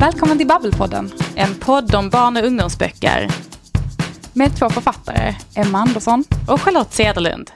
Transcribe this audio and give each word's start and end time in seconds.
Välkommen 0.00 0.38
till 0.38 0.46
Babbelpodden. 0.46 1.12
En 1.34 1.54
podd 1.54 1.94
om 1.94 2.10
barn 2.10 2.36
och 2.36 2.44
ungdomsböcker. 2.44 3.28
Med 4.32 4.56
två 4.58 4.70
författare, 4.70 5.34
Emma 5.56 5.78
Andersson 5.78 6.24
och 6.48 6.60
Charlotte 6.60 6.92
Cederlund. 6.92 7.50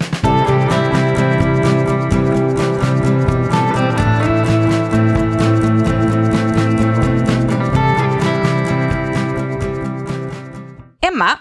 Emma, 11.01 11.39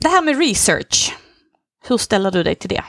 det 0.00 0.08
här 0.08 0.22
med 0.22 0.38
research. 0.38 1.16
Hur 1.88 1.98
ställer 1.98 2.30
du 2.30 2.42
dig 2.42 2.54
till 2.54 2.70
det? 2.70 2.84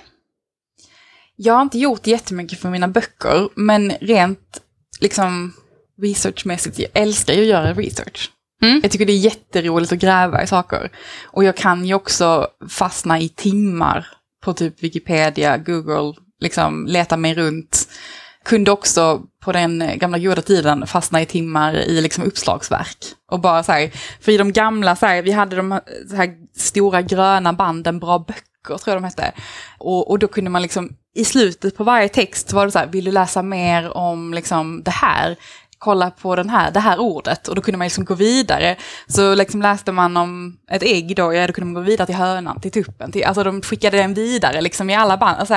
Jag 1.36 1.54
har 1.54 1.62
inte 1.62 1.80
gjort 1.80 2.08
jättemycket 2.08 2.60
för 2.60 2.70
mina 2.70 2.88
böcker, 2.88 3.50
men 3.56 3.92
rent 3.92 4.62
liksom 5.00 5.54
researchmässigt, 6.02 6.80
jag 6.80 6.90
älskar 6.94 7.34
ju 7.34 7.42
att 7.42 7.48
göra 7.48 7.74
research. 7.74 8.32
Mm. 8.62 8.80
Jag 8.84 8.92
tycker 8.92 9.06
det 9.06 9.14
är 9.14 9.18
jätteroligt 9.18 9.92
att 9.92 10.00
gräva 10.00 10.44
i 10.44 10.48
saker. 10.48 10.90
Och 11.26 11.44
jag 11.44 11.58
kan 11.58 11.86
ju 11.86 11.94
också 11.94 12.48
fastna 12.70 13.20
i 13.20 13.30
timmar 13.30 14.08
på 14.44 14.54
typ 14.54 14.84
Wikipedia, 14.84 15.58
Google, 15.58 16.14
liksom 16.40 16.86
leta 16.88 17.18
mig 17.18 17.34
runt. 17.34 17.88
Kunde 18.44 18.72
också 18.72 19.22
på 19.44 19.52
den 19.52 19.92
gamla 19.96 20.20
goda 20.20 20.42
tiden 20.42 20.88
fastna 20.88 21.22
i 21.22 21.26
timmar 21.26 21.74
i 21.76 22.02
liksom 22.02 22.24
uppslagsverk. 22.24 22.98
Och 23.32 23.40
bara 23.40 23.64
så 23.64 23.72
här, 23.72 23.92
för 24.22 24.32
i 24.32 24.38
de 24.38 24.52
gamla, 24.54 24.96
så 24.96 25.06
här, 25.06 25.22
vi 25.22 25.32
hade 25.32 25.56
de 25.56 25.72
här 26.16 26.34
stora 26.58 27.02
gröna 27.02 27.54
banden, 27.54 28.00
bra 28.00 28.20
böcker 28.20 28.44
tror 28.78 28.82
jag 28.86 28.98
de 28.98 29.04
hette. 29.04 29.32
Och, 29.78 30.10
och 30.10 30.20
då 30.20 30.28
kunde 30.28 30.50
man 30.50 30.62
liksom 30.62 30.90
i 31.16 31.26
slutet 31.26 31.78
på 31.78 31.84
varje 31.84 32.10
text 32.10 32.54
var 32.54 32.66
det 32.66 32.72
så 32.72 32.80
här, 32.80 32.88
vill 32.88 33.06
du 33.06 33.12
läsa 33.12 33.42
mer 33.42 33.98
om 33.98 34.34
liksom 34.34 34.84
det 34.84 34.92
här? 34.92 35.36
Kolla 35.86 36.12
på 36.12 36.36
den 36.36 36.50
här, 36.50 36.72
det 36.72 36.80
här 36.80 37.00
ordet 37.00 37.48
och 37.48 37.56
då 37.56 37.62
kunde 37.62 37.78
man 37.78 37.86
liksom 37.86 38.06
gå 38.06 38.14
vidare. 38.14 38.76
Så 39.08 39.36
liksom 39.36 39.62
läste 39.62 39.92
man 39.92 40.18
om 40.18 40.58
ett 40.72 40.84
ägg 40.84 41.16
då, 41.16 41.34
ja 41.34 41.48
då 41.48 41.54
kunde 41.54 41.66
man 41.66 41.84
gå 41.84 41.90
vidare 41.90 42.06
till 42.06 42.16
hönan, 42.16 42.60
till 42.62 42.72
tuppen, 42.72 43.12
till, 43.12 43.24
alltså 43.24 43.44
de 43.44 43.62
skickade 43.62 43.98
den 43.98 44.14
vidare 44.14 44.62
liksom 44.62 44.90
i 44.90 44.96
alla 44.96 45.18
band. 45.18 45.38
Alltså 45.40 45.56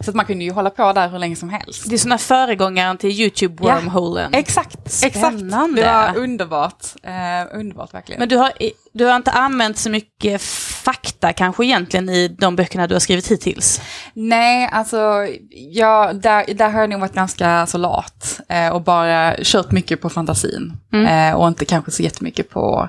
så 0.00 0.10
att 0.10 0.16
man 0.16 0.26
kunde 0.26 0.44
ju 0.44 0.52
hålla 0.52 0.70
på 0.70 0.92
där 0.92 1.08
hur 1.08 1.18
länge 1.18 1.36
som 1.36 1.48
helst. 1.48 1.88
Det 1.88 1.94
är 1.94 1.98
sådana 1.98 2.18
föregångaren 2.18 2.96
till 2.98 3.10
YouTube-wormholen. 3.10 4.28
Ja, 4.32 4.38
exakt, 4.38 4.92
Spännande. 4.92 5.80
exakt. 5.80 6.14
Det 6.14 6.18
var 6.18 6.24
underbart, 6.24 6.84
eh, 7.02 7.58
underbart 7.58 7.94
verkligen. 7.94 8.18
Men 8.18 8.28
du 8.28 8.36
har, 8.36 8.52
du 8.92 9.04
har 9.04 9.16
inte 9.16 9.30
använt 9.30 9.78
så 9.78 9.90
mycket 9.90 10.42
fakta 10.82 11.32
kanske 11.32 11.64
egentligen 11.64 12.08
i 12.08 12.28
de 12.28 12.56
böckerna 12.56 12.86
du 12.86 12.94
har 12.94 13.00
skrivit 13.00 13.30
hittills? 13.30 13.80
Nej, 14.14 14.68
alltså 14.72 15.26
ja, 15.50 16.12
där, 16.12 16.54
där 16.54 16.70
har 16.70 16.80
jag 16.80 16.90
nog 16.90 17.00
varit 17.00 17.14
ganska 17.14 17.48
alltså, 17.48 17.78
lat 17.78 18.40
eh, 18.48 18.68
och 18.68 18.82
bara 18.82 19.34
kört 19.42 19.72
mycket 19.72 20.00
på 20.00 20.10
fantasin. 20.10 20.72
Mm. 20.92 21.06
Eh, 21.06 21.40
och 21.40 21.48
inte 21.48 21.64
kanske 21.64 21.90
så 21.90 22.02
jättemycket 22.02 22.50
på, 22.50 22.88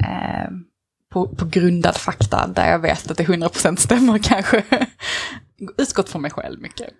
eh, 0.00 0.50
på, 1.12 1.28
på 1.28 1.44
grundad 1.44 1.96
fakta 1.96 2.46
där 2.46 2.70
jag 2.70 2.78
vet 2.78 3.10
att 3.10 3.16
det 3.16 3.24
100% 3.24 3.76
stämmer 3.76 4.18
kanske. 4.18 4.62
Utgått 5.78 6.08
från 6.08 6.22
mig 6.22 6.30
själv 6.30 6.60
mycket. 6.60 6.90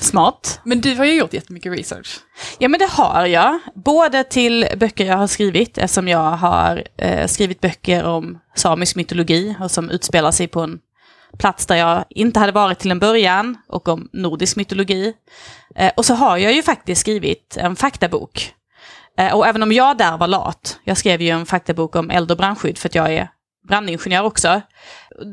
Smart. 0.00 0.60
Men 0.64 0.80
du 0.80 0.94
har 0.94 1.04
ju 1.04 1.14
gjort 1.14 1.32
jättemycket 1.32 1.72
research. 1.72 2.20
Ja 2.58 2.68
men 2.68 2.80
det 2.80 2.90
har 2.90 3.26
jag. 3.26 3.60
Både 3.74 4.24
till 4.24 4.66
böcker 4.76 5.04
jag 5.04 5.16
har 5.16 5.26
skrivit, 5.26 5.78
eftersom 5.78 6.08
jag 6.08 6.30
har 6.30 6.84
eh, 6.96 7.26
skrivit 7.26 7.60
böcker 7.60 8.04
om 8.04 8.38
samisk 8.54 8.96
mytologi 8.96 9.56
och 9.60 9.70
som 9.70 9.90
utspelar 9.90 10.30
sig 10.30 10.48
på 10.48 10.60
en 10.60 10.78
plats 11.38 11.66
där 11.66 11.76
jag 11.76 12.04
inte 12.08 12.40
hade 12.40 12.52
varit 12.52 12.78
till 12.78 12.90
en 12.90 12.98
början 12.98 13.56
och 13.68 13.88
om 13.88 14.08
nordisk 14.12 14.56
mytologi. 14.56 15.14
Eh, 15.76 15.92
och 15.96 16.04
så 16.04 16.14
har 16.14 16.36
jag 16.36 16.52
ju 16.52 16.62
faktiskt 16.62 17.00
skrivit 17.00 17.56
en 17.56 17.76
faktabok. 17.76 18.54
Eh, 19.18 19.34
och 19.34 19.46
även 19.46 19.62
om 19.62 19.72
jag 19.72 19.98
där 19.98 20.16
var 20.16 20.26
lat, 20.26 20.78
jag 20.84 20.96
skrev 20.96 21.22
ju 21.22 21.28
en 21.28 21.46
faktabok 21.46 21.96
om 21.96 22.10
eld 22.10 22.30
och 22.30 22.36
brandskydd 22.36 22.78
för 22.78 22.88
att 22.88 22.94
jag 22.94 23.12
är 23.12 23.28
brandingenjör 23.68 24.22
också. 24.22 24.60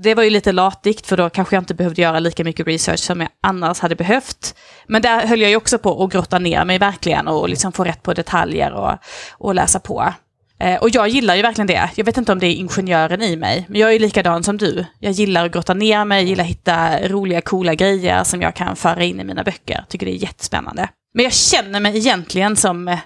Det 0.04 0.16
var 0.16 0.24
ju 0.24 0.30
lite 0.30 0.52
latigt 0.52 1.08
för 1.08 1.18
då 1.18 1.30
kanske 1.30 1.56
jag 1.56 1.62
inte 1.62 1.74
behövde 1.74 2.02
göra 2.02 2.20
lika 2.20 2.44
mycket 2.44 2.68
research 2.68 3.00
som 3.00 3.22
jag 3.22 3.30
annars 3.44 3.80
hade 3.80 3.96
behövt. 3.96 4.56
Men 4.88 5.02
där 5.02 5.28
höll 5.28 5.42
jag 5.42 5.50
ju 5.50 5.56
också 5.56 5.78
på 5.78 6.04
att 6.04 6.12
grotta 6.12 6.40
ner 6.40 6.66
mig 6.66 6.80
verkligen 6.80 7.28
och 7.28 7.50
liksom 7.50 7.72
få 7.72 7.84
rätt 7.84 8.04
på 8.04 8.14
detaljer 8.14 8.74
och, 8.74 8.98
och 9.38 9.56
läsa 9.56 9.80
på. 9.80 10.14
Eh, 10.60 10.82
och 10.82 10.90
jag 10.90 11.08
gillar 11.08 11.36
ju 11.36 11.42
verkligen 11.42 11.68
det. 11.68 11.90
Jag 11.96 12.06
vet 12.06 12.18
inte 12.18 12.32
om 12.32 12.40
det 12.40 12.48
är 12.48 12.56
ingenjören 12.56 13.22
i 13.22 13.36
mig, 13.36 13.66
men 13.70 13.82
jag 13.82 13.94
är 13.94 14.00
likadan 14.00 14.44
som 14.44 14.58
du. 14.58 14.86
Jag 15.00 15.12
gillar 15.12 15.46
att 15.46 15.52
grotta 15.52 15.74
ner 15.74 16.06
mig, 16.06 16.26
gillar 16.26 16.44
att 16.44 16.50
hitta 16.50 17.08
roliga, 17.08 17.42
coola 17.42 17.76
grejer 17.76 18.24
som 18.24 18.42
jag 18.42 18.56
kan 18.56 18.76
föra 18.76 19.04
in 19.04 19.20
i 19.20 19.24
mina 19.24 19.44
böcker. 19.44 19.86
Tycker 19.88 20.06
det 20.06 20.12
är 20.12 20.24
jättespännande. 20.24 20.90
Men 21.14 21.24
jag 21.24 21.34
känner 21.34 21.80
mig 21.80 21.98
egentligen 21.98 22.56
som 22.56 22.88
eh, 22.88 23.00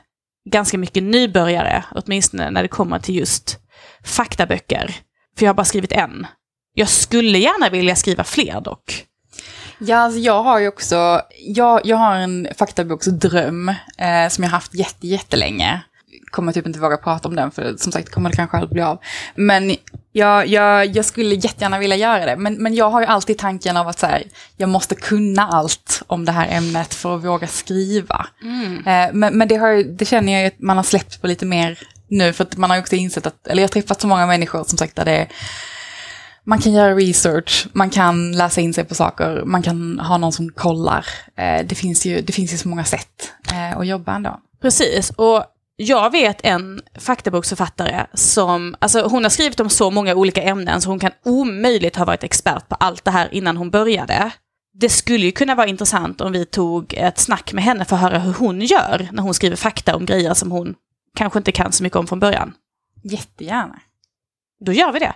ganska 0.49 0.77
mycket 0.77 1.03
nybörjare, 1.03 1.83
åtminstone 1.91 2.51
när 2.51 2.61
det 2.61 2.67
kommer 2.67 2.99
till 2.99 3.15
just 3.15 3.59
faktaböcker. 4.03 4.95
För 5.37 5.45
jag 5.45 5.49
har 5.49 5.55
bara 5.55 5.65
skrivit 5.65 5.91
en. 5.91 6.27
Jag 6.73 6.89
skulle 6.89 7.37
gärna 7.37 7.69
vilja 7.69 7.95
skriva 7.95 8.23
fler 8.23 8.61
dock. 8.61 9.05
Ja, 9.77 9.97
alltså 9.97 10.19
jag 10.19 10.43
har 10.43 10.59
ju 10.59 10.67
också, 10.67 11.21
jag, 11.39 11.81
jag 11.83 11.97
har 11.97 12.15
en 12.15 12.47
faktaboksdröm 12.57 13.69
eh, 13.97 14.29
som 14.29 14.43
jag 14.43 14.51
haft 14.51 14.75
jätte, 14.75 15.07
jättelänge. 15.07 15.81
Kommer 16.31 16.51
typ 16.51 16.67
inte 16.67 16.79
våga 16.79 16.97
prata 16.97 17.27
om 17.27 17.35
den 17.35 17.51
för 17.51 17.75
som 17.77 17.91
sagt 17.91 18.09
kommer 18.09 18.29
det 18.29 18.35
kanske 18.35 18.57
aldrig 18.57 18.73
bli 18.73 18.81
av. 18.81 18.99
Men 19.35 19.75
jag, 20.11 20.47
jag, 20.47 20.85
jag 20.85 21.05
skulle 21.05 21.35
jättegärna 21.35 21.79
vilja 21.79 21.95
göra 21.95 22.25
det. 22.25 22.35
Men, 22.35 22.53
men 22.53 22.75
jag 22.75 22.89
har 22.89 23.01
ju 23.01 23.07
alltid 23.07 23.37
tanken 23.37 23.77
av 23.77 23.87
att 23.87 23.99
så 23.99 24.05
här, 24.05 24.23
jag 24.57 24.69
måste 24.69 24.95
kunna 24.95 25.47
allt 25.47 26.03
om 26.07 26.25
det 26.25 26.31
här 26.31 26.47
ämnet 26.57 26.93
för 26.93 27.15
att 27.15 27.25
våga 27.25 27.47
skriva. 27.47 28.27
Mm. 28.41 28.77
Eh, 28.77 29.13
men 29.13 29.37
men 29.37 29.47
det, 29.47 29.55
har, 29.55 29.83
det 29.97 30.05
känner 30.05 30.33
jag 30.33 30.47
att 30.47 30.59
man 30.59 30.77
har 30.77 30.83
släppt 30.83 31.21
på 31.21 31.27
lite 31.27 31.45
mer 31.45 31.79
nu, 32.07 32.33
för 32.33 32.43
att 32.43 32.57
man 32.57 32.69
har 32.69 32.79
också 32.79 32.95
insett 32.95 33.27
att, 33.27 33.47
eller 33.47 33.61
jag 33.61 33.67
har 33.67 33.73
träffat 33.73 34.01
så 34.01 34.07
många 34.07 34.27
människor 34.27 34.63
som 34.63 34.77
sagt 34.77 34.95
där 34.95 35.05
det 35.05 35.17
är 35.17 35.27
man 36.43 36.59
kan 36.59 36.73
göra 36.73 36.95
research, 36.95 37.67
man 37.73 37.89
kan 37.89 38.31
läsa 38.31 38.61
in 38.61 38.73
sig 38.73 38.83
på 38.83 38.95
saker, 38.95 39.43
man 39.45 39.61
kan 39.61 39.99
ha 39.99 40.17
någon 40.17 40.31
som 40.31 40.49
kollar. 40.49 41.05
Eh, 41.35 41.65
det, 41.65 41.75
finns 41.75 42.05
ju, 42.05 42.21
det 42.21 42.33
finns 42.33 42.53
ju 42.53 42.57
så 42.57 42.67
många 42.67 42.83
sätt 42.83 43.31
eh, 43.51 43.77
att 43.77 43.87
jobba 43.87 44.15
ändå. 44.15 44.39
Precis, 44.61 45.09
och 45.09 45.43
jag 45.75 46.11
vet 46.11 46.37
en 46.43 46.81
faktaboksförfattare 46.99 48.07
som, 48.13 48.75
alltså 48.79 49.07
hon 49.07 49.23
har 49.23 49.29
skrivit 49.29 49.59
om 49.59 49.69
så 49.69 49.91
många 49.91 50.15
olika 50.15 50.41
ämnen 50.41 50.81
så 50.81 50.89
hon 50.89 50.99
kan 50.99 51.11
omöjligt 51.25 51.95
ha 51.95 52.05
varit 52.05 52.23
expert 52.23 52.69
på 52.69 52.75
allt 52.75 53.05
det 53.05 53.11
här 53.11 53.33
innan 53.33 53.57
hon 53.57 53.69
började. 53.69 54.31
Det 54.73 54.89
skulle 54.89 55.25
ju 55.25 55.31
kunna 55.31 55.55
vara 55.55 55.67
intressant 55.67 56.21
om 56.21 56.31
vi 56.31 56.45
tog 56.45 56.93
ett 56.93 57.17
snack 57.17 57.53
med 57.53 57.63
henne 57.63 57.85
för 57.85 57.95
att 57.95 58.01
höra 58.01 58.19
hur 58.19 58.33
hon 58.33 58.61
gör 58.61 59.09
när 59.11 59.23
hon 59.23 59.33
skriver 59.33 59.55
fakta 59.55 59.95
om 59.95 60.05
grejer 60.05 60.33
som 60.33 60.51
hon 60.51 60.75
kanske 61.17 61.39
inte 61.39 61.51
kan 61.51 61.71
så 61.71 61.83
mycket 61.83 61.97
om 61.97 62.07
från 62.07 62.19
början. 62.19 62.53
Jättegärna. 63.03 63.79
Då 64.65 64.71
gör 64.71 64.91
vi 64.91 64.99
det. 64.99 65.13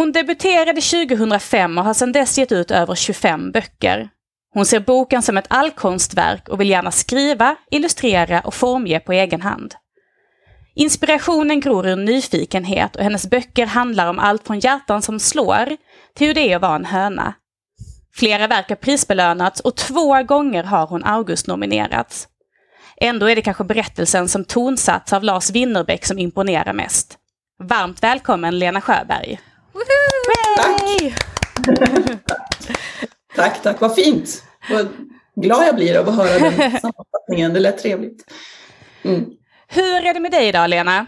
Hon 0.00 0.12
debuterade 0.12 0.80
2005 0.80 1.78
och 1.78 1.84
har 1.84 1.94
sedan 1.94 2.12
dess 2.12 2.38
gett 2.38 2.52
ut 2.52 2.70
över 2.70 2.94
25 2.94 3.52
böcker. 3.52 4.08
Hon 4.54 4.66
ser 4.66 4.80
boken 4.80 5.22
som 5.22 5.36
ett 5.36 5.46
allkonstverk 5.48 6.48
och 6.48 6.60
vill 6.60 6.70
gärna 6.70 6.90
skriva, 6.90 7.56
illustrera 7.70 8.40
och 8.40 8.54
formge 8.54 9.00
på 9.00 9.12
egen 9.12 9.40
hand. 9.40 9.74
Inspirationen 10.74 11.60
gror 11.60 11.86
ur 11.86 11.96
nyfikenhet 11.96 12.96
och 12.96 13.02
hennes 13.02 13.30
böcker 13.30 13.66
handlar 13.66 14.06
om 14.10 14.18
allt 14.18 14.46
från 14.46 14.58
hjärtan 14.58 15.02
som 15.02 15.20
slår 15.20 15.76
till 16.14 16.26
hur 16.26 16.34
det 16.34 16.52
är 16.52 16.56
att 16.56 16.62
vara 16.62 16.76
en 16.76 16.84
höna. 16.84 17.34
Flera 18.14 18.46
verk 18.46 18.68
har 18.68 18.76
prisbelönats 18.76 19.60
och 19.60 19.76
två 19.76 20.22
gånger 20.22 20.64
har 20.64 20.86
hon 20.86 21.04
August-nominerats. 21.04 22.28
Ändå 22.96 23.26
är 23.26 23.36
det 23.36 23.42
kanske 23.42 23.64
berättelsen 23.64 24.28
som 24.28 24.44
tonsats 24.44 25.12
av 25.12 25.24
Lars 25.24 25.50
Winnerbäck 25.50 26.04
som 26.04 26.18
imponerar 26.18 26.72
mest. 26.72 27.18
Varmt 27.62 28.02
välkommen 28.02 28.58
Lena 28.58 28.80
Sjöberg! 28.80 29.40
Tack! 30.98 31.14
tack, 33.36 33.62
tack, 33.62 33.80
vad 33.80 33.94
fint! 33.94 34.44
Vad 34.70 34.88
glad 35.36 35.66
jag 35.66 35.74
blir 35.74 35.98
av 35.98 36.08
att 36.08 36.16
höra 36.16 36.38
den 36.38 36.52
sammanfattningen, 36.80 37.54
det 37.54 37.60
lät 37.60 37.78
trevligt. 37.78 38.24
Mm. 39.02 39.24
Hur 39.68 40.06
är 40.06 40.14
det 40.14 40.20
med 40.20 40.30
dig 40.30 40.48
idag, 40.48 40.70
Lena? 40.70 41.06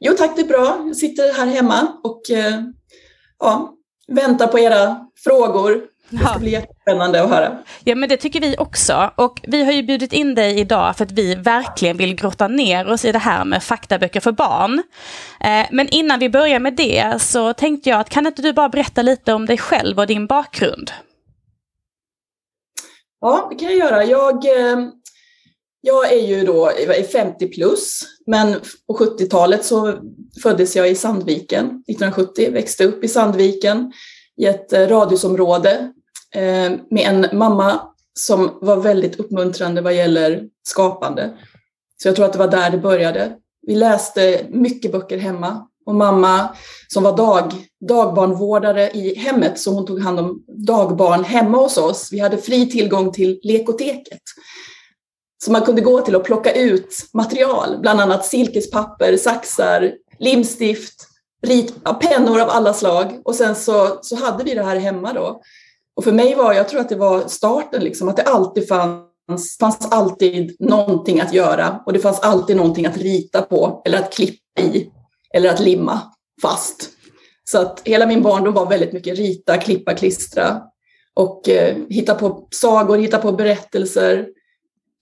Jo 0.00 0.14
tack, 0.18 0.36
det 0.36 0.42
är 0.42 0.46
bra. 0.46 0.84
Jag 0.86 0.96
sitter 0.96 1.32
här 1.32 1.46
hemma 1.46 2.00
och 2.02 2.30
eh, 2.30 2.60
ja, 3.38 3.74
väntar 4.08 4.46
på 4.46 4.58
era 4.58 5.06
frågor. 5.24 5.82
Det 6.08 6.18
ska 6.18 6.38
bli 6.38 6.50
jättespännande 6.50 7.22
att 7.22 7.30
höra. 7.30 7.58
Ja 7.84 7.94
men 7.94 8.08
det 8.08 8.16
tycker 8.16 8.40
vi 8.40 8.56
också. 8.58 9.10
Och 9.16 9.40
vi 9.42 9.64
har 9.64 9.72
ju 9.72 9.82
bjudit 9.82 10.12
in 10.12 10.34
dig 10.34 10.60
idag 10.60 10.96
för 10.96 11.04
att 11.04 11.12
vi 11.12 11.34
verkligen 11.34 11.96
vill 11.96 12.14
grotta 12.14 12.48
ner 12.48 12.88
oss 12.88 13.04
i 13.04 13.12
det 13.12 13.18
här 13.18 13.44
med 13.44 13.62
faktaböcker 13.62 14.20
för 14.20 14.32
barn. 14.32 14.82
Eh, 15.40 15.66
men 15.70 15.88
innan 15.88 16.18
vi 16.18 16.28
börjar 16.28 16.60
med 16.60 16.76
det 16.76 17.22
så 17.22 17.52
tänkte 17.52 17.90
jag 17.90 18.00
att 18.00 18.08
kan 18.08 18.26
inte 18.26 18.42
du 18.42 18.52
bara 18.52 18.68
berätta 18.68 19.02
lite 19.02 19.32
om 19.32 19.46
dig 19.46 19.58
själv 19.58 19.98
och 19.98 20.06
din 20.06 20.26
bakgrund? 20.26 20.90
Ja, 23.20 23.48
det 23.50 23.56
kan 23.56 23.68
jag 23.68 23.78
göra. 23.78 24.04
Jag 24.04 24.34
eh, 24.44 24.78
Jag 25.80 26.12
är 26.12 26.26
ju 26.26 26.44
då 26.44 26.70
50 27.12 27.48
plus, 27.48 28.00
men 28.26 28.60
på 28.86 28.94
70-talet 28.94 29.64
så 29.64 29.98
föddes 30.42 30.76
jag 30.76 30.90
i 30.90 30.94
Sandviken 30.94 31.66
1970, 31.66 32.50
växte 32.52 32.84
upp 32.84 33.04
i 33.04 33.08
Sandviken 33.08 33.92
i 34.36 34.46
ett 34.46 34.72
eh, 34.72 34.88
radhusområde 34.88 35.92
eh, 36.34 36.72
med 36.90 37.06
en 37.06 37.38
mamma 37.38 37.80
som 38.14 38.58
var 38.60 38.76
väldigt 38.76 39.20
uppmuntrande 39.20 39.80
vad 39.80 39.94
gäller 39.94 40.44
skapande. 40.62 41.36
Så 42.02 42.08
jag 42.08 42.16
tror 42.16 42.26
att 42.26 42.32
det 42.32 42.38
var 42.38 42.48
där 42.48 42.70
det 42.70 42.78
började. 42.78 43.36
Vi 43.66 43.74
läste 43.74 44.46
mycket 44.50 44.92
böcker 44.92 45.18
hemma 45.18 45.66
och 45.86 45.94
mamma 45.94 46.56
som 46.88 47.02
var 47.02 47.16
dag, 47.16 47.52
dagbarnvårdare 47.88 48.90
i 48.90 49.14
hemmet, 49.14 49.58
så 49.58 49.70
hon 49.70 49.86
tog 49.86 50.00
hand 50.00 50.20
om 50.20 50.44
dagbarn 50.66 51.24
hemma 51.24 51.58
hos 51.58 51.76
oss. 51.76 52.08
Vi 52.12 52.18
hade 52.18 52.38
fri 52.38 52.70
tillgång 52.70 53.12
till 53.12 53.40
lekoteket. 53.42 54.22
Så 55.44 55.52
man 55.52 55.62
kunde 55.62 55.82
gå 55.82 56.00
till 56.00 56.16
och 56.16 56.24
plocka 56.24 56.52
ut 56.52 56.96
material, 57.14 57.78
bland 57.80 58.00
annat 58.00 58.26
silkespapper, 58.26 59.16
saxar, 59.16 59.92
limstift, 60.18 61.08
rit, 61.42 61.74
ja, 61.84 61.94
pennor 61.94 62.40
av 62.40 62.50
alla 62.50 62.72
slag. 62.72 63.20
Och 63.24 63.34
sen 63.34 63.54
så, 63.54 63.98
så 64.02 64.16
hade 64.16 64.44
vi 64.44 64.54
det 64.54 64.62
här 64.62 64.76
hemma 64.76 65.12
då. 65.12 65.40
Och 65.96 66.04
för 66.04 66.12
mig 66.12 66.34
var, 66.34 66.52
jag 66.52 66.68
tror 66.68 66.80
att 66.80 66.88
det 66.88 66.96
var 66.96 67.28
starten, 67.28 67.84
liksom, 67.84 68.08
att 68.08 68.16
det 68.16 68.22
alltid 68.22 68.68
fanns, 68.68 69.56
fanns 69.60 69.88
alltid 69.90 70.56
någonting 70.58 71.20
att 71.20 71.32
göra 71.32 71.82
och 71.86 71.92
det 71.92 71.98
fanns 71.98 72.20
alltid 72.20 72.56
någonting 72.56 72.86
att 72.86 72.96
rita 72.96 73.42
på 73.42 73.82
eller 73.84 73.98
att 73.98 74.12
klippa 74.12 74.60
i 74.60 74.90
eller 75.34 75.50
att 75.50 75.60
limma 75.60 76.00
fast. 76.42 76.90
Så 77.44 77.58
att 77.58 77.82
hela 77.84 78.06
min 78.06 78.22
barndom 78.22 78.54
var 78.54 78.66
väldigt 78.66 78.92
mycket 78.92 79.18
rita, 79.18 79.58
klippa, 79.58 79.94
klistra 79.94 80.62
och 81.14 81.48
eh, 81.48 81.76
hitta 81.88 82.14
på 82.14 82.48
sagor, 82.50 82.98
hitta 82.98 83.18
på 83.18 83.32
berättelser. 83.32 84.28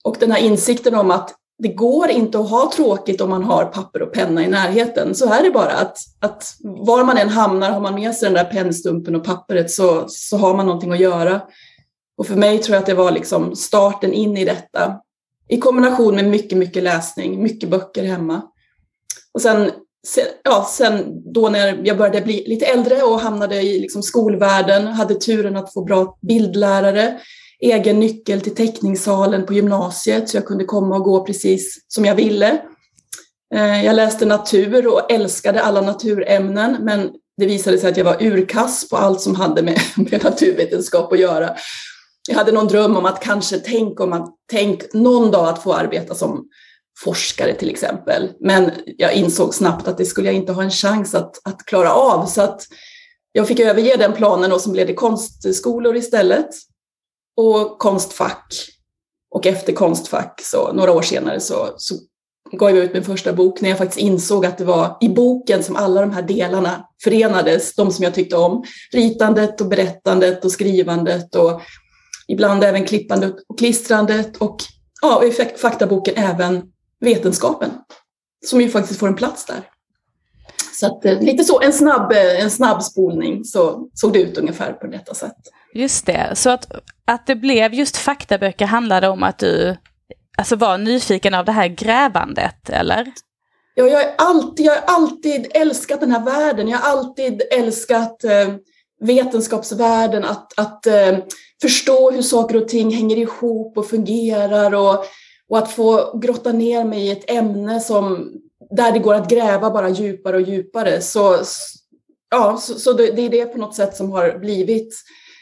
Och 0.03 0.17
den 0.19 0.31
här 0.31 0.39
insikten 0.39 0.95
om 0.95 1.11
att 1.11 1.35
det 1.61 1.67
går 1.67 2.09
inte 2.09 2.39
att 2.39 2.49
ha 2.49 2.71
tråkigt 2.75 3.21
om 3.21 3.29
man 3.29 3.43
har 3.43 3.65
papper 3.65 4.01
och 4.01 4.13
penna 4.13 4.43
i 4.43 4.47
närheten. 4.47 5.15
Så 5.15 5.33
är 5.33 5.43
det 5.43 5.51
bara 5.51 5.71
att, 5.71 5.97
att 6.19 6.55
var 6.59 7.03
man 7.03 7.17
än 7.17 7.29
hamnar, 7.29 7.71
har 7.71 7.81
man 7.81 7.95
med 7.95 8.15
sig 8.15 8.29
den 8.29 8.33
där 8.33 8.51
pennstumpen 8.51 9.15
och 9.15 9.23
pappret 9.23 9.71
så, 9.71 10.05
så 10.07 10.37
har 10.37 10.55
man 10.55 10.65
någonting 10.65 10.91
att 10.91 10.99
göra. 10.99 11.41
Och 12.17 12.27
för 12.27 12.35
mig 12.35 12.57
tror 12.57 12.75
jag 12.75 12.79
att 12.81 12.85
det 12.85 12.93
var 12.93 13.11
liksom 13.11 13.55
starten 13.55 14.13
in 14.13 14.37
i 14.37 14.45
detta. 14.45 14.95
I 15.47 15.57
kombination 15.57 16.15
med 16.15 16.25
mycket, 16.25 16.57
mycket 16.57 16.83
läsning, 16.83 17.43
mycket 17.43 17.69
böcker 17.69 18.03
hemma. 18.03 18.41
Och 19.33 19.41
sen, 19.41 19.71
sen, 20.07 20.25
ja, 20.43 20.67
sen 20.69 21.21
då 21.33 21.49
när 21.49 21.81
jag 21.83 21.97
började 21.97 22.21
bli 22.21 22.43
lite 22.47 22.65
äldre 22.65 23.01
och 23.01 23.19
hamnade 23.19 23.61
i 23.61 23.79
liksom 23.79 24.03
skolvärlden, 24.03 24.87
hade 24.87 25.15
turen 25.15 25.57
att 25.57 25.73
få 25.73 25.83
bra 25.83 26.17
bildlärare, 26.21 27.19
egen 27.61 27.99
nyckel 27.99 28.41
till 28.41 28.55
teckningssalen 28.55 29.45
på 29.45 29.53
gymnasiet 29.53 30.29
så 30.29 30.37
jag 30.37 30.45
kunde 30.45 30.65
komma 30.65 30.95
och 30.95 31.03
gå 31.03 31.25
precis 31.25 31.85
som 31.87 32.05
jag 32.05 32.15
ville. 32.15 32.61
Eh, 33.55 33.85
jag 33.85 33.95
läste 33.95 34.25
natur 34.25 34.87
och 34.87 35.11
älskade 35.11 35.61
alla 35.61 35.81
naturämnen 35.81 36.77
men 36.81 37.09
det 37.37 37.45
visade 37.45 37.77
sig 37.77 37.89
att 37.89 37.97
jag 37.97 38.05
var 38.05 38.23
urkass 38.23 38.89
på 38.89 38.97
allt 38.97 39.21
som 39.21 39.35
hade 39.35 39.61
med, 39.61 39.79
med 40.11 40.23
naturvetenskap 40.23 41.13
att 41.13 41.19
göra. 41.19 41.55
Jag 42.29 42.35
hade 42.35 42.51
någon 42.51 42.67
dröm 42.67 42.97
om 42.97 43.05
att 43.05 43.23
kanske 43.23 43.57
tänk 43.57 43.99
om 43.99 44.13
att 44.13 44.35
tänk 44.51 44.93
någon 44.93 45.31
dag 45.31 45.49
att 45.49 45.63
få 45.63 45.73
arbeta 45.73 46.15
som 46.15 46.45
forskare 47.03 47.53
till 47.53 47.69
exempel. 47.69 48.31
Men 48.39 48.71
jag 48.85 49.13
insåg 49.13 49.53
snabbt 49.53 49.87
att 49.87 49.97
det 49.97 50.05
skulle 50.05 50.27
jag 50.27 50.35
inte 50.35 50.51
ha 50.51 50.63
en 50.63 50.71
chans 50.71 51.15
att, 51.15 51.47
att 51.47 51.65
klara 51.65 51.93
av. 51.93 52.25
Så 52.25 52.41
att 52.41 52.61
jag 53.31 53.47
fick 53.47 53.59
överge 53.59 53.95
den 53.97 54.13
planen 54.13 54.51
och 54.51 54.61
så 54.61 54.71
blev 54.71 54.87
det 54.87 54.93
konstskolor 54.93 55.95
istället 55.95 56.49
och 57.37 57.79
Konstfack. 57.79 58.53
Och 59.31 59.45
efter 59.45 59.73
Konstfack, 59.73 60.41
så 60.43 60.73
några 60.73 60.91
år 60.91 61.01
senare, 61.01 61.39
så, 61.39 61.73
så 61.77 61.95
gav 62.51 62.69
jag 62.69 62.85
ut 62.85 62.93
min 62.93 63.03
första 63.03 63.33
bok 63.33 63.61
när 63.61 63.69
jag 63.69 63.77
faktiskt 63.77 63.99
insåg 63.99 64.45
att 64.45 64.57
det 64.57 64.63
var 64.65 64.97
i 65.01 65.09
boken 65.09 65.63
som 65.63 65.75
alla 65.75 66.01
de 66.01 66.11
här 66.11 66.21
delarna 66.21 66.87
förenades, 67.03 67.75
de 67.75 67.91
som 67.91 68.03
jag 68.03 68.13
tyckte 68.13 68.37
om. 68.37 68.63
Ritandet 68.91 69.61
och 69.61 69.67
berättandet 69.67 70.45
och 70.45 70.51
skrivandet 70.51 71.35
och 71.35 71.61
ibland 72.27 72.63
även 72.63 72.85
klippandet 72.85 73.35
och 73.47 73.59
klistrandet 73.59 74.37
och 74.37 74.57
ja, 75.01 75.23
i 75.23 75.31
faktaboken 75.57 76.13
även 76.17 76.63
vetenskapen, 76.99 77.69
som 78.45 78.61
ju 78.61 78.69
faktiskt 78.69 78.99
får 78.99 79.07
en 79.07 79.15
plats 79.15 79.45
där. 79.45 79.61
Så 80.73 80.85
att, 80.85 81.05
eh, 81.05 81.21
lite 81.21 81.43
så, 81.43 81.61
en 81.61 81.73
snabb, 81.73 82.11
eh, 82.11 82.43
en 82.43 82.51
snabb 82.51 82.83
spolning 82.83 83.45
så 83.45 83.89
såg 83.93 84.13
det 84.13 84.21
ut 84.21 84.37
ungefär 84.37 84.73
på 84.73 84.87
detta 84.87 85.13
sätt. 85.13 85.37
Just 85.73 86.05
det, 86.05 86.31
så 86.35 86.49
att, 86.49 86.71
att 87.05 87.27
det 87.27 87.35
blev 87.35 87.73
just 87.73 87.97
faktaböcker 87.97 88.65
handlade 88.65 89.07
om 89.07 89.23
att 89.23 89.39
du 89.39 89.77
alltså 90.37 90.55
var 90.55 90.77
nyfiken 90.77 91.33
av 91.33 91.45
det 91.45 91.51
här 91.51 91.67
grävandet, 91.67 92.69
eller? 92.69 93.11
Ja, 93.75 93.85
jag 93.87 93.99
har 93.99 94.13
alltid, 94.17 94.65
jag 94.65 94.75
har 94.75 94.95
alltid 94.95 95.47
älskat 95.53 95.99
den 95.99 96.11
här 96.11 96.25
världen. 96.25 96.67
Jag 96.67 96.77
har 96.77 96.91
alltid 96.91 97.41
älskat 97.51 98.23
eh, 98.23 98.53
vetenskapsvärlden, 99.01 100.25
att, 100.25 100.59
att 100.59 100.87
eh, 100.87 101.17
förstå 101.61 102.11
hur 102.11 102.21
saker 102.21 102.61
och 102.61 102.67
ting 102.67 102.91
hänger 102.91 103.17
ihop 103.17 103.77
och 103.77 103.87
fungerar 103.87 104.73
och, 104.73 105.05
och 105.49 105.57
att 105.57 105.71
få 105.71 106.17
grotta 106.17 106.51
ner 106.51 106.83
mig 106.83 107.07
i 107.07 107.11
ett 107.11 107.31
ämne 107.31 107.79
som, 107.79 108.31
där 108.69 108.91
det 108.91 108.99
går 108.99 109.13
att 109.13 109.29
gräva 109.29 109.69
bara 109.69 109.89
djupare 109.89 110.35
och 110.35 110.41
djupare. 110.41 111.01
Så, 111.01 111.37
ja, 112.29 112.57
så, 112.57 112.73
så 112.73 112.93
det, 112.93 113.11
det 113.11 113.21
är 113.21 113.29
det 113.29 113.45
på 113.45 113.57
något 113.57 113.75
sätt 113.75 113.95
som 113.95 114.11
har 114.11 114.39
blivit 114.39 114.95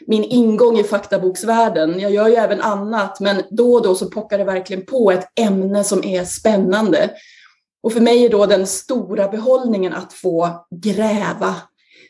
min 0.08 0.24
ingång 0.24 0.80
i 0.80 0.84
faktaboksvärlden. 0.84 2.00
Jag 2.00 2.12
gör 2.12 2.28
ju 2.28 2.36
även 2.36 2.62
annat, 2.62 3.20
men 3.20 3.42
då 3.50 3.74
och 3.74 3.84
då 3.84 3.96
så 3.96 4.06
pockar 4.06 4.38
det 4.38 4.44
verkligen 4.44 4.86
på 4.86 5.12
ett 5.12 5.28
ämne 5.40 5.84
som 5.84 6.04
är 6.04 6.26
spännande. 6.26 7.10
Och 7.84 7.94
för 7.94 8.02
mig 8.02 8.26
är 8.26 8.30
då 8.30 8.46
den 8.46 8.68
stora 8.68 9.28
behållningen 9.28 9.94
att 9.94 10.14
få 10.14 10.66
gräva 10.72 11.56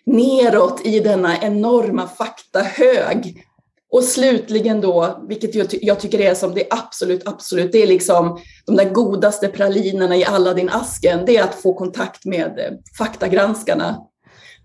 neråt 0.06 0.81
i 0.86 1.00
denna 1.00 1.41
enorma 1.41 2.07
faktahög. 2.07 3.44
Och 3.92 4.03
slutligen 4.03 4.81
då, 4.81 5.25
vilket 5.27 5.56
jag, 5.56 5.69
ty 5.69 5.80
jag 5.81 6.00
tycker 6.00 6.19
är 6.19 6.35
som 6.35 6.53
det 6.53 6.68
absolut, 6.69 7.27
absolut, 7.27 7.71
det 7.71 7.83
är 7.83 7.88
liksom 7.88 8.39
de 8.65 8.75
där 8.75 8.89
godaste 8.89 9.47
pralinerna 9.47 10.15
i 10.15 10.25
alla 10.25 10.53
din 10.53 10.69
asken, 10.69 11.25
det 11.25 11.38
är 11.38 11.44
att 11.44 11.56
få 11.56 11.74
kontakt 11.74 12.25
med 12.25 12.59
eh, 12.59 12.71
faktagranskarna 12.97 13.97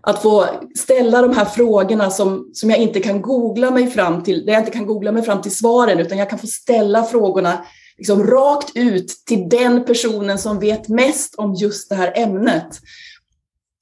att 0.05 0.21
få 0.21 0.45
ställa 0.75 1.21
de 1.21 1.35
här 1.35 1.45
frågorna 1.45 2.09
som, 2.09 2.49
som 2.53 2.69
jag 2.69 2.79
inte 2.79 2.99
kan 2.99 3.21
googla 3.21 3.71
mig 3.71 3.87
fram 3.87 4.23
till, 4.23 4.45
där 4.45 4.53
jag 4.53 4.61
inte 4.61 4.71
kan 4.71 4.85
googla 4.85 5.11
mig 5.11 5.23
fram 5.23 5.41
till 5.41 5.55
svaren, 5.55 5.99
utan 5.99 6.17
jag 6.17 6.29
kan 6.29 6.39
få 6.39 6.47
ställa 6.47 7.03
frågorna 7.03 7.65
liksom 7.97 8.27
rakt 8.27 8.71
ut 8.75 9.07
till 9.25 9.49
den 9.49 9.85
personen 9.85 10.39
som 10.39 10.59
vet 10.59 10.87
mest 10.87 11.35
om 11.35 11.53
just 11.53 11.89
det 11.89 11.95
här 11.95 12.13
ämnet. 12.15 12.79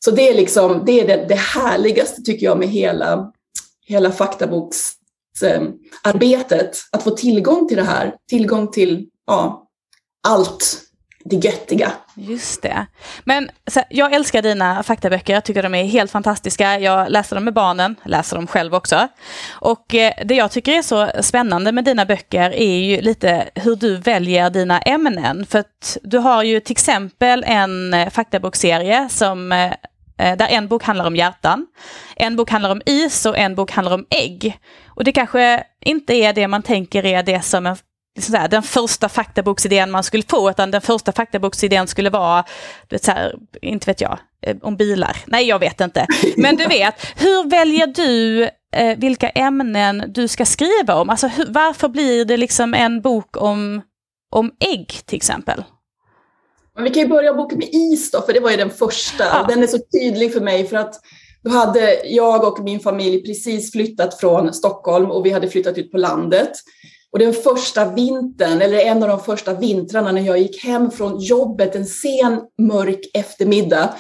Så 0.06 0.12
det 0.12 0.30
är, 0.30 0.36
liksom, 0.36 0.84
det, 0.86 1.02
är 1.02 1.08
det, 1.08 1.26
det 1.28 1.36
härligaste 1.36 2.22
tycker 2.22 2.46
jag 2.46 2.58
med 2.58 2.68
hela, 2.68 3.32
hela 3.86 4.12
faktaboksarbetet, 4.12 6.78
att 6.92 7.04
få 7.04 7.10
tillgång 7.10 7.68
till 7.68 7.78
det 7.78 7.84
här, 7.84 8.16
tillgång 8.30 8.72
till 8.72 9.08
ja, 9.28 9.68
allt 10.28 10.82
det 11.26 11.36
göttiga. 11.36 11.92
Just 12.16 12.62
det. 12.62 12.86
Men 13.24 13.50
så, 13.68 13.82
jag 13.90 14.14
älskar 14.14 14.42
dina 14.42 14.84
faktaböcker, 14.84 15.34
jag 15.34 15.44
tycker 15.44 15.64
de 15.64 15.76
är 15.76 15.84
helt 15.84 16.12
fantastiska. 16.12 16.80
Jag 16.80 17.12
läser 17.12 17.36
dem 17.36 17.44
med 17.46 17.54
barnen, 17.54 17.96
läser 18.06 18.36
dem 18.36 18.48
själv 18.48 18.76
också. 18.76 19.08
Och 19.52 19.96
eh, 19.96 20.14
det 20.26 20.36
jag 20.36 20.52
tycker 20.52 20.72
är 20.72 20.82
så 20.82 21.10
spännande 21.22 21.72
med 21.72 21.86
dina 21.86 22.06
böcker 22.06 22.54
är 22.54 22.78
ju 22.78 23.02
lite 23.02 23.50
hur 23.56 23.76
du 23.76 23.98
väljer 23.98 24.50
dina 24.50 24.80
ämnen. 24.80 25.46
För 25.46 25.60
att 25.60 25.98
du 26.04 26.18
har 26.18 26.44
ju 26.44 26.60
till 26.60 26.72
exempel 26.72 27.44
en 27.48 27.94
eh, 27.94 28.10
faktaboksserie 28.10 29.10
som 29.10 29.52
eh, 29.52 29.72
eh, 30.18 30.38
där 30.38 30.48
en 30.48 30.68
bok 30.68 30.84
handlar 30.84 31.08
om 31.08 31.16
hjärtan, 31.16 31.68
en 32.16 32.36
bok 32.36 32.50
handlar 32.50 32.70
om 32.72 32.82
is 32.86 33.26
och 33.26 33.38
en 33.38 33.56
bok 33.56 33.72
handlar 33.72 33.94
om 33.94 34.06
ägg. 34.10 34.60
Och 34.88 35.04
det 35.04 35.12
kanske 35.12 35.64
inte 35.80 36.14
är 36.14 36.34
det 36.34 36.48
man 36.48 36.62
tänker 36.62 37.06
är 37.06 37.24
det 37.24 37.42
som 37.42 37.66
en 37.66 37.78
här, 38.34 38.48
den 38.48 38.64
första 38.64 39.10
faktaboksidén 39.10 39.92
man 39.92 40.04
skulle 40.04 40.24
få, 40.28 40.50
utan 40.50 40.72
den 40.72 40.82
första 40.82 41.12
faktaboksidén 41.12 41.88
skulle 41.88 42.10
vara, 42.10 42.44
vet, 42.90 43.04
så 43.04 43.12
här, 43.12 43.36
inte 43.62 43.86
vet 43.86 44.02
jag, 44.02 44.20
eh, 44.42 44.58
om 44.62 44.78
bilar. 44.78 45.18
Nej, 45.26 45.48
jag 45.48 45.60
vet 45.60 45.82
inte. 45.82 46.08
Men 46.38 46.56
du 46.56 46.68
vet, 46.68 46.96
hur 47.16 47.50
väljer 47.50 47.88
du 47.88 48.44
eh, 48.76 48.98
vilka 48.98 49.30
ämnen 49.30 50.04
du 50.08 50.28
ska 50.28 50.46
skriva 50.46 50.96
om? 50.96 51.10
Alltså 51.10 51.28
hur, 51.28 51.46
varför 51.50 51.88
blir 51.88 52.26
det 52.26 52.38
liksom 52.38 52.74
en 52.74 53.02
bok 53.02 53.42
om, 53.42 53.82
om 54.32 54.52
ägg 54.60 54.88
till 55.06 55.16
exempel? 55.16 55.64
Men 56.76 56.84
vi 56.84 56.90
kan 56.90 57.04
ju 57.04 57.10
börja 57.10 57.34
boken 57.34 57.58
med 57.58 57.70
is 57.72 58.12
då, 58.12 58.22
för 58.22 58.34
det 58.34 58.40
var 58.40 58.52
ju 58.52 58.58
den 58.58 58.70
första. 58.70 59.24
Ja. 59.24 59.46
Den 59.50 59.64
är 59.64 59.68
så 59.68 59.78
tydlig 59.78 60.34
för 60.34 60.42
mig 60.42 60.68
för 60.68 60.78
att 60.78 60.96
då 61.44 61.50
hade 61.50 62.06
jag 62.06 62.44
och 62.44 62.64
min 62.64 62.80
familj 62.80 63.24
precis 63.24 63.72
flyttat 63.72 64.20
från 64.20 64.54
Stockholm 64.54 65.12
och 65.12 65.26
vi 65.26 65.30
hade 65.30 65.50
flyttat 65.50 65.78
ut 65.78 65.92
på 65.92 65.98
landet. 65.98 66.52
Och 67.14 67.20
den 67.20 67.34
första 67.34 67.92
vintern, 67.92 68.62
eller 68.62 68.78
en 68.78 69.04
av 69.04 69.10
de 69.10 69.20
första 69.20 69.54
vintrarna 69.54 70.12
när 70.12 70.22
jag 70.22 70.40
gick 70.40 70.64
hem 70.64 70.92
från 70.92 71.20
jobbet 71.20 71.76
en 71.76 71.86
sen 71.86 72.42
mörk 72.62 73.00
eftermiddag 73.14 73.94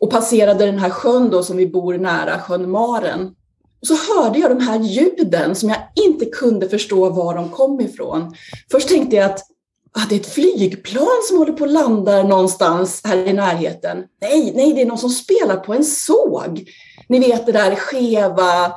och 0.00 0.10
passerade 0.10 0.66
den 0.66 0.78
här 0.78 0.90
sjön 0.90 1.30
då 1.30 1.42
som 1.42 1.56
vi 1.56 1.66
bor 1.66 1.98
nära, 1.98 2.38
sjön 2.38 2.70
Maren. 2.70 3.34
Och 3.80 3.86
så 3.86 3.94
hörde 3.94 4.38
jag 4.38 4.50
de 4.50 4.60
här 4.60 4.80
ljuden 4.80 5.54
som 5.54 5.68
jag 5.68 5.78
inte 6.06 6.24
kunde 6.24 6.68
förstå 6.68 7.10
var 7.10 7.34
de 7.34 7.48
kom 7.48 7.80
ifrån. 7.80 8.34
Först 8.70 8.88
tänkte 8.88 9.16
jag 9.16 9.24
att 9.24 9.40
ah, 9.92 10.06
det 10.08 10.14
är 10.14 10.20
ett 10.20 10.34
flygplan 10.34 11.22
som 11.28 11.38
håller 11.38 11.52
på 11.52 11.64
att 11.64 11.70
landa 11.70 12.22
någonstans 12.22 13.00
här 13.04 13.16
i 13.16 13.32
närheten. 13.32 14.04
Nej, 14.20 14.52
nej, 14.54 14.72
det 14.72 14.82
är 14.82 14.86
någon 14.86 14.98
som 14.98 15.10
spelar 15.10 15.56
på 15.56 15.74
en 15.74 15.84
såg. 15.84 16.68
Ni 17.08 17.18
vet 17.18 17.46
det 17.46 17.52
där 17.52 17.74
skeva, 17.74 18.72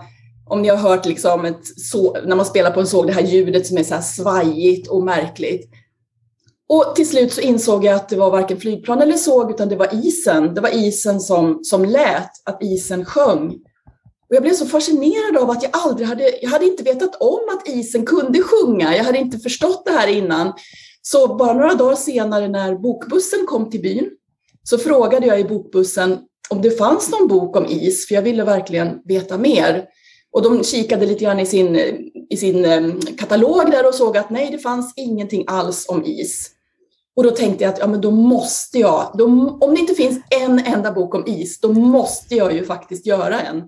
om 0.52 0.62
ni 0.62 0.70
har 0.70 0.78
hört 0.78 1.06
liksom 1.06 1.46
ett 1.46 1.80
så, 1.80 2.18
när 2.26 2.36
man 2.36 2.46
spelar 2.46 2.72
på 2.72 2.80
en 2.80 2.88
såg, 2.88 3.08
det 3.08 3.14
här 3.14 3.22
ljudet 3.22 3.68
som 3.68 3.78
är 3.78 3.84
så 3.84 3.96
här 3.96 4.02
svajigt 4.02 4.88
och 4.88 5.04
märkligt. 5.04 5.70
Och 6.70 6.96
till 6.96 7.10
slut 7.10 7.34
så 7.34 7.42
insåg 7.42 7.86
jag 7.86 7.96
att 7.96 8.10
det 8.10 8.16
var 8.16 8.32
varken 8.32 8.60
flygplan 8.60 9.02
eller 9.02 9.18
såg, 9.18 9.52
utan 9.52 9.70
det 9.70 9.76
var 9.76 10.06
isen. 10.06 10.54
Det 10.54 10.62
var 10.62 10.70
isen 10.70 11.20
som, 11.20 11.60
som 11.64 11.86
lät, 11.86 12.30
att 12.46 12.64
isen 12.64 13.06
sjöng. 13.06 13.50
Och 14.30 14.36
jag 14.36 14.44
blev 14.44 14.54
så 14.54 14.66
fascinerad 14.66 15.38
av 15.38 15.50
att 15.50 15.64
jag 15.64 15.72
aldrig 15.74 16.08
hade, 16.08 16.32
jag 16.42 16.50
hade 16.50 16.66
inte 16.66 16.84
vetat 16.84 17.16
om 17.22 17.40
att 17.54 17.68
isen 17.68 18.06
kunde 18.06 18.44
sjunga. 18.44 18.96
Jag 18.96 19.04
hade 19.04 19.18
inte 19.18 19.40
förstått 19.40 19.86
det 19.86 19.92
här 19.92 20.08
innan. 20.08 20.54
Så 21.02 21.36
bara 21.36 21.54
några 21.54 21.74
dagar 21.74 21.96
senare 21.96 22.48
när 22.48 22.76
bokbussen 22.76 23.46
kom 23.48 23.70
till 23.70 23.82
byn 23.82 24.10
så 24.64 24.78
frågade 24.78 25.28
jag 25.28 25.40
i 25.40 25.44
bokbussen 25.44 26.20
om 26.50 26.62
det 26.62 26.72
fanns 26.78 27.12
någon 27.12 27.28
bok 27.28 27.56
om 27.56 27.66
is, 27.66 28.08
för 28.08 28.16
jag 28.16 28.22
ville 28.22 28.44
verkligen 28.44 29.02
veta 29.06 29.38
mer. 29.38 29.88
Och 30.34 30.42
de 30.42 30.64
kikade 30.64 31.06
lite 31.06 31.24
grann 31.24 31.40
i 31.40 31.46
sin, 31.46 31.76
i 32.30 32.38
sin 32.38 32.66
ehm, 32.66 33.02
katalog 33.02 33.72
där 33.72 33.88
och 33.88 33.96
såg 33.96 34.18
att 34.18 34.30
nej, 34.30 34.52
det 34.52 34.60
fanns 34.60 34.94
ingenting 34.96 35.44
alls 35.48 35.86
om 35.90 36.06
is. 36.06 36.52
Och 37.16 37.24
då 37.24 37.32
tänkte 37.32 37.64
jag 37.64 37.74
att 37.74 37.80
ja, 37.80 37.88
men 37.88 38.02
då 38.02 38.12
måste 38.12 38.80
jag, 38.80 39.12
då, 39.18 39.26
om 39.62 39.74
det 39.74 39.80
inte 39.80 39.94
finns 39.94 40.22
en 40.30 40.60
enda 40.60 40.92
bok 40.92 41.16
om 41.16 41.24
is, 41.28 41.60
då 41.60 41.74
måste 41.74 42.36
jag 42.36 42.54
ju 42.54 42.66
faktiskt 42.66 43.06
göra 43.06 43.42
en. 43.42 43.64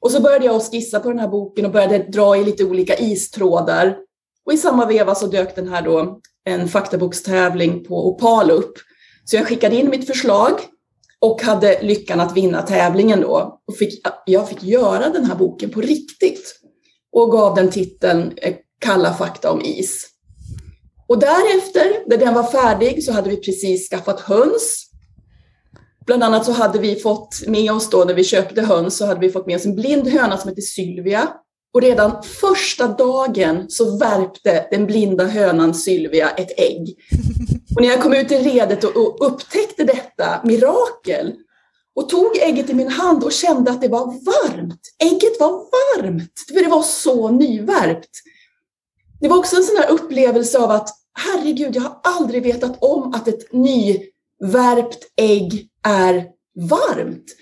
Och 0.00 0.10
så 0.10 0.20
började 0.20 0.44
jag 0.44 0.62
skissa 0.62 1.00
på 1.00 1.08
den 1.08 1.18
här 1.18 1.28
boken 1.28 1.64
och 1.64 1.72
började 1.72 1.98
dra 1.98 2.36
i 2.36 2.44
lite 2.44 2.64
olika 2.64 2.98
istrådar. 2.98 3.96
Och 4.46 4.52
i 4.52 4.56
samma 4.56 4.86
veva 4.86 5.14
så 5.14 5.26
dök 5.26 5.56
den 5.56 5.68
här 5.68 5.82
då 5.82 6.20
en 6.44 6.68
faktabokstävling 6.68 7.84
på 7.84 8.08
Opal 8.08 8.50
upp. 8.50 8.74
Så 9.24 9.36
jag 9.36 9.46
skickade 9.46 9.76
in 9.76 9.90
mitt 9.90 10.06
förslag 10.06 10.52
och 11.20 11.42
hade 11.42 11.82
lyckan 11.82 12.20
att 12.20 12.36
vinna 12.36 12.62
tävlingen 12.62 13.20
då. 13.20 13.53
Och 13.74 13.78
fick, 13.78 14.06
jag 14.26 14.48
fick 14.48 14.62
göra 14.62 15.08
den 15.08 15.24
här 15.24 15.34
boken 15.34 15.70
på 15.70 15.80
riktigt 15.80 16.60
och 17.12 17.30
gav 17.30 17.54
den 17.54 17.70
titeln 17.70 18.32
eh, 18.36 18.54
Kalla 18.80 19.14
fakta 19.14 19.50
om 19.50 19.60
is. 19.60 20.06
Och 21.08 21.18
därefter, 21.18 22.08
när 22.08 22.16
den 22.16 22.34
var 22.34 22.42
färdig, 22.42 23.04
så 23.04 23.12
hade 23.12 23.30
vi 23.30 23.36
precis 23.36 23.90
skaffat 23.90 24.20
höns. 24.20 24.86
Bland 26.06 26.22
annat 26.22 26.44
så 26.44 26.52
hade 26.52 26.78
vi 26.78 26.96
fått 26.96 27.46
med 27.46 27.72
oss 27.72 27.90
då, 27.90 28.04
när 28.04 28.14
vi 28.14 28.24
köpte 28.24 28.62
höns, 28.62 28.96
så 28.96 29.06
hade 29.06 29.20
vi 29.20 29.30
fått 29.30 29.46
med 29.46 29.56
oss 29.56 29.66
en 29.66 29.76
blind 29.76 30.08
höna 30.08 30.38
som 30.38 30.48
heter 30.48 30.62
Sylvia. 30.62 31.28
Och 31.74 31.82
redan 31.82 32.22
första 32.22 32.88
dagen 32.88 33.64
så 33.68 33.98
värpte 33.98 34.66
den 34.70 34.86
blinda 34.86 35.24
hönan 35.24 35.74
Sylvia 35.74 36.30
ett 36.30 36.60
ägg. 36.60 36.94
Och 37.76 37.82
när 37.82 37.88
jag 37.88 38.02
kom 38.02 38.14
ut 38.14 38.32
i 38.32 38.38
redet 38.38 38.84
och 38.84 39.26
upptäckte 39.26 39.84
detta 39.84 40.40
mirakel 40.44 41.32
och 41.96 42.08
tog 42.08 42.36
ägget 42.36 42.70
i 42.70 42.74
min 42.74 42.88
hand 42.88 43.24
och 43.24 43.32
kände 43.32 43.70
att 43.70 43.80
det 43.80 43.88
var 43.88 44.06
varmt. 44.06 44.80
Ägget 44.98 45.40
var 45.40 45.50
varmt, 45.50 46.44
för 46.48 46.64
det 46.64 46.70
var 46.70 46.82
så 46.82 47.30
nyvärpt. 47.30 48.10
Det 49.20 49.28
var 49.28 49.38
också 49.38 49.56
en 49.56 49.64
sån 49.64 49.76
här 49.76 49.90
upplevelse 49.90 50.58
av 50.58 50.70
att 50.70 50.88
herregud, 51.18 51.76
jag 51.76 51.82
har 51.82 52.00
aldrig 52.02 52.42
vetat 52.42 52.78
om 52.80 53.14
att 53.14 53.28
ett 53.28 53.52
nyvärpt 53.52 54.98
ägg 55.16 55.68
är 55.82 56.26
varmt. 56.70 57.36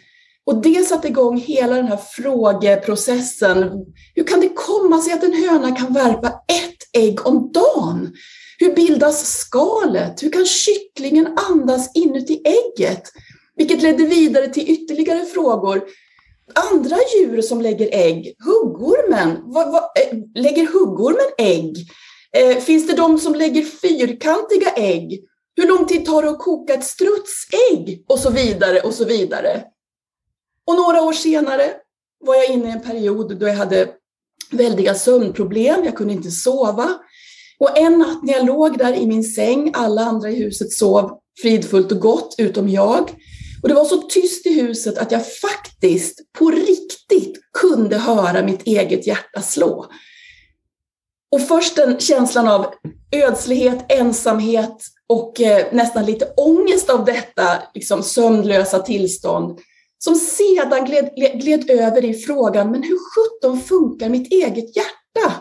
Och 0.44 0.62
det 0.62 0.86
satte 0.88 1.08
igång 1.08 1.40
hela 1.40 1.76
den 1.76 1.86
här 1.86 1.96
frågeprocessen. 1.96 3.70
Hur 4.14 4.24
kan 4.24 4.40
det 4.40 4.48
komma 4.48 5.00
sig 5.00 5.12
att 5.12 5.22
en 5.22 5.34
höna 5.34 5.76
kan 5.76 5.92
värpa 5.92 6.28
ett 6.28 6.76
ägg 6.92 7.26
om 7.26 7.52
dagen? 7.52 8.12
Hur 8.58 8.74
bildas 8.74 9.38
skalet? 9.38 10.22
Hur 10.22 10.30
kan 10.30 10.46
kycklingen 10.46 11.38
andas 11.50 11.90
inuti 11.94 12.42
ägget? 12.44 13.02
Vilket 13.62 13.82
ledde 13.82 14.04
vidare 14.04 14.48
till 14.48 14.70
ytterligare 14.70 15.26
frågor. 15.26 15.84
Andra 16.72 16.96
djur 17.14 17.42
som 17.42 17.60
lägger 17.60 17.88
ägg, 17.92 18.34
huggormen, 18.44 19.38
vad, 19.44 19.72
vad, 19.72 19.82
äh, 19.82 20.18
lägger 20.34 20.66
huggormen 20.66 21.26
ägg? 21.38 21.76
Eh, 22.36 22.56
finns 22.56 22.86
det 22.86 22.96
de 22.96 23.18
som 23.18 23.34
lägger 23.34 23.62
fyrkantiga 23.62 24.70
ägg? 24.76 25.24
Hur 25.56 25.68
lång 25.68 25.86
tid 25.86 26.06
tar 26.06 26.22
det 26.22 26.30
att 26.30 26.38
koka 26.38 26.74
ett 26.74 26.84
strutsägg? 26.84 28.04
Och 28.08 28.18
så 28.18 28.30
vidare 28.30 28.80
och 28.80 28.94
så 28.94 29.04
vidare. 29.04 29.64
Och 30.66 30.74
några 30.74 31.02
år 31.02 31.12
senare 31.12 31.72
var 32.24 32.34
jag 32.34 32.50
inne 32.50 32.68
i 32.68 32.72
en 32.72 32.82
period 32.82 33.38
då 33.38 33.48
jag 33.48 33.54
hade 33.54 33.88
väldiga 34.50 34.94
sömnproblem. 34.94 35.84
Jag 35.84 35.96
kunde 35.96 36.12
inte 36.12 36.30
sova. 36.30 36.88
Och 37.58 37.78
en 37.78 37.98
natt 37.98 38.22
när 38.22 38.32
jag 38.32 38.46
låg 38.46 38.78
där 38.78 38.92
i 38.92 39.06
min 39.06 39.24
säng, 39.24 39.70
alla 39.74 40.02
andra 40.02 40.30
i 40.30 40.44
huset 40.44 40.72
sov 40.72 41.18
fridfullt 41.42 41.92
och 41.92 42.00
gott, 42.00 42.34
utom 42.38 42.68
jag. 42.68 43.10
Och 43.62 43.68
det 43.68 43.74
var 43.74 43.84
så 43.84 43.96
tyst 43.96 44.46
i 44.46 44.60
huset 44.60 44.98
att 44.98 45.12
jag 45.12 45.32
faktiskt 45.36 46.32
på 46.38 46.50
riktigt 46.50 47.40
kunde 47.60 47.96
höra 47.96 48.42
mitt 48.42 48.66
eget 48.66 49.06
hjärta 49.06 49.42
slå. 49.42 49.86
Och 51.32 51.40
först 51.40 51.76
den 51.76 51.98
känslan 51.98 52.48
av 52.48 52.66
ödslighet, 53.12 53.84
ensamhet 53.88 54.76
och 55.08 55.40
eh, 55.40 55.66
nästan 55.72 56.06
lite 56.06 56.32
ångest 56.36 56.90
av 56.90 57.04
detta 57.04 57.62
liksom 57.74 58.02
sömnlösa 58.02 58.78
tillstånd 58.78 59.58
som 60.04 60.14
sedan 60.14 60.84
gled, 60.84 61.10
gled 61.40 61.70
över 61.70 62.04
i 62.04 62.14
frågan, 62.14 62.70
men 62.70 62.82
hur 62.82 62.98
sjutton 62.98 63.60
funkar 63.60 64.08
mitt 64.08 64.32
eget 64.32 64.76
hjärta? 64.76 65.32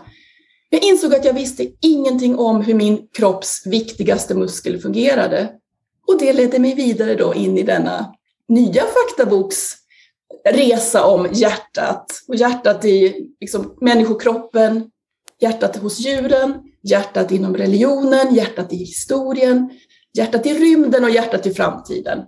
Jag 0.70 0.84
insåg 0.84 1.16
att 1.16 1.26
jag 1.26 1.34
visste 1.34 1.68
ingenting 1.82 2.38
om 2.40 2.62
hur 2.62 2.74
min 2.74 3.08
kropps 3.18 3.66
viktigaste 3.66 4.36
muskel 4.36 4.82
fungerade. 4.82 5.50
Och 6.12 6.20
det 6.20 6.34
ledde 6.34 6.60
mig 6.60 6.76
vidare 6.76 7.16
då 7.16 7.34
in 7.34 7.58
i 7.58 7.64
denna 7.64 8.14
nya 8.48 8.84
faktaboksresa 8.84 11.06
om 11.06 11.28
hjärtat. 11.32 12.06
Och 12.28 12.36
hjärtat 12.36 12.86
i 12.86 13.28
liksom, 13.40 13.78
människokroppen, 13.82 14.84
hjärtat 15.42 15.78
hos 15.78 16.00
djuren, 16.00 16.64
hjärtat 16.84 17.32
inom 17.32 17.58
religionen, 17.58 18.36
hjärtat 18.36 18.74
i 18.74 18.76
historien, 18.76 19.70
hjärtat 20.14 20.46
i 20.46 20.54
rymden 20.54 21.04
och 21.04 21.10
hjärtat 21.10 21.46
i 21.46 21.54
framtiden. 21.54 22.20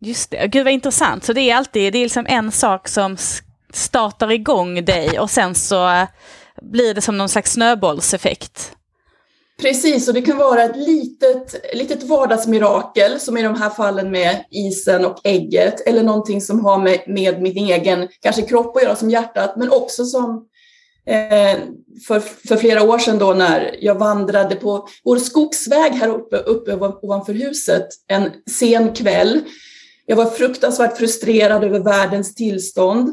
Just 0.00 0.30
det, 0.30 0.46
gud 0.46 0.64
vad 0.64 0.72
intressant. 0.72 1.24
Så 1.24 1.32
det 1.32 1.50
är 1.50 1.56
alltid 1.56 1.92
det 1.92 1.98
är 1.98 2.02
liksom 2.02 2.26
en 2.28 2.52
sak 2.52 2.88
som 2.88 3.16
startar 3.72 4.32
igång 4.32 4.84
dig 4.84 5.20
och 5.20 5.30
sen 5.30 5.54
så 5.54 5.88
eh, 5.88 6.08
blir 6.62 6.94
det 6.94 7.00
som 7.00 7.18
någon 7.18 7.28
slags 7.28 7.52
snöbollseffekt. 7.52 8.77
Precis, 9.62 10.08
och 10.08 10.14
det 10.14 10.22
kan 10.22 10.36
vara 10.36 10.64
ett 10.64 10.76
litet, 10.76 11.74
litet 11.74 12.02
vardagsmirakel 12.02 13.20
som 13.20 13.36
i 13.36 13.42
de 13.42 13.54
här 13.54 13.70
fallen 13.70 14.10
med 14.10 14.44
isen 14.50 15.04
och 15.04 15.20
ägget 15.24 15.80
eller 15.86 16.02
någonting 16.02 16.40
som 16.40 16.64
har 16.64 16.78
med, 16.78 17.00
med 17.06 17.42
min 17.42 17.56
egen 17.56 18.08
kanske 18.20 18.42
kropp 18.42 18.76
att 18.76 18.82
göra 18.82 18.96
som 18.96 19.10
hjärtat 19.10 19.56
men 19.56 19.70
också 19.70 20.04
som 20.04 20.46
eh, 21.06 21.58
för, 22.06 22.20
för 22.20 22.56
flera 22.56 22.82
år 22.82 22.98
sedan 22.98 23.18
då 23.18 23.32
när 23.32 23.76
jag 23.80 23.94
vandrade 23.94 24.56
på 24.56 24.88
vår 25.04 25.16
skogsväg 25.16 25.92
här 25.92 26.08
uppe, 26.08 26.36
uppe 26.36 26.76
ovanför 27.02 27.34
huset 27.34 27.86
en 28.08 28.30
sen 28.50 28.94
kväll 28.94 29.40
jag 30.10 30.16
var 30.16 30.26
fruktansvärt 30.26 30.96
frustrerad 30.96 31.64
över 31.64 31.80
världens 31.80 32.34
tillstånd. 32.34 33.08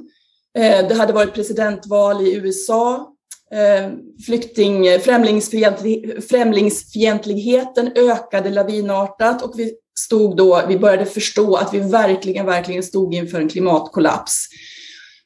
Eh, 0.57 0.87
det 0.87 0.95
hade 0.95 1.13
varit 1.13 1.33
presidentval 1.33 2.27
i 2.27 2.35
USA. 2.35 3.14
Eh, 3.55 3.91
flykting, 4.25 4.88
eh, 4.88 5.00
främlingsfientlig, 5.00 6.24
främlingsfientligheten 6.29 7.91
ökade 7.95 8.50
lavinartat 8.50 9.41
och 9.41 9.53
vi 9.59 9.74
stod 10.00 10.38
då, 10.38 10.62
vi 10.67 10.77
började 10.79 11.05
förstå 11.05 11.55
att 11.55 11.74
vi 11.74 11.79
verkligen, 11.79 12.45
verkligen 12.45 12.83
stod 12.83 13.13
inför 13.13 13.39
en 13.39 13.50
klimatkollaps. 13.50 14.47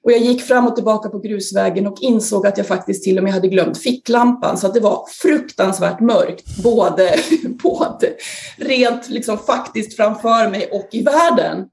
Och 0.04 0.12
jag 0.12 0.20
gick 0.20 0.42
fram 0.42 0.68
och 0.68 0.76
tillbaka 0.76 1.10
på 1.10 1.20
grusvägen 1.20 1.88
och 1.88 1.98
insåg 2.02 2.48
att 2.48 2.58
jag 2.58 2.68
faktiskt 2.68 3.04
till 3.04 3.18
och 3.18 3.24
med 3.24 3.34
hade 3.34 3.48
glömt 3.48 3.78
ficklampan 3.78 4.58
så 4.58 4.68
att 4.68 4.74
det 4.74 4.80
var 4.80 5.06
fruktansvärt 5.22 6.00
mörkt, 6.00 6.64
både, 6.64 7.16
både 7.64 8.14
rent 8.58 9.10
liksom 9.10 9.38
faktiskt 9.38 9.96
framför 9.96 10.50
mig 10.50 10.70
och 10.72 10.88
i 10.92 11.02
världen. 11.04 11.66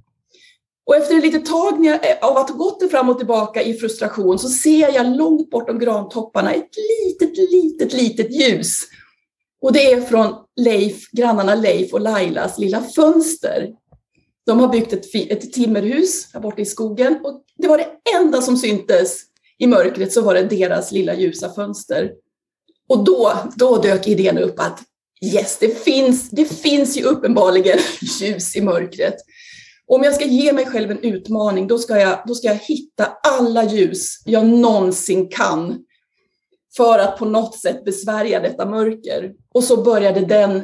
Och 0.87 0.97
efter 0.97 1.17
ett 1.17 1.23
litet 1.23 1.47
tag 1.47 1.87
eh, 1.87 1.97
av 2.21 2.37
att 2.37 2.51
ha 2.51 2.57
gått 2.57 2.91
fram 2.91 3.09
och 3.09 3.19
tillbaka 3.19 3.63
i 3.63 3.75
frustration 3.75 4.39
så 4.39 4.49
ser 4.49 4.95
jag 4.95 5.17
långt 5.17 5.51
bortom 5.51 5.79
grantopparna 5.79 6.53
ett 6.53 6.71
litet, 6.77 7.39
litet, 7.39 7.93
litet 7.93 8.33
ljus. 8.33 8.83
Och 9.63 9.73
det 9.73 9.93
är 9.93 10.01
från 10.01 10.35
Leif, 10.57 11.11
grannarna 11.11 11.55
Leif 11.55 11.93
och 11.93 12.01
Lailas 12.01 12.59
lilla 12.59 12.83
fönster. 12.83 13.69
De 14.47 14.61
har 14.61 14.69
byggt 14.69 14.93
ett, 14.93 15.15
ett 15.15 15.53
timmerhus 15.53 16.29
här 16.33 16.41
borta 16.41 16.63
i 16.63 16.67
skogen 16.67 17.21
och 17.25 17.43
det 17.59 17.69
var 17.69 17.79
det 17.79 17.89
enda 18.17 18.43
som 18.43 18.57
syntes 18.57 19.21
i 19.59 19.67
mörkret 19.67 20.13
så 20.13 20.21
var 20.21 20.35
det 20.35 20.43
deras 20.43 20.93
lilla 20.93 21.15
ljusa 21.15 21.55
fönster. 21.55 22.13
Och 22.89 23.05
då, 23.05 23.33
då 23.57 23.77
dök 23.77 24.09
idén 24.09 24.39
upp 24.39 24.61
att 24.61 24.81
yes, 25.35 25.59
det 25.59 25.85
finns, 25.85 26.31
det 26.31 26.45
finns 26.45 26.99
ju 26.99 27.03
uppenbarligen 27.03 27.79
ljus 28.21 28.57
i 28.57 28.61
mörkret. 28.61 29.17
Om 29.89 30.03
jag 30.03 30.15
ska 30.15 30.25
ge 30.25 30.53
mig 30.53 30.67
själv 30.67 30.91
en 30.91 31.03
utmaning, 31.03 31.67
då 31.67 31.79
ska 31.79 32.01
jag, 32.01 32.19
då 32.27 32.35
ska 32.35 32.49
jag 32.49 32.55
hitta 32.55 33.05
alla 33.23 33.65
ljus 33.65 34.23
jag 34.25 34.47
någonsin 34.47 35.29
kan. 35.29 35.83
för 36.77 36.99
att 36.99 37.19
på 37.19 37.25
något 37.25 37.59
sätt 37.59 37.85
besvärja 37.85 38.41
detta 38.41 38.67
mörker. 38.67 39.33
Och 39.55 39.65
så 39.65 39.83
började 39.83 40.21
den, 40.21 40.63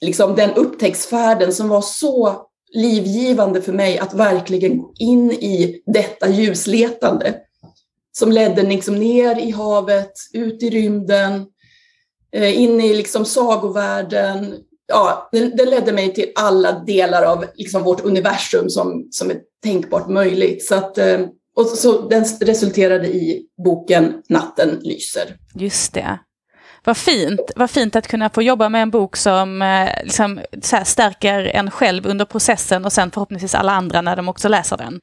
liksom, 0.00 0.34
den 0.34 0.54
upptäcktsfärden 0.54 1.52
som 1.52 1.68
var 1.68 1.80
så 1.80 2.46
livgivande 2.72 3.62
för 3.62 3.72
mig 3.72 3.98
att 3.98 4.14
verkligen 4.14 4.78
gå 4.78 4.92
in 4.98 5.32
i 5.32 5.82
detta 5.86 6.28
ljusletande. 6.28 7.34
Som 8.12 8.32
ledde 8.32 8.62
liksom 8.62 8.94
ner 8.94 9.40
i 9.40 9.50
havet, 9.50 10.12
ut 10.32 10.62
i 10.62 10.70
rymden, 10.70 11.46
eh, 12.32 12.60
in 12.60 12.80
i 12.80 12.94
liksom 12.94 13.24
sagovärlden. 13.24 14.54
Ja, 14.92 15.28
den, 15.32 15.56
den 15.56 15.70
ledde 15.70 15.92
mig 15.92 16.14
till 16.14 16.32
alla 16.34 16.72
delar 16.72 17.22
av 17.22 17.44
liksom 17.54 17.82
vårt 17.82 18.00
universum 18.00 18.70
som, 18.70 19.08
som 19.10 19.30
är 19.30 19.36
tänkbart 19.62 20.08
möjligt. 20.08 20.66
Så 20.66 20.74
att, 20.74 20.98
eh, 20.98 21.20
och 21.56 21.66
så 21.66 22.08
den 22.08 22.24
resulterade 22.40 23.08
i 23.08 23.46
boken 23.64 24.22
Natten 24.28 24.78
lyser. 24.82 25.36
Just 25.54 25.94
det. 25.94 26.18
Vad 26.84 26.96
fint, 26.96 27.40
vad 27.56 27.70
fint 27.70 27.96
att 27.96 28.08
kunna 28.08 28.30
få 28.30 28.42
jobba 28.42 28.68
med 28.68 28.82
en 28.82 28.90
bok 28.90 29.16
som 29.16 29.62
eh, 29.62 29.88
liksom, 30.04 30.40
stärker 30.84 31.44
en 31.44 31.70
själv 31.70 32.06
under 32.06 32.24
processen 32.24 32.84
och 32.84 32.92
sen 32.92 33.10
förhoppningsvis 33.10 33.54
alla 33.54 33.72
andra 33.72 34.02
när 34.02 34.16
de 34.16 34.28
också 34.28 34.48
läser 34.48 34.76
den. 34.76 35.00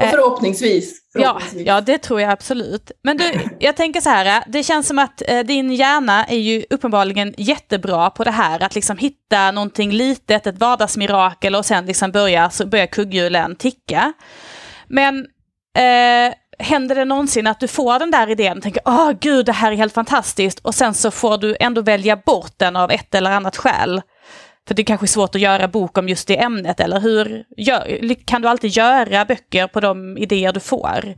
Och 0.00 0.08
förhoppningsvis. 0.08 1.00
förhoppningsvis. 1.12 1.66
Ja, 1.66 1.74
ja, 1.74 1.80
det 1.80 1.98
tror 1.98 2.20
jag 2.20 2.30
absolut. 2.30 2.90
Men 3.04 3.16
du, 3.16 3.24
jag 3.58 3.76
tänker 3.76 4.00
så 4.00 4.10
här, 4.10 4.44
det 4.46 4.62
känns 4.62 4.88
som 4.88 4.98
att 4.98 5.22
eh, 5.28 5.40
din 5.40 5.72
hjärna 5.72 6.24
är 6.24 6.38
ju 6.38 6.64
uppenbarligen 6.70 7.34
jättebra 7.36 8.10
på 8.10 8.24
det 8.24 8.30
här, 8.30 8.62
att 8.62 8.74
liksom 8.74 8.96
hitta 8.96 9.50
någonting 9.50 9.92
litet, 9.92 10.46
ett 10.46 10.58
vardagsmirakel 10.58 11.54
och 11.54 11.66
sen 11.66 11.86
liksom 11.86 12.12
börja, 12.12 12.50
så 12.50 12.66
börjar 12.66 12.86
kugghjulen 12.86 13.56
ticka. 13.56 14.12
Men 14.88 15.26
eh, 15.78 16.34
händer 16.58 16.94
det 16.94 17.04
någonsin 17.04 17.46
att 17.46 17.60
du 17.60 17.68
får 17.68 17.98
den 17.98 18.10
där 18.10 18.30
idén 18.30 18.56
och 18.56 18.62
tänker 18.62 18.82
åh 18.84 19.12
gud 19.20 19.46
det 19.46 19.52
här 19.52 19.72
är 19.72 19.76
helt 19.76 19.94
fantastiskt 19.94 20.58
och 20.58 20.74
sen 20.74 20.94
så 20.94 21.10
får 21.10 21.38
du 21.38 21.56
ändå 21.60 21.80
välja 21.80 22.16
bort 22.16 22.52
den 22.56 22.76
av 22.76 22.90
ett 22.90 23.14
eller 23.14 23.30
annat 23.30 23.56
skäl? 23.56 24.02
För 24.68 24.74
det 24.74 24.84
kanske 24.84 25.04
är 25.04 25.08
svårt 25.08 25.34
att 25.34 25.40
göra 25.40 25.68
bok 25.68 25.98
om 25.98 26.08
just 26.08 26.28
det 26.28 26.38
ämnet, 26.38 26.80
eller 26.80 27.00
hur? 27.00 27.44
Gör, 27.56 28.14
kan 28.26 28.42
du 28.42 28.48
alltid 28.48 28.70
göra 28.70 29.24
böcker 29.24 29.66
på 29.66 29.80
de 29.80 30.18
idéer 30.18 30.52
du 30.52 30.60
får? 30.60 31.14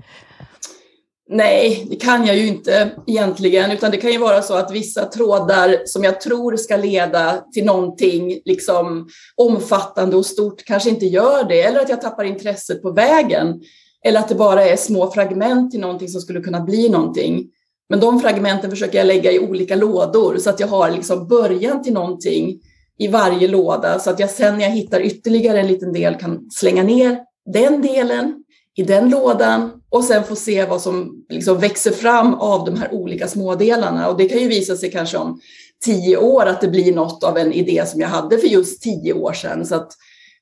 Nej, 1.29 1.87
det 1.91 1.97
kan 1.97 2.27
jag 2.27 2.37
ju 2.37 2.47
inte 2.47 2.91
egentligen, 3.07 3.71
utan 3.71 3.91
det 3.91 3.97
kan 3.97 4.13
ju 4.13 4.19
vara 4.19 4.43
så 4.43 4.55
att 4.55 4.71
vissa 4.73 5.05
trådar 5.05 5.79
som 5.87 6.05
jag 6.05 6.21
tror 6.21 6.57
ska 6.57 6.77
leda 6.77 7.45
till 7.53 7.65
någonting 7.65 8.41
liksom 8.45 9.09
omfattande 9.37 10.17
och 10.17 10.27
stort 10.27 10.65
kanske 10.65 10.91
inte 10.91 11.07
gör 11.07 11.45
det, 11.45 11.63
eller 11.63 11.81
att 11.81 11.89
jag 11.89 12.01
tappar 12.01 12.25
intresset 12.25 12.83
på 12.83 12.91
vägen. 12.93 13.61
Eller 14.07 14.21
att 14.21 14.29
det 14.29 14.35
bara 14.35 14.65
är 14.65 14.77
små 14.77 15.11
fragment 15.11 15.71
till 15.71 15.81
någonting 15.81 16.09
som 16.09 16.21
skulle 16.21 16.41
kunna 16.41 16.61
bli 16.61 16.89
någonting. 16.89 17.45
Men 17.89 18.01
de 18.01 18.21
fragmenten 18.21 18.71
försöker 18.71 18.99
jag 18.99 19.07
lägga 19.07 19.33
i 19.33 19.39
olika 19.39 19.77
lådor 19.77 20.39
så 20.39 20.51
att 20.51 20.61
jag 20.61 20.69
har 20.69 20.91
liksom 20.91 21.29
början 21.29 21.83
till 21.83 21.93
någonting 21.93 22.61
i 22.99 23.09
varje 23.09 23.49
låda 23.49 23.99
så 23.99 24.11
att 24.11 24.21
jag 24.21 24.31
sen 24.31 24.55
när 24.55 24.63
jag 24.63 24.71
hittar 24.71 25.01
ytterligare 25.01 25.61
en 25.61 25.67
liten 25.67 25.93
del 25.93 26.15
kan 26.15 26.51
slänga 26.51 26.83
ner 26.83 27.19
den 27.53 27.83
delen 27.83 28.45
i 28.77 28.83
den 28.83 29.11
lådan 29.11 29.71
och 29.91 30.05
sen 30.05 30.25
få 30.25 30.37
se 30.37 30.65
vad 30.65 30.81
som 30.81 31.25
liksom 31.29 31.59
växer 31.59 31.91
fram 31.91 32.35
av 32.35 32.65
de 32.65 32.77
här 32.77 32.95
olika 32.95 33.29
smådelarna. 33.29 34.09
Och 34.09 34.17
det 34.17 34.29
kan 34.29 34.39
ju 34.39 34.49
visa 34.49 34.77
sig 34.77 34.91
kanske 34.91 35.19
om 35.19 35.41
tio 35.85 36.17
år 36.17 36.47
att 36.47 36.61
det 36.61 36.69
blir 36.69 36.95
något 36.95 37.25
av 37.25 37.39
en 37.39 37.53
idé 37.53 37.85
som 37.87 38.01
jag 38.01 38.09
hade 38.09 38.39
för 38.39 38.47
just 38.47 38.83
tio 38.83 39.13
år 39.13 39.33
sedan. 39.33 39.67
Så 39.67 39.75
att 39.75 39.93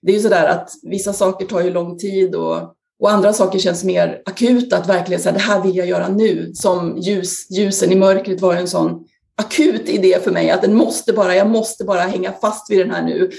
det 0.03 0.13
är 0.13 0.17
ju 0.17 0.23
sådär 0.23 0.47
att 0.47 0.71
vissa 0.83 1.13
saker 1.13 1.47
tar 1.47 1.61
ju 1.61 1.71
lång 1.71 1.99
tid 1.99 2.35
och 2.35 2.75
och 3.03 3.11
andra 3.11 3.33
saker 3.33 3.59
känns 3.59 3.85
mer 3.85 4.23
akuta, 4.27 4.77
att 4.77 4.89
verkligen 4.89 5.23
säga 5.23 5.33
det 5.33 5.39
här 5.39 5.63
vill 5.63 5.77
jag 5.77 5.87
göra 5.87 6.09
nu. 6.09 6.51
Som 6.55 6.99
ljus, 6.99 7.51
ljusen 7.51 7.93
i 7.93 7.95
mörkret 7.95 8.41
var 8.41 8.55
en 8.55 8.69
sån 8.69 9.05
akut 9.45 9.89
idé 9.89 10.19
för 10.23 10.31
mig, 10.31 10.51
att 10.51 10.63
den 10.63 10.75
måste 10.75 11.13
bara, 11.13 11.37
jag 11.37 11.51
måste 11.51 11.85
bara 11.85 12.01
hänga 12.01 12.33
fast 12.33 12.71
vid 12.71 12.79
den 12.79 12.91
här 12.91 13.03
nu. 13.03 13.31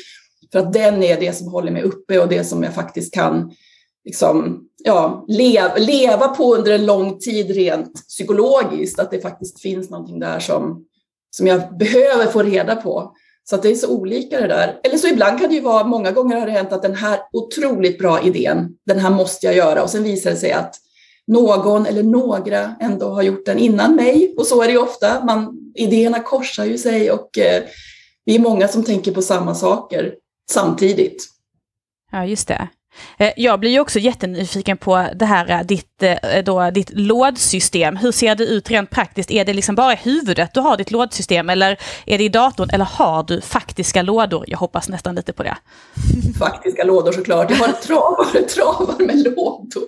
För 0.52 0.60
att 0.60 0.74
den 0.74 1.04
är 1.04 1.20
det 1.20 1.38
som 1.38 1.48
håller 1.48 1.72
mig 1.72 1.84
uppe 1.84 2.20
och 2.20 2.28
det 2.28 2.44
som 2.44 2.64
jag 2.64 2.74
faktiskt 2.74 3.14
kan 3.14 3.52
liksom, 4.06 4.62
ja, 4.84 5.26
leva, 5.28 5.76
leva 5.76 6.28
på 6.28 6.56
under 6.56 6.72
en 6.72 6.86
lång 6.86 7.20
tid 7.20 7.52
rent 7.52 8.08
psykologiskt. 8.08 9.00
Att 9.00 9.12
det 9.12 9.22
faktiskt 9.22 9.62
finns 9.62 9.90
någonting 9.90 10.20
där 10.20 10.40
som, 10.40 10.86
som 11.30 11.48
jag 11.48 11.78
behöver 11.78 12.26
få 12.26 12.44
reda 12.44 12.76
på. 12.76 13.14
Så 13.44 13.56
att 13.56 13.62
det 13.62 13.70
är 13.70 13.76
så 13.76 13.90
olika 13.90 14.42
det 14.42 14.48
där. 14.48 14.80
Eller 14.84 14.98
så 14.98 15.08
ibland 15.08 15.40
kan 15.40 15.50
det 15.50 15.56
ju 15.56 15.62
vara, 15.62 15.84
många 15.84 16.12
gånger 16.12 16.40
har 16.40 16.46
det 16.46 16.52
hänt 16.52 16.74
att 16.74 16.82
den 16.82 16.96
här 16.96 17.20
otroligt 17.34 18.00
bra 18.00 18.22
idén, 18.22 18.70
den 18.86 19.00
här 19.00 19.10
måste 19.10 19.46
jag 19.46 19.56
göra 19.56 19.84
och 19.84 19.90
sen 19.90 20.04
visar 20.04 20.32
det 20.32 20.38
sig 20.38 20.52
att 20.52 20.76
någon 21.28 21.86
eller 21.86 22.04
några 22.04 22.76
ändå 22.80 23.10
har 23.10 23.22
gjort 23.22 23.46
den 23.46 23.60
innan 23.60 23.96
mig. 23.96 24.34
Och 24.38 24.48
så 24.48 24.62
är 24.62 24.68
det 24.68 24.74
ju 24.74 24.80
ofta, 24.80 25.26
man, 25.26 25.72
idéerna 25.76 26.20
korsar 26.20 26.66
ju 26.66 26.78
sig 26.78 27.12
och 27.12 27.38
eh, 27.38 27.64
vi 28.26 28.36
är 28.36 28.40
många 28.40 28.68
som 28.68 28.84
tänker 28.84 29.12
på 29.12 29.22
samma 29.22 29.56
saker 29.56 30.16
samtidigt. 30.52 31.26
Ja, 32.12 32.26
just 32.26 32.48
det. 32.48 32.68
Eh, 33.18 33.32
jag 33.38 33.60
blir 33.60 33.72
ju 33.72 33.80
också 33.80 34.00
jättenyfiken 34.00 34.78
på 34.78 35.08
det 35.16 35.26
här 35.26 35.50
eh, 35.50 35.62
ditt, 35.62 36.04
eh, 36.04 36.44
då, 36.46 36.72
ditt 36.72 36.90
lådsystem. 36.94 37.98
Hur 37.98 38.12
ser 38.12 38.36
det 38.36 38.44
ut 38.44 38.72
rent 38.72 38.90
praktiskt? 38.90 39.32
Är 39.32 39.46
det 39.46 39.54
liksom 39.54 39.76
bara 39.76 39.94
i 39.94 40.00
huvudet 40.04 40.54
du 40.54 40.60
har 40.60 40.78
ditt 40.78 40.92
lådsystem 40.92 41.50
eller 41.50 41.80
är 42.06 42.18
det 42.18 42.24
i 42.24 42.30
datorn 42.30 42.70
eller 42.70 42.86
har 42.86 43.24
du 43.24 43.42
faktiska 43.42 44.02
lådor? 44.02 44.46
Jag 44.48 44.58
hoppas 44.58 44.90
nästan 44.90 45.16
lite 45.16 45.34
på 45.34 45.44
det. 45.44 45.58
Faktiska 46.40 46.84
lådor 46.84 47.12
såklart. 47.12 47.50
Jag 47.50 47.58
har 47.58 47.72
travar, 47.72 48.48
travar 48.48 49.06
med 49.06 49.24
lådor 49.24 49.84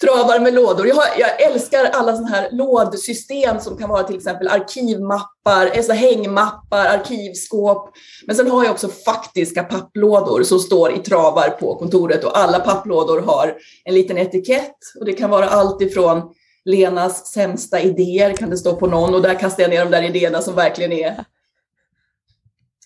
travar 0.00 0.40
med 0.40 0.54
lådor. 0.54 0.86
Jag, 0.86 0.94
har, 0.94 1.04
jag 1.18 1.42
älskar 1.42 1.84
alla 1.84 2.16
sådana 2.16 2.28
här 2.28 2.48
lådsystem 2.52 3.60
som 3.60 3.76
kan 3.76 3.88
vara 3.88 4.02
till 4.02 4.16
exempel 4.16 4.48
arkivmappar, 4.48 5.70
alltså 5.76 5.92
hängmappar, 5.92 6.86
arkivskåp. 6.86 7.92
Men 8.26 8.36
sen 8.36 8.50
har 8.50 8.64
jag 8.64 8.72
också 8.72 8.88
faktiska 8.88 9.62
papplådor 9.62 10.42
som 10.42 10.58
står 10.58 10.92
i 10.92 10.98
travar 10.98 11.48
på 11.48 11.74
kontoret 11.74 12.24
och 12.24 12.38
alla 12.40 12.60
papplådor 12.60 13.20
har 13.20 13.56
en 13.84 13.94
liten 13.94 14.18
etikett 14.18 14.78
och 14.98 15.04
det 15.04 15.12
kan 15.12 15.30
vara 15.30 15.48
allt 15.48 15.82
ifrån 15.82 16.34
Lenas 16.64 17.26
sämsta 17.26 17.80
idéer 17.80 18.36
kan 18.36 18.50
det 18.50 18.56
stå 18.56 18.76
på 18.76 18.86
någon 18.86 19.14
och 19.14 19.22
där 19.22 19.34
kastar 19.34 19.62
jag 19.62 19.70
ner 19.70 19.84
de 19.84 19.90
där 19.90 20.02
idéerna 20.02 20.42
som 20.42 20.54
verkligen 20.54 20.92
är 20.92 21.24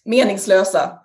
meningslösa. 0.04 0.98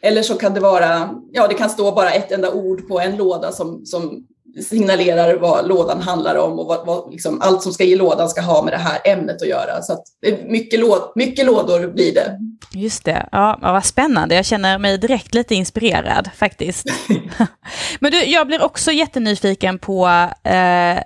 Eller 0.00 0.22
så 0.22 0.34
kan 0.34 0.54
det 0.54 0.60
vara, 0.60 1.14
ja 1.32 1.48
det 1.48 1.54
kan 1.54 1.70
stå 1.70 1.92
bara 1.92 2.10
ett 2.10 2.32
enda 2.32 2.52
ord 2.52 2.88
på 2.88 3.00
en 3.00 3.16
låda 3.16 3.52
som, 3.52 3.86
som 3.86 4.26
signalerar 4.68 5.34
vad 5.34 5.68
lådan 5.68 6.02
handlar 6.02 6.36
om 6.36 6.58
och 6.58 6.66
vad, 6.66 6.86
vad 6.86 7.12
liksom, 7.12 7.40
allt 7.40 7.62
som 7.62 7.72
ska 7.72 7.84
i 7.84 7.96
lådan 7.96 8.28
ska 8.28 8.40
ha 8.40 8.62
med 8.62 8.72
det 8.72 8.78
här 8.78 9.00
ämnet 9.04 9.42
att 9.42 9.48
göra. 9.48 9.82
Så 9.82 9.92
att 9.92 10.02
mycket, 10.46 10.80
låd, 10.80 11.12
mycket 11.14 11.46
lådor 11.46 11.92
blir 11.92 12.14
det. 12.14 12.38
Just 12.72 13.04
det, 13.04 13.28
ja, 13.32 13.58
vad 13.62 13.84
spännande. 13.84 14.34
Jag 14.34 14.44
känner 14.44 14.78
mig 14.78 14.98
direkt 14.98 15.34
lite 15.34 15.54
inspirerad 15.54 16.30
faktiskt. 16.36 16.86
Men 18.00 18.12
du, 18.12 18.24
jag 18.24 18.46
blir 18.46 18.62
också 18.62 18.92
jättenyfiken 18.92 19.78
på 19.78 20.06
eh, 20.44 20.98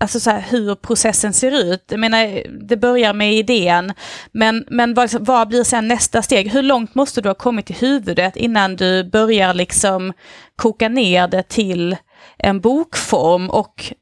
alltså 0.00 0.20
så 0.20 0.30
här, 0.30 0.44
hur 0.50 0.74
processen 0.74 1.32
ser 1.32 1.52
ut. 1.52 1.84
Jag 1.88 2.00
menar, 2.00 2.42
det 2.68 2.76
börjar 2.76 3.12
med 3.12 3.34
idén, 3.34 3.92
men, 4.32 4.64
men 4.70 4.94
vad, 4.94 5.14
vad 5.20 5.48
blir 5.48 5.64
sen 5.64 5.88
nästa 5.88 6.22
steg? 6.22 6.50
Hur 6.52 6.62
långt 6.62 6.94
måste 6.94 7.20
du 7.20 7.28
ha 7.28 7.34
kommit 7.34 7.70
i 7.70 7.72
huvudet 7.72 8.36
innan 8.36 8.76
du 8.76 9.04
börjar 9.04 9.54
liksom 9.54 10.12
koka 10.56 10.88
ner 10.88 11.28
det 11.28 11.42
till 11.42 11.96
en 12.38 12.60
bokform 12.60 13.50
och 13.50 13.92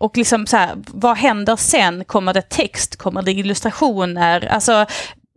och 0.00 0.16
liksom 0.16 0.46
så 0.46 0.56
här, 0.56 0.76
vad 0.86 1.16
händer 1.16 1.56
sen? 1.56 2.04
Kommer 2.04 2.34
det 2.34 2.42
text? 2.42 2.96
Kommer 2.96 3.22
det 3.22 3.32
illustrationer? 3.32 4.46
Alltså, 4.46 4.86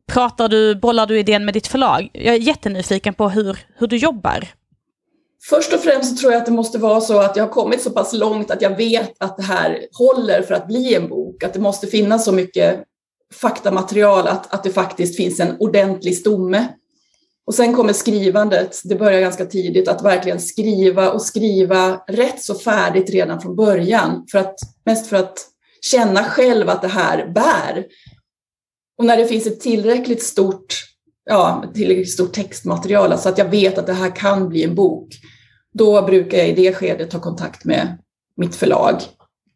pratar 0.08 0.50
du, 0.50 0.76
bollar 0.76 1.08
du 1.08 1.20
idén 1.20 1.46
med 1.46 1.54
ditt 1.54 1.68
förlag? 1.68 2.10
Jag 2.14 2.36
är 2.36 2.40
jättenyfiken 2.40 3.14
på 3.14 3.30
hur, 3.30 3.58
hur 3.76 3.88
du 3.88 3.98
jobbar. 3.98 4.48
Först 5.50 5.74
och 5.74 5.80
främst 5.80 6.18
tror 6.20 6.32
jag 6.32 6.40
att 6.40 6.46
det 6.46 6.52
måste 6.52 6.78
vara 6.78 7.02
så 7.02 7.20
att 7.20 7.36
jag 7.36 7.44
har 7.44 7.52
kommit 7.52 7.82
så 7.82 7.90
pass 7.90 8.14
långt 8.14 8.52
att 8.52 8.62
jag 8.62 8.78
vet 8.78 9.14
att 9.18 9.38
det 9.38 9.44
här 9.44 9.80
håller 9.92 10.42
för 10.42 10.54
att 10.54 10.68
bli 10.68 10.96
en 10.96 11.10
bok. 11.10 11.44
Att 11.44 11.54
det 11.54 11.60
måste 11.60 11.88
finnas 11.88 12.26
så 12.26 12.32
mycket 12.32 12.84
faktamaterial 13.34 14.28
att, 14.28 14.54
att 14.54 14.64
det 14.64 14.70
faktiskt 14.70 15.18
finns 15.18 15.40
en 15.40 15.56
ordentlig 15.60 16.18
stomme 16.18 16.68
och 17.48 17.56
sen 17.56 17.76
kommer 17.76 17.94
skrivandet, 17.94 18.82
det 18.84 18.96
börjar 18.96 19.22
ganska 19.22 19.46
tidigt, 19.46 19.88
att 19.88 20.04
verkligen 20.04 20.40
skriva 20.40 21.12
och 21.12 21.22
skriva 21.22 21.96
rätt 22.08 22.44
så 22.44 22.56
färdigt 22.56 23.10
redan 23.10 23.42
från 23.42 23.56
början. 23.56 24.26
För 24.32 24.40
att, 24.40 24.56
mest 24.86 25.08
för 25.08 25.18
att 25.18 25.38
känna 25.82 26.24
själv 26.24 26.70
att 26.70 26.82
det 26.82 26.88
här 26.88 27.28
bär. 27.28 27.86
Och 28.98 29.06
när 29.06 29.18
det 29.18 29.28
finns 29.28 29.48
ett 29.48 29.60
tillräckligt 29.60 30.24
stort, 30.24 30.76
ja, 31.26 31.64
tillräckligt 31.74 32.12
stort 32.12 32.34
textmaterial, 32.34 33.12
alltså 33.12 33.30
att 33.30 33.38
jag 33.38 33.50
vet 33.50 33.78
att 33.78 33.88
det 33.88 33.94
här 33.94 34.16
kan 34.16 34.50
bli 34.50 34.64
en 34.64 34.76
bok, 34.76 35.10
då 35.74 36.02
brukar 36.02 36.38
jag 36.38 36.50
i 36.50 36.54
det 36.54 36.74
skedet 36.74 37.12
ta 37.12 37.20
kontakt 37.20 37.66
med 37.66 37.98
mitt 38.38 38.56
förlag, 38.56 39.02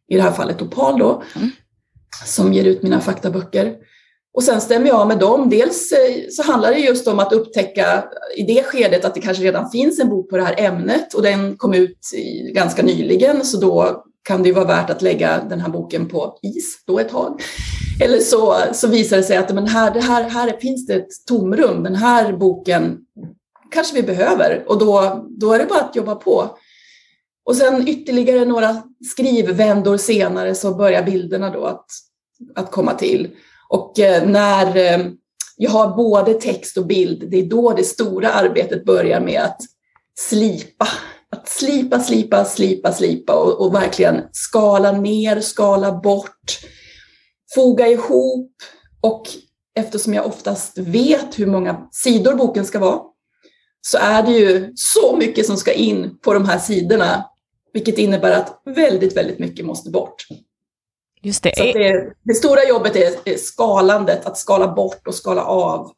i 0.07 0.15
det 0.15 0.21
här 0.21 0.31
fallet 0.31 0.61
Opal 0.61 0.99
då, 0.99 1.23
mm. 1.35 1.51
som 2.25 2.53
ger 2.53 2.65
ut 2.65 2.83
mina 2.83 3.01
faktaböcker. 3.01 3.75
Och 4.35 4.43
sen 4.43 4.61
stämmer 4.61 4.87
jag 4.87 5.07
med 5.07 5.19
dem. 5.19 5.49
Dels 5.49 5.91
eh, 5.91 6.15
så 6.29 6.43
handlar 6.43 6.71
det 6.71 6.79
just 6.79 7.07
om 7.07 7.19
att 7.19 7.33
upptäcka 7.33 8.03
i 8.37 8.43
det 8.43 8.63
skedet 8.63 9.05
att 9.05 9.13
det 9.13 9.21
kanske 9.21 9.43
redan 9.43 9.71
finns 9.71 9.99
en 9.99 10.09
bok 10.09 10.29
på 10.29 10.37
det 10.37 10.43
här 10.43 10.55
ämnet 10.57 11.13
och 11.13 11.21
den 11.21 11.57
kom 11.57 11.73
ut 11.73 11.99
ganska 12.53 12.83
nyligen 12.83 13.45
så 13.45 13.57
då 13.57 14.03
kan 14.23 14.43
det 14.43 14.49
ju 14.49 14.55
vara 14.55 14.65
värt 14.65 14.89
att 14.89 15.01
lägga 15.01 15.43
den 15.49 15.59
här 15.59 15.69
boken 15.69 16.07
på 16.07 16.39
is 16.41 16.83
då 16.87 16.99
ett 16.99 17.09
tag. 17.09 17.41
Eller 18.01 18.19
så, 18.19 18.55
så 18.73 18.87
visar 18.87 19.17
det 19.17 19.23
sig 19.23 19.37
att 19.37 19.55
men 19.55 19.67
här, 19.67 19.93
det 19.93 19.99
här, 19.99 20.29
här 20.29 20.57
finns 20.61 20.87
det 20.87 20.93
ett 20.93 21.25
tomrum, 21.27 21.83
den 21.83 21.95
här 21.95 22.33
boken 22.33 22.97
kanske 23.71 23.95
vi 23.95 24.03
behöver 24.03 24.63
och 24.67 24.79
då, 24.79 25.25
då 25.29 25.53
är 25.53 25.59
det 25.59 25.65
bara 25.65 25.81
att 25.81 25.95
jobba 25.95 26.15
på. 26.15 26.49
Och 27.45 27.55
sen 27.55 27.87
ytterligare 27.87 28.45
några 28.45 28.81
skrivvändor 29.11 29.97
senare 29.97 30.55
så 30.55 30.73
börjar 30.73 31.03
bilderna 31.03 31.49
då 31.49 31.65
att, 31.65 31.85
att 32.55 32.71
komma 32.71 32.93
till. 32.93 33.29
Och 33.69 33.99
eh, 33.99 34.27
när 34.27 34.77
eh, 34.77 35.05
jag 35.57 35.71
har 35.71 35.95
både 35.95 36.33
text 36.33 36.77
och 36.77 36.85
bild, 36.85 37.31
det 37.31 37.37
är 37.37 37.45
då 37.45 37.73
det 37.73 37.83
stora 37.83 38.31
arbetet 38.31 38.85
börjar 38.85 39.19
med 39.19 39.41
att 39.41 39.61
slipa. 40.19 40.87
Att 41.31 41.49
slipa, 41.49 41.99
slipa, 41.99 42.45
slipa, 42.45 42.93
slipa 42.93 43.33
och, 43.33 43.65
och 43.65 43.75
verkligen 43.75 44.21
skala 44.31 44.91
ner, 44.91 45.39
skala 45.39 45.91
bort, 45.91 46.59
foga 47.55 47.87
ihop 47.87 48.51
och 49.01 49.23
eftersom 49.75 50.13
jag 50.13 50.25
oftast 50.25 50.77
vet 50.77 51.39
hur 51.39 51.45
många 51.45 51.87
sidor 51.91 52.33
boken 52.33 52.65
ska 52.65 52.79
vara 52.79 53.01
så 53.81 53.97
är 53.97 54.23
det 54.23 54.31
ju 54.31 54.73
så 54.75 55.15
mycket 55.17 55.45
som 55.45 55.57
ska 55.57 55.73
in 55.73 56.19
på 56.19 56.33
de 56.33 56.45
här 56.45 56.59
sidorna, 56.59 57.25
vilket 57.73 57.97
innebär 57.97 58.31
att 58.31 58.61
väldigt, 58.65 59.17
väldigt 59.17 59.39
mycket 59.39 59.65
måste 59.65 59.89
bort. 59.89 60.25
Just 61.25 61.43
det. 61.43 61.57
Så 61.57 61.63
det, 61.63 62.13
det, 62.23 62.33
stora 62.33 62.63
jobbet 62.63 62.95
är 62.95 63.37
skalandet, 63.37 64.25
att 64.25 64.37
skala 64.37 64.67
bort 64.67 65.07
och 65.07 65.15
skala 65.15 65.43
av. 65.43 65.91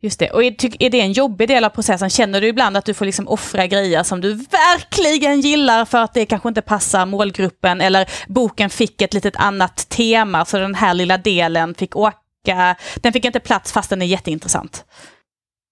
Just 0.00 0.18
det. 0.18 0.30
Och 0.30 0.44
är, 0.44 0.82
är 0.82 0.90
det 0.90 1.00
en 1.00 1.12
jobbig 1.12 1.48
del 1.48 1.64
av 1.64 1.68
processen? 1.68 2.10
Känner 2.10 2.40
du 2.40 2.46
ibland 2.46 2.76
att 2.76 2.84
du 2.84 2.94
får 2.94 3.04
liksom 3.04 3.28
offra 3.28 3.66
grejer 3.66 4.02
som 4.02 4.20
du 4.20 4.34
verkligen 4.34 5.40
gillar 5.40 5.84
för 5.84 5.98
att 5.98 6.14
det 6.14 6.26
kanske 6.26 6.48
inte 6.48 6.62
passar 6.62 7.06
målgruppen 7.06 7.80
eller 7.80 8.10
boken 8.28 8.70
fick 8.70 9.02
ett 9.02 9.14
litet 9.14 9.36
annat 9.36 9.88
tema 9.88 10.44
så 10.44 10.58
den 10.58 10.74
här 10.74 10.94
lilla 10.94 11.18
delen 11.18 11.74
fick 11.74 11.96
åka, 11.96 12.76
den 12.96 13.12
fick 13.12 13.24
inte 13.24 13.40
plats 13.40 13.72
fast 13.72 13.90
den 13.90 14.02
är 14.02 14.06
jätteintressant? 14.06 14.84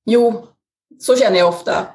Jo, 0.07 0.47
så 0.99 1.17
känner 1.17 1.39
jag 1.39 1.49
ofta. 1.49 1.87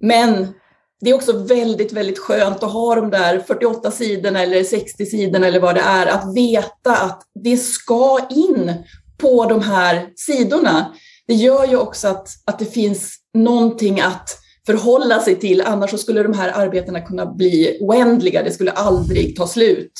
Men 0.00 0.54
det 1.00 1.10
är 1.10 1.14
också 1.14 1.32
väldigt, 1.32 1.92
väldigt 1.92 2.18
skönt 2.18 2.62
att 2.62 2.72
ha 2.72 2.94
de 2.94 3.10
där 3.10 3.40
48 3.40 3.90
sidorna 3.90 4.42
eller 4.42 4.64
60 4.64 5.06
sidorna 5.06 5.46
eller 5.46 5.60
vad 5.60 5.74
det 5.74 5.80
är, 5.80 6.06
att 6.06 6.34
veta 6.36 6.96
att 6.96 7.22
det 7.44 7.56
ska 7.56 8.20
in 8.30 8.74
på 9.18 9.44
de 9.44 9.62
här 9.62 10.08
sidorna. 10.16 10.94
Det 11.26 11.34
gör 11.34 11.66
ju 11.66 11.76
också 11.76 12.08
att, 12.08 12.28
att 12.44 12.58
det 12.58 12.64
finns 12.64 13.16
någonting 13.34 14.00
att 14.00 14.40
förhålla 14.66 15.20
sig 15.20 15.36
till, 15.36 15.60
annars 15.60 15.90
så 15.90 15.98
skulle 15.98 16.22
de 16.22 16.34
här 16.34 16.52
arbetena 16.54 17.00
kunna 17.00 17.26
bli 17.26 17.78
oändliga, 17.80 18.42
det 18.42 18.52
skulle 18.52 18.70
aldrig 18.70 19.36
ta 19.36 19.46
slut. 19.46 19.92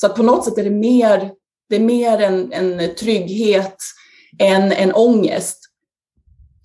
Så 0.00 0.06
att 0.06 0.16
på 0.16 0.22
något 0.22 0.44
sätt 0.44 0.58
är 0.58 0.64
det 0.64 0.70
mer, 0.70 1.30
det 1.68 1.76
är 1.76 1.80
mer 1.80 2.18
en, 2.18 2.52
en 2.52 2.94
trygghet 2.94 3.76
än 4.38 4.72
en 4.72 4.94
ångest. 4.94 5.58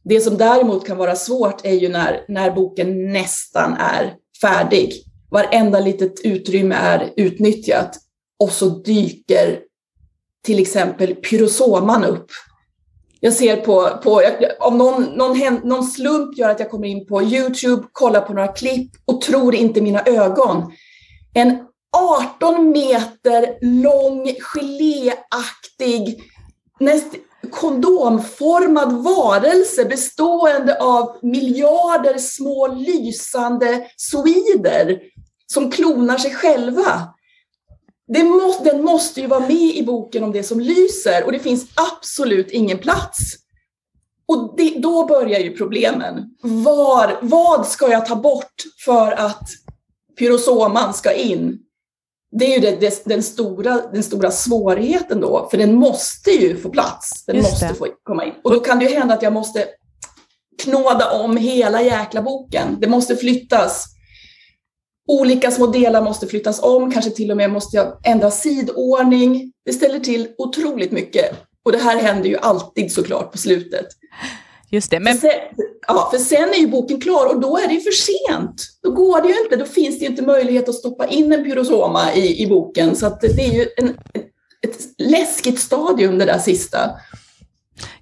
Det 0.04 0.22
som 0.22 0.38
däremot 0.38 0.88
kan 0.88 0.98
vara 0.98 1.16
svårt 1.16 1.66
är 1.66 1.74
ju 1.74 1.90
när, 1.90 2.26
när 2.28 2.52
boken 2.52 3.12
nästan 3.12 3.74
är 3.74 4.16
färdig. 4.42 4.94
Varenda 5.32 5.80
litet 5.80 6.26
utrymme 6.26 6.76
är 6.76 7.14
utnyttjat 7.16 7.98
och 8.40 8.52
så 8.52 8.70
dyker 8.70 9.60
till 10.44 10.60
exempel 10.60 11.16
pyrosoman 11.16 12.06
upp. 12.06 12.28
Jag 13.20 13.34
ser 13.34 13.58
på, 13.58 13.90
på 14.04 14.22
om 14.60 14.78
någon, 14.78 15.04
någon, 15.04 15.56
någon 15.64 15.84
slump 15.84 16.38
gör 16.38 16.50
att 16.50 16.60
jag 16.60 16.72
kommer 16.72 16.88
in 16.88 17.06
på 17.06 17.24
Youtube, 17.24 17.84
kollar 17.92 18.22
på 18.22 18.34
några 18.34 18.48
klipp 18.48 18.92
och 19.06 19.22
tror 19.22 19.56
inte 19.56 19.82
mina 19.82 20.02
ögon. 20.06 20.72
En 21.34 21.58
18 21.98 22.70
meter 22.70 23.58
lång 23.62 24.34
geléaktig, 24.40 26.24
näst, 26.80 27.08
kondomformad 27.50 28.92
varelse 28.92 29.86
bestående 29.86 30.80
av 30.80 31.18
miljarder 31.22 32.18
små 32.18 32.68
lysande 32.68 33.88
soider 33.96 35.00
som 35.48 35.72
klonar 35.72 36.18
sig 36.18 36.34
själva. 36.34 37.14
Må, 38.08 38.56
den 38.64 38.84
måste 38.84 39.22
ju 39.22 39.28
vara 39.28 39.40
med 39.40 39.76
i 39.76 39.84
boken 39.84 40.24
om 40.24 40.32
det 40.32 40.44
som 40.44 40.60
lyser 40.60 41.24
och 41.26 41.32
det 41.32 41.40
finns 41.40 41.66
absolut 41.76 42.52
ingen 42.52 42.78
plats. 42.78 43.18
Och 44.28 44.54
det, 44.58 44.80
då 44.80 45.06
börjar 45.06 45.40
ju 45.40 45.58
problemen. 45.58 46.36
Var, 46.42 47.20
vad 47.22 47.68
ska 47.68 47.92
jag 47.92 48.06
ta 48.06 48.16
bort 48.16 48.64
för 48.86 49.12
att 49.12 49.50
pyrosoman 50.20 50.94
ska 50.94 51.14
in? 51.14 51.60
Det 52.32 52.46
är 52.46 52.56
ju 52.56 52.60
det, 52.60 52.80
det, 52.80 53.06
den, 53.06 53.24
stora, 53.24 53.82
den 53.94 54.04
stora 54.04 54.32
svårigheten 54.32 55.22
då, 55.22 55.48
för 55.52 55.58
den 55.58 55.76
måste 55.76 56.32
ju 56.32 56.58
få 56.58 56.70
plats. 56.70 57.26
Den 57.26 57.36
Just 57.36 57.52
måste 57.52 57.68
det. 57.68 57.74
få 57.74 57.88
komma 58.04 58.26
in. 58.26 58.34
Och 58.44 58.52
då 58.52 58.60
kan 58.60 58.80
det 58.80 58.86
ju 58.86 58.96
hända 58.96 59.14
att 59.14 59.22
jag 59.22 59.34
måste 59.34 59.68
knåda 60.64 61.12
om 61.12 61.38
hela 61.38 61.82
jäkla 61.82 62.22
boken. 62.22 62.78
Det 62.80 62.88
måste 62.88 63.16
flyttas. 63.16 63.86
Olika 65.08 65.52
små 65.52 65.68
delar 65.68 66.02
måste 66.02 66.28
flyttas 66.28 66.64
om, 66.64 66.92
kanske 66.92 67.12
till 67.12 67.32
och 67.32 67.38
med 67.38 67.50
måste 67.50 67.78
jag 67.78 68.08
ändra 68.08 68.32
sidordning. 68.32 69.54
Det 69.66 69.74
ställer 69.74 70.00
till 70.00 70.28
otroligt 70.38 70.92
mycket. 70.92 71.36
Och 71.66 71.72
det 71.72 71.78
här 71.78 71.98
händer 71.98 72.30
ju 72.30 72.38
alltid 72.38 72.92
såklart 72.92 73.32
på 73.32 73.38
slutet. 73.38 73.86
Just 74.72 74.92
det. 74.92 75.00
Men... 75.00 75.18
För, 75.18 75.28
sen, 75.28 75.66
ja, 75.88 76.10
för 76.12 76.18
sen 76.18 76.50
är 76.50 76.58
ju 76.58 76.68
boken 76.68 77.02
klar 77.02 77.26
och 77.26 77.42
då 77.42 77.58
är 77.58 77.68
det 77.68 77.74
ju 77.74 77.82
för 77.82 77.92
sent. 77.92 78.68
Då 78.84 78.92
går 78.92 79.22
det 79.22 79.28
ju 79.28 79.40
inte, 79.44 79.56
då 79.56 79.66
finns 79.66 80.00
det 80.00 80.06
ju 80.06 80.12
inte 80.12 80.22
möjlighet 80.22 80.70
att 80.70 80.76
stoppa 80.76 81.08
in 81.08 81.34
en 81.34 81.44
pyrosoma 81.44 82.14
i, 82.14 82.44
i 82.44 82.48
boken. 82.48 82.96
Så 82.96 83.06
att 83.06 83.22
det 83.22 83.46
är 83.46 83.54
ju 83.54 83.68
en, 83.78 83.98
ett 84.62 84.78
läskigt 84.98 85.60
stadium 85.60 86.18
det 86.18 86.26
där 86.26 86.40
sista. 86.40 86.92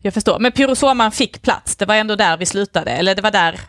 Jag 0.02 0.14
förstår, 0.14 0.40
men 0.40 0.52
pyrosoman 0.52 1.12
fick 1.12 1.42
plats, 1.42 1.76
det 1.76 1.86
var 1.86 1.96
ändå 1.96 2.16
där 2.16 2.38
vi 2.38 2.46
slutade, 2.46 2.92
eller 2.92 3.16
det 3.16 3.22
var 3.22 3.32
där? 3.32 3.60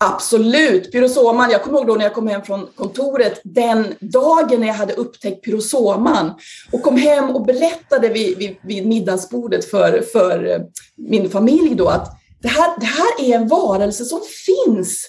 Absolut, 0.00 0.92
pyrosoman. 0.92 1.50
Jag 1.50 1.62
kommer 1.62 1.78
ihåg 1.78 1.86
då 1.86 1.94
när 1.94 2.04
jag 2.04 2.14
kom 2.14 2.26
hem 2.26 2.42
från 2.42 2.66
kontoret 2.74 3.40
den 3.44 3.94
dagen 4.00 4.60
när 4.60 4.66
jag 4.66 4.74
hade 4.74 4.92
upptäckt 4.92 5.44
pyrosoman 5.44 6.34
och 6.72 6.82
kom 6.82 6.96
hem 6.96 7.30
och 7.30 7.46
berättade 7.46 8.08
vid, 8.08 8.38
vid, 8.38 8.56
vid 8.62 8.86
middagsbordet 8.86 9.64
för, 9.64 10.02
för 10.12 10.60
min 10.96 11.30
familj 11.30 11.74
då 11.74 11.88
att 11.88 12.17
det 12.42 12.48
här, 12.48 12.80
det 12.80 12.86
här 12.86 13.20
är 13.20 13.36
en 13.36 13.48
varelse 13.48 14.04
som 14.04 14.20
finns. 14.46 15.06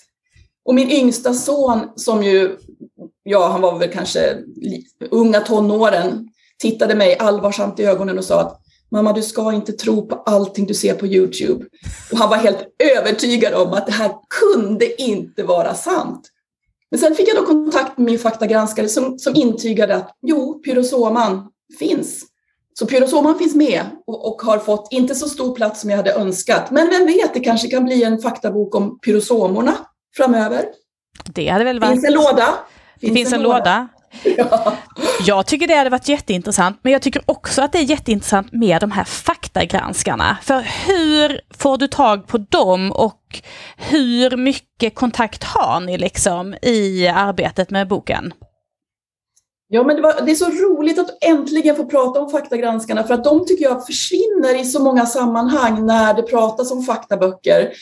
Och 0.65 0.75
min 0.75 0.91
yngsta 0.91 1.33
son 1.33 1.79
som 1.95 2.23
ju, 2.23 2.57
ja 3.23 3.47
han 3.47 3.61
var 3.61 3.79
väl 3.79 3.91
kanske 3.91 4.37
unga 5.11 5.39
tonåren, 5.39 6.29
tittade 6.57 6.95
mig 6.95 7.17
allvarsamt 7.17 7.79
i 7.79 7.85
ögonen 7.85 8.17
och 8.17 8.25
sa 8.25 8.41
att 8.41 8.61
Mamma, 8.91 9.13
du 9.13 9.21
ska 9.21 9.53
inte 9.53 9.73
tro 9.73 10.07
på 10.07 10.15
allting 10.15 10.65
du 10.65 10.73
ser 10.73 10.93
på 10.93 11.07
Youtube. 11.07 11.65
Och 12.11 12.17
han 12.17 12.29
var 12.29 12.37
helt 12.37 12.75
övertygad 12.97 13.53
om 13.53 13.73
att 13.73 13.85
det 13.85 13.91
här 13.91 14.11
kunde 14.29 15.01
inte 15.01 15.43
vara 15.43 15.73
sant. 15.73 16.29
Men 16.91 16.99
sen 16.99 17.15
fick 17.15 17.27
jag 17.27 17.37
då 17.37 17.45
kontakt 17.45 17.97
med 17.97 18.05
min 18.05 18.19
faktagranskare 18.19 18.87
som, 18.87 19.19
som 19.19 19.35
intygade 19.35 19.95
att 19.95 20.17
jo, 20.21 20.61
pyrosoman 20.65 21.49
finns. 21.79 22.25
Så 22.79 22.85
pyrosoman 22.85 23.37
finns 23.37 23.55
med 23.55 23.85
och, 24.07 24.27
och, 24.27 24.41
har 24.41 24.57
fått 24.57 24.87
inte 24.91 25.15
så 25.15 25.29
stor 25.29 25.55
plats 25.55 25.81
som 25.81 25.89
jag 25.89 25.97
hade 25.97 26.13
önskat. 26.13 26.71
Men 26.71 26.89
vem 26.89 27.05
vet, 27.05 27.33
det 27.33 27.39
kanske 27.39 27.67
kan 27.67 27.85
bli 27.85 28.03
en 28.03 28.19
faktabok 28.19 28.75
om 28.75 28.99
pyrosomorna 28.99 29.77
framöver. 30.17 30.65
Det 31.25 31.47
hade 31.47 31.65
väl 31.65 31.79
varit... 31.79 31.91
Finns 31.91 32.05
en 32.05 32.13
låda. 32.13 32.45
Finns 32.99 33.13
det 33.13 33.19
finns 33.19 33.33
en, 33.33 33.39
en 33.39 33.43
låda. 33.43 33.57
låda. 33.57 33.87
Ja. 34.37 34.73
Jag 35.25 35.45
tycker 35.45 35.67
det 35.67 35.75
hade 35.75 35.89
varit 35.89 36.09
jätteintressant, 36.09 36.79
men 36.81 36.93
jag 36.93 37.01
tycker 37.01 37.21
också 37.25 37.61
att 37.61 37.71
det 37.71 37.77
är 37.77 37.83
jätteintressant 37.83 38.51
med 38.51 38.81
de 38.81 38.91
här 38.91 39.03
faktagranskarna. 39.03 40.37
För 40.41 40.61
hur 40.61 41.41
får 41.57 41.77
du 41.77 41.87
tag 41.87 42.27
på 42.27 42.37
dem 42.37 42.91
och 42.91 43.41
hur 43.77 44.37
mycket 44.37 44.95
kontakt 44.95 45.43
har 45.43 45.79
ni 45.79 45.97
liksom 45.97 46.55
i 46.61 47.07
arbetet 47.07 47.69
med 47.69 47.87
boken? 47.87 48.33
Ja, 49.71 49.83
men 49.83 49.95
det, 49.95 50.01
var, 50.01 50.21
det, 50.25 50.31
är 50.31 50.35
så 50.35 50.49
roligt 50.49 50.99
att 50.99 51.23
äntligen 51.23 51.75
få 51.75 51.85
prata 51.85 52.21
om 52.21 52.29
faktagranskarna 52.29 53.03
för 53.03 53.13
att 53.13 53.23
de 53.23 53.45
tycker 53.45 53.63
jag 53.63 53.85
försvinner 53.85 54.61
i 54.61 54.65
så 54.65 54.83
många 54.83 55.05
sammanhang 55.05 55.85
när 55.85 56.13
det 56.13 56.23
pratas 56.23 56.71
om 56.71 56.83
faktaböcker. 56.83 57.73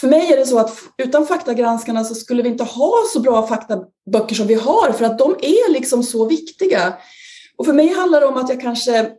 För 0.00 0.08
mig 0.08 0.32
är 0.32 0.36
det 0.36 0.46
så 0.46 0.58
att 0.58 0.78
utan 0.98 1.26
faktagranskarna 1.26 2.04
så 2.04 2.14
skulle 2.14 2.42
vi 2.42 2.48
inte 2.48 2.64
ha 2.64 2.92
så 3.12 3.20
bra 3.20 3.46
faktaböcker 3.46 4.34
som 4.34 4.46
vi 4.46 4.54
har 4.54 4.92
för 4.92 5.04
att 5.04 5.18
de 5.18 5.30
är 5.30 5.72
liksom 5.72 6.02
så 6.02 6.24
viktiga. 6.24 6.94
Och 7.56 7.66
för 7.66 7.72
mig 7.72 7.88
handlar 7.88 8.20
det 8.20 8.26
om 8.26 8.36
att 8.36 8.48
jag 8.48 8.60
kanske 8.60 9.10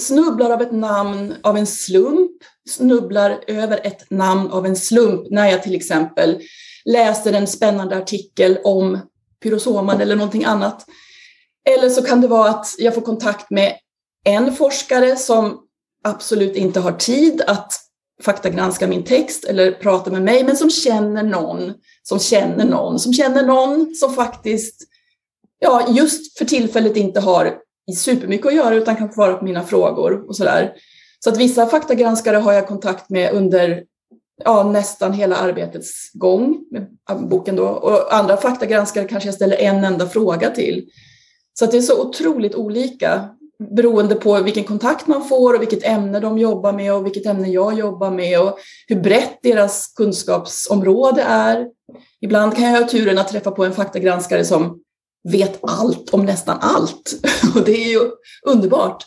snubblar 0.00 0.50
av 0.50 0.62
ett 0.62 0.72
namn 0.72 1.34
av 1.42 1.56
en 1.56 1.66
slump, 1.66 2.30
snubblar 2.68 3.44
över 3.46 3.80
ett 3.86 4.10
namn 4.10 4.50
av 4.50 4.66
en 4.66 4.76
slump 4.76 5.26
när 5.30 5.50
jag 5.50 5.62
till 5.62 5.74
exempel 5.74 6.42
läser 6.84 7.32
en 7.32 7.46
spännande 7.46 7.96
artikel 7.96 8.58
om 8.64 8.98
pyrosoman 9.42 10.00
eller 10.00 10.16
någonting 10.16 10.44
annat. 10.44 10.86
Eller 11.70 11.88
så 11.88 12.02
kan 12.02 12.20
det 12.20 12.28
vara 12.28 12.50
att 12.50 12.66
jag 12.78 12.94
får 12.94 13.02
kontakt 13.02 13.50
med 13.50 13.72
en 14.24 14.54
forskare 14.54 15.16
som 15.16 15.60
absolut 16.04 16.56
inte 16.56 16.80
har 16.80 16.92
tid 16.92 17.42
att 17.46 17.72
faktagranska 18.22 18.86
min 18.86 19.04
text 19.04 19.44
eller 19.44 19.72
prata 19.72 20.10
med 20.10 20.22
mig, 20.22 20.44
men 20.44 20.56
som 20.56 20.70
känner 20.70 21.22
någon 21.22 21.74
som 22.02 22.18
känner 22.18 22.64
någon 22.64 22.98
som 22.98 23.12
känner 23.12 23.46
någon 23.46 23.94
som 23.94 24.14
faktiskt 24.14 24.82
ja, 25.58 25.86
just 25.88 26.38
för 26.38 26.44
tillfället 26.44 26.96
inte 26.96 27.20
har 27.20 27.58
supermycket 27.96 28.46
att 28.46 28.54
göra 28.54 28.74
utan 28.74 28.96
kan 28.96 29.12
svara 29.12 29.34
på 29.34 29.44
mina 29.44 29.62
frågor 29.62 30.28
och 30.28 30.36
sådär. 30.36 30.72
Så 31.24 31.30
att 31.30 31.36
vissa 31.36 31.66
faktagranskare 31.66 32.36
har 32.36 32.52
jag 32.52 32.68
kontakt 32.68 33.10
med 33.10 33.32
under 33.32 33.84
ja, 34.44 34.62
nästan 34.62 35.12
hela 35.12 35.36
arbetets 35.36 36.12
gång 36.14 36.58
med 36.70 36.86
boken 37.28 37.56
då. 37.56 37.66
Och 37.66 38.14
andra 38.14 38.36
faktagranskare 38.36 39.08
kanske 39.08 39.28
jag 39.28 39.34
ställer 39.34 39.56
en 39.56 39.84
enda 39.84 40.08
fråga 40.08 40.50
till. 40.50 40.88
Så 41.58 41.64
att 41.64 41.70
det 41.70 41.76
är 41.76 41.82
så 41.82 42.02
otroligt 42.02 42.54
olika 42.54 43.28
beroende 43.76 44.14
på 44.14 44.40
vilken 44.40 44.64
kontakt 44.64 45.06
man 45.06 45.28
får 45.28 45.54
och 45.54 45.62
vilket 45.62 45.84
ämne 45.84 46.20
de 46.20 46.38
jobbar 46.38 46.72
med 46.72 46.94
och 46.94 47.06
vilket 47.06 47.26
ämne 47.26 47.48
jag 47.48 47.78
jobbar 47.78 48.10
med 48.10 48.40
och 48.40 48.58
hur 48.86 49.00
brett 49.00 49.38
deras 49.42 49.92
kunskapsområde 49.96 51.22
är. 51.22 51.66
Ibland 52.20 52.56
kan 52.56 52.64
jag 52.64 52.80
ha 52.80 52.88
turen 52.88 53.18
att 53.18 53.28
träffa 53.28 53.50
på 53.50 53.64
en 53.64 53.72
faktagranskare 53.72 54.44
som 54.44 54.80
vet 55.28 55.58
allt 55.62 56.14
om 56.14 56.24
nästan 56.24 56.58
allt 56.60 57.14
och 57.54 57.64
det 57.64 57.84
är 57.84 57.88
ju 57.88 58.10
underbart. 58.46 59.04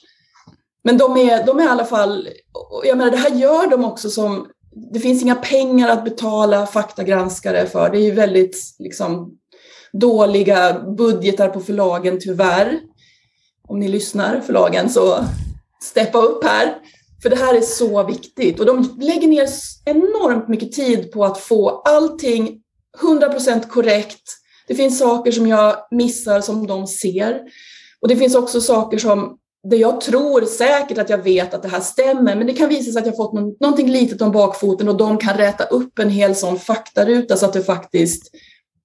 Men 0.84 0.98
de 0.98 1.18
är, 1.18 1.46
de 1.46 1.60
är 1.60 1.64
i 1.64 1.68
alla 1.68 1.86
fall, 1.86 2.30
jag 2.84 2.98
menar 2.98 3.12
det 3.12 3.18
här 3.18 3.36
gör 3.36 3.70
de 3.70 3.86
också 3.86 4.10
som, 4.10 4.48
det 4.94 5.00
finns 5.00 5.22
inga 5.22 5.36
pengar 5.36 5.90
att 5.90 6.04
betala 6.04 6.66
faktagranskare 6.66 7.66
för. 7.66 7.90
Det 7.90 7.98
är 7.98 8.04
ju 8.04 8.12
väldigt 8.12 8.58
liksom, 8.80 9.32
dåliga 10.00 10.80
budgetar 10.98 11.50
på 11.50 11.60
förlagen 11.60 12.20
tyvärr. 12.22 12.80
Om 13.68 13.80
ni 13.80 13.88
lyssnar 13.88 14.42
förlagen 14.42 14.90
så 14.90 15.26
steppa 15.84 16.18
upp 16.18 16.44
här. 16.44 16.76
För 17.22 17.30
det 17.30 17.36
här 17.36 17.54
är 17.54 17.62
så 17.62 18.04
viktigt 18.04 18.60
och 18.60 18.66
de 18.66 18.98
lägger 19.00 19.28
ner 19.28 19.48
enormt 19.86 20.48
mycket 20.48 20.72
tid 20.72 21.12
på 21.12 21.26
att 21.26 21.38
få 21.38 21.70
allting 21.70 22.62
100% 23.02 23.68
korrekt. 23.68 24.22
Det 24.68 24.76
finns 24.76 25.00
saker 25.00 25.32
som 25.32 25.48
jag 25.48 25.76
missar 25.92 26.42
som 26.42 26.68
de 26.68 26.88
ser. 26.88 27.42
Och 28.02 28.08
det 28.08 28.16
finns 28.16 28.36
också 28.36 28.62
saker 28.62 28.98
som 28.98 29.38
där 29.70 29.78
jag 29.78 30.02
tror 30.02 30.46
säkert 30.46 30.98
att 30.98 31.10
jag 31.10 31.18
vet 31.18 31.54
att 31.54 31.64
det 31.64 31.70
här 31.70 31.80
stämmer, 31.80 32.36
men 32.36 32.48
det 32.48 32.54
kan 32.54 32.70
visa 32.70 32.92
sig 32.92 33.00
att 33.00 33.06
jag 33.06 33.16
fått 33.16 33.34
någonting 33.60 33.90
litet 33.90 34.22
om 34.22 34.32
bakfoten 34.32 34.90
och 34.90 34.98
de 34.98 35.18
kan 35.18 35.38
räta 35.38 35.64
upp 35.64 36.00
en 36.00 36.10
hel 36.10 36.36
sån 36.36 36.60
faktaruta 36.60 37.38
så 37.38 37.46
att 37.46 37.54
det 37.54 37.64
faktiskt 37.64 38.32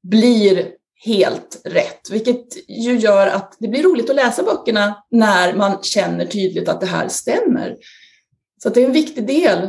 blir 0.02 0.68
helt 1.04 1.60
rätt, 1.64 2.10
vilket 2.10 2.68
ju 2.68 2.98
gör 2.98 3.26
att 3.26 3.56
det 3.58 3.68
blir 3.68 3.82
roligt 3.82 4.10
att 4.10 4.16
läsa 4.16 4.42
böckerna 4.42 5.04
när 5.10 5.54
man 5.54 5.82
känner 5.82 6.26
tydligt 6.26 6.68
att 6.68 6.80
det 6.80 6.86
här 6.86 7.08
stämmer. 7.08 7.76
Så 8.62 8.68
det 8.68 8.82
är 8.82 8.86
en 8.86 8.92
viktig 8.92 9.26
del. 9.26 9.68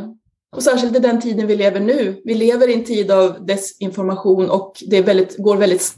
Och 0.56 0.62
särskilt 0.62 0.96
i 0.96 0.98
den 0.98 1.20
tiden 1.20 1.46
vi 1.46 1.56
lever 1.56 1.80
nu. 1.80 2.20
Vi 2.24 2.34
lever 2.34 2.68
i 2.68 2.74
en 2.74 2.84
tid 2.84 3.10
av 3.10 3.46
desinformation 3.46 4.50
och 4.50 4.82
det 4.86 5.02
väldigt, 5.02 5.36
går 5.36 5.56
väldigt 5.56 5.94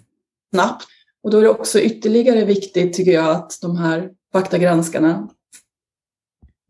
snabbt. 0.54 0.84
Och 1.22 1.30
då 1.30 1.38
är 1.38 1.42
det 1.42 1.48
också 1.48 1.80
ytterligare 1.80 2.44
viktigt, 2.44 2.94
tycker 2.94 3.12
jag, 3.12 3.30
att 3.30 3.58
de 3.60 3.76
här 3.76 4.10
faktagranskarna 4.32 5.28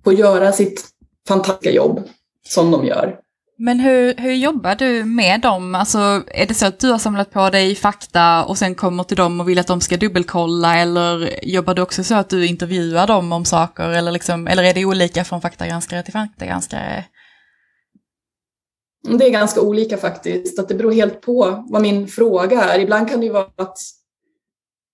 får 0.05 0.14
göra 0.14 0.52
sitt 0.52 0.85
fantastiska 1.29 1.70
jobb 1.70 2.02
som 2.46 2.70
de 2.70 2.87
gör. 2.87 3.20
Men 3.59 3.81
hur, 3.81 4.14
hur 4.16 4.33
jobbar 4.33 4.75
du 4.75 5.05
med 5.05 5.40
dem? 5.40 5.75
Alltså, 5.75 5.99
är 6.27 6.47
det 6.47 6.55
så 6.55 6.66
att 6.66 6.81
du 6.81 6.90
har 6.90 6.99
samlat 6.99 7.31
på 7.31 7.51
dig 7.51 7.75
fakta 7.75 8.45
och 8.45 8.59
sen 8.59 8.75
kommer 8.75 9.05
till 9.05 9.16
dem 9.16 9.40
och 9.40 9.49
vill 9.49 9.59
att 9.59 9.66
de 9.66 9.81
ska 9.81 9.97
dubbelkolla 9.97 10.79
eller 10.79 11.45
jobbar 11.45 11.75
du 11.75 11.83
också 11.83 12.05
så 12.05 12.14
att 12.14 12.29
du 12.29 12.47
intervjuar 12.47 13.07
dem 13.07 13.33
om 13.33 13.45
saker 13.45 13.88
eller, 13.88 14.12
liksom, 14.12 14.47
eller 14.47 14.62
är 14.62 14.75
det 14.75 14.85
olika 14.85 15.25
från 15.25 15.40
faktagranskare 15.40 16.03
till 16.03 16.12
faktagranskare? 16.12 17.05
Det 19.19 19.27
är 19.27 19.31
ganska 19.31 19.61
olika 19.61 19.97
faktiskt, 19.97 20.59
att 20.59 20.69
det 20.69 20.75
beror 20.75 20.92
helt 20.92 21.21
på 21.21 21.64
vad 21.69 21.83
min 21.83 22.09
fråga 22.09 22.64
är. 22.64 22.79
Ibland 22.79 23.11
kan 23.11 23.21
det 23.21 23.27
ju 23.27 23.33
vara 23.33 23.51
att, 23.57 23.79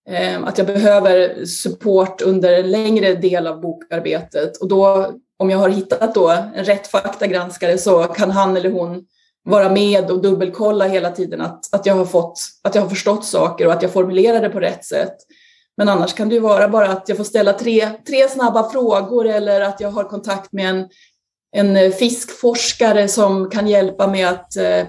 eh, 0.08 0.42
att 0.42 0.58
jag 0.58 0.66
behöver 0.66 1.44
support 1.44 2.22
under 2.22 2.52
en 2.52 2.70
längre 2.70 3.14
del 3.14 3.46
av 3.46 3.60
bokarbetet 3.60 4.56
och 4.56 4.68
då 4.68 5.12
om 5.38 5.50
jag 5.50 5.58
har 5.58 5.68
hittat 5.68 6.14
då 6.14 6.28
en 6.28 6.64
rätt 6.64 6.86
faktagranskare 6.86 7.78
så 7.78 8.02
kan 8.02 8.30
han 8.30 8.56
eller 8.56 8.70
hon 8.70 9.04
vara 9.44 9.68
med 9.68 10.10
och 10.10 10.22
dubbelkolla 10.22 10.86
hela 10.86 11.10
tiden 11.10 11.40
att, 11.40 11.74
att, 11.74 11.86
jag 11.86 11.94
har 11.94 12.04
fått, 12.04 12.40
att 12.62 12.74
jag 12.74 12.82
har 12.82 12.88
förstått 12.88 13.24
saker 13.24 13.66
och 13.66 13.72
att 13.72 13.82
jag 13.82 13.92
formulerar 13.92 14.40
det 14.40 14.50
på 14.50 14.60
rätt 14.60 14.84
sätt. 14.84 15.16
Men 15.76 15.88
annars 15.88 16.14
kan 16.14 16.28
det 16.28 16.34
ju 16.34 16.40
vara 16.40 16.68
bara 16.68 16.88
att 16.88 17.08
jag 17.08 17.16
får 17.16 17.24
ställa 17.24 17.52
tre, 17.52 17.90
tre 18.06 18.28
snabba 18.28 18.70
frågor 18.70 19.26
eller 19.26 19.60
att 19.60 19.80
jag 19.80 19.90
har 19.90 20.04
kontakt 20.04 20.52
med 20.52 20.68
en, 20.68 20.86
en 21.76 21.92
fiskforskare 21.92 23.08
som 23.08 23.50
kan 23.50 23.68
hjälpa 23.68 24.06
mig 24.06 24.22
att 24.24 24.56
eh, 24.56 24.80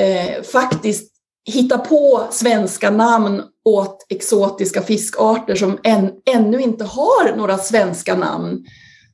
eh, 0.00 0.42
faktiskt 0.42 1.12
hitta 1.44 1.78
på 1.78 2.22
svenska 2.30 2.90
namn 2.90 3.42
åt 3.64 4.06
exotiska 4.08 4.82
fiskarter 4.82 5.54
som 5.54 5.78
än, 5.84 6.12
ännu 6.34 6.60
inte 6.60 6.84
har 6.84 7.36
några 7.36 7.58
svenska 7.58 8.16
namn. 8.16 8.64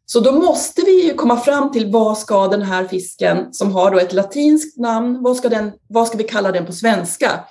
Så 0.08 0.20
då 0.20 0.32
måste 0.32 0.82
vi 0.82 1.06
ju 1.06 1.14
komma 1.14 1.36
fram 1.36 1.72
till 1.72 1.92
vad 1.92 2.18
ska 2.18 2.48
den 2.48 2.62
här 2.62 2.84
fisken 2.84 3.52
som 3.52 3.72
har 3.72 3.90
då 3.90 3.98
ett 3.98 4.12
latinskt 4.12 4.78
namn, 4.78 5.22
vad 5.22 5.36
ska, 5.36 5.48
den, 5.48 5.72
vad 5.88 6.06
ska 6.08 6.18
vi 6.18 6.24
kalla 6.24 6.52
den 6.52 6.66
på 6.66 6.72
svenska? 6.72 7.44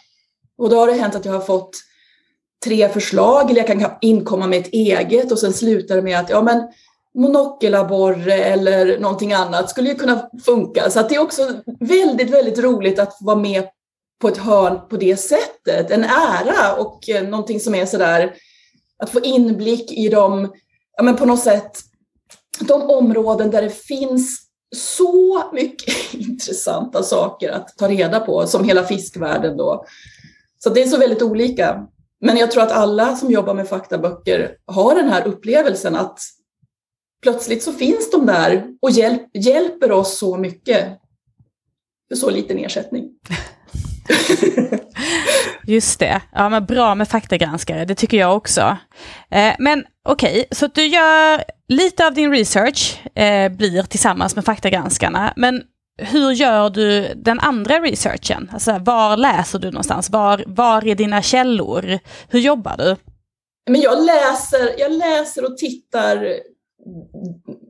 Och 0.57 0.69
då 0.69 0.75
har 0.75 0.87
det 0.87 0.93
hänt 0.93 1.15
att 1.15 1.25
jag 1.25 1.33
har 1.33 1.41
fått 1.41 1.75
tre 2.65 2.89
förslag 2.89 3.51
eller 3.51 3.67
jag 3.67 3.79
kan 3.79 3.91
inkomma 4.01 4.47
med 4.47 4.59
ett 4.59 4.73
eget 4.73 5.31
och 5.31 5.39
sen 5.39 5.53
slutar 5.53 5.95
det 5.95 6.01
med 6.01 6.19
att 6.19 6.29
ja 6.29 6.41
men 6.41 6.67
monokelabborre 7.15 8.33
eller 8.33 8.99
någonting 8.99 9.33
annat 9.33 9.69
skulle 9.69 9.89
ju 9.89 9.95
kunna 9.95 10.29
funka. 10.45 10.89
Så 10.89 10.99
att 10.99 11.09
det 11.09 11.15
är 11.15 11.21
också 11.21 11.53
väldigt, 11.79 12.29
väldigt 12.29 12.59
roligt 12.59 12.99
att 12.99 13.17
vara 13.19 13.35
med 13.35 13.63
på 14.21 14.27
ett 14.27 14.37
hörn 14.37 14.79
på 14.89 14.97
det 14.97 15.17
sättet. 15.17 15.91
En 15.91 16.03
ära 16.03 16.75
och 16.75 17.09
eh, 17.09 17.27
någonting 17.27 17.59
som 17.59 17.75
är 17.75 17.85
sådär 17.85 18.33
att 18.97 19.09
få 19.09 19.19
inblick 19.19 19.91
i 19.91 20.09
de, 20.09 20.53
ja 20.97 21.03
men 21.03 21.15
på 21.15 21.25
något 21.25 21.43
sätt 21.43 21.71
de 22.59 22.81
områden 22.81 23.51
där 23.51 23.61
det 23.61 23.69
finns 23.69 24.45
så 24.75 25.43
mycket 25.53 26.13
intressanta 26.13 27.03
saker 27.03 27.51
att 27.51 27.77
ta 27.77 27.87
reda 27.87 28.19
på, 28.19 28.47
som 28.47 28.63
hela 28.63 28.83
fiskvärlden 28.83 29.57
då. 29.57 29.85
Så 30.63 30.69
det 30.69 30.83
är 30.83 30.87
så 30.87 30.97
väldigt 30.97 31.21
olika. 31.21 31.87
Men 32.21 32.37
jag 32.37 32.51
tror 32.51 32.63
att 32.63 32.71
alla 32.71 33.15
som 33.15 33.31
jobbar 33.31 33.53
med 33.53 33.67
faktaböcker 33.67 34.57
har 34.65 34.95
den 34.95 35.09
här 35.09 35.27
upplevelsen 35.27 35.95
att 35.95 36.19
plötsligt 37.21 37.63
så 37.63 37.73
finns 37.73 38.11
de 38.11 38.25
där 38.25 38.67
och 38.81 38.91
hjälp, 38.91 39.21
hjälper 39.33 39.91
oss 39.91 40.17
så 40.17 40.37
mycket 40.37 40.87
för 42.09 42.15
så 42.15 42.29
liten 42.29 42.57
ersättning. 42.57 43.09
Just 45.67 45.99
det. 45.99 46.21
Ja, 46.31 46.49
men 46.49 46.65
bra 46.65 46.95
med 46.95 47.07
faktagranskare, 47.07 47.85
det 47.85 47.95
tycker 47.95 48.17
jag 48.17 48.35
också. 48.35 48.77
Eh, 49.31 49.53
men 49.59 49.85
okej, 50.09 50.31
okay, 50.31 50.45
så 50.51 50.67
du 50.67 50.85
gör 50.85 51.43
lite 51.67 52.07
av 52.07 52.13
din 52.13 52.31
research 52.31 53.07
eh, 53.17 53.51
blir 53.51 53.83
tillsammans 53.83 54.35
med 54.35 54.45
faktagranskarna, 54.45 55.33
men 55.35 55.61
hur 55.97 56.31
gör 56.31 56.69
du 56.69 57.13
den 57.15 57.39
andra 57.39 57.79
researchen? 57.79 58.49
Alltså, 58.53 58.77
var 58.81 59.17
läser 59.17 59.59
du 59.59 59.67
någonstans? 59.67 60.09
Var, 60.09 60.43
var 60.47 60.87
är 60.87 60.95
dina 60.95 61.21
källor? 61.21 61.99
Hur 62.29 62.39
jobbar 62.39 62.77
du? 62.77 62.95
Men 63.69 63.81
jag, 63.81 64.05
läser, 64.05 64.79
jag 64.79 64.91
läser 64.91 65.45
och 65.45 65.57
tittar 65.57 66.39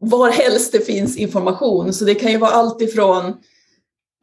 var 0.02 0.32
helst 0.32 0.72
det 0.72 0.86
finns 0.86 1.18
information. 1.18 1.94
Så 1.94 2.06
det 2.06 2.16
kan 2.16 2.32
ju 2.32 2.38
vara 2.38 2.52
allt 2.52 2.82
ifrån 2.82 3.38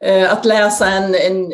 eh, 0.05 0.33
att 0.33 0.45
läsa 0.45 0.87
en, 0.87 1.15
en 1.15 1.53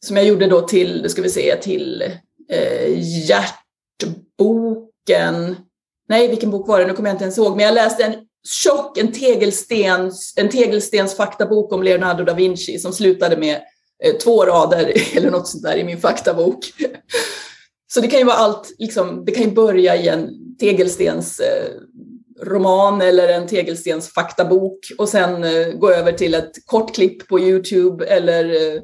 som 0.00 0.16
jag 0.16 0.26
gjorde 0.26 0.46
då 0.46 0.60
till, 0.60 1.10
ska 1.10 1.22
vi 1.22 1.30
se, 1.30 1.56
till 1.56 2.02
eh, 2.50 2.98
Hjärtboken. 3.28 5.56
Nej, 6.08 6.28
vilken 6.28 6.50
bok 6.50 6.68
var 6.68 6.80
det? 6.80 6.86
Nu 6.86 6.92
kommer 6.92 7.08
jag 7.08 7.14
inte 7.14 7.24
ens 7.24 7.38
ihåg. 7.38 7.56
Men 7.56 7.64
jag 7.64 7.74
läste 7.74 8.04
en 8.04 8.14
tjock, 8.48 8.98
en 8.98 9.12
tegelstens, 9.12 10.34
en 10.36 10.48
tegelstens 10.48 11.16
faktabok 11.16 11.72
om 11.72 11.82
Leonardo 11.82 12.24
da 12.24 12.34
Vinci 12.34 12.78
som 12.78 12.92
slutade 12.92 13.36
med 13.36 13.60
eh, 14.04 14.16
två 14.16 14.44
rader 14.44 14.92
eller 15.16 15.30
något 15.30 15.48
sånt 15.48 15.62
där 15.62 15.76
i 15.76 15.84
min 15.84 16.00
faktabok. 16.00 16.72
Så 17.92 18.00
det 18.00 18.08
kan 18.08 18.18
ju 18.18 18.24
vara 18.24 18.36
allt, 18.36 18.74
liksom, 18.78 19.24
det 19.24 19.32
kan 19.32 19.44
ju 19.44 19.50
börja 19.50 19.96
i 19.96 20.08
en 20.08 20.30
tegelstens 20.60 21.40
eh, 21.40 21.70
roman 22.42 23.00
eller 23.00 23.28
en 23.28 23.46
tegelstens 23.46 24.08
faktabok 24.08 24.78
och 24.98 25.08
sen 25.08 25.44
eh, 25.44 25.72
gå 25.72 25.90
över 25.90 26.12
till 26.12 26.34
ett 26.34 26.66
kort 26.66 26.94
klipp 26.94 27.28
på 27.28 27.40
Youtube 27.40 28.06
eller 28.06 28.44
eh, 28.44 28.80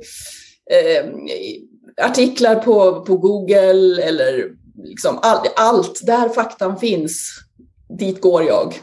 eh, 0.70 1.10
artiklar 2.06 2.54
på, 2.54 3.04
på 3.04 3.16
Google 3.16 4.02
eller 4.02 4.50
liksom 4.84 5.18
all, 5.22 5.46
allt. 5.56 6.00
Där 6.06 6.28
faktan 6.28 6.78
finns, 6.78 7.40
dit 7.98 8.20
går 8.20 8.44
jag. 8.44 8.74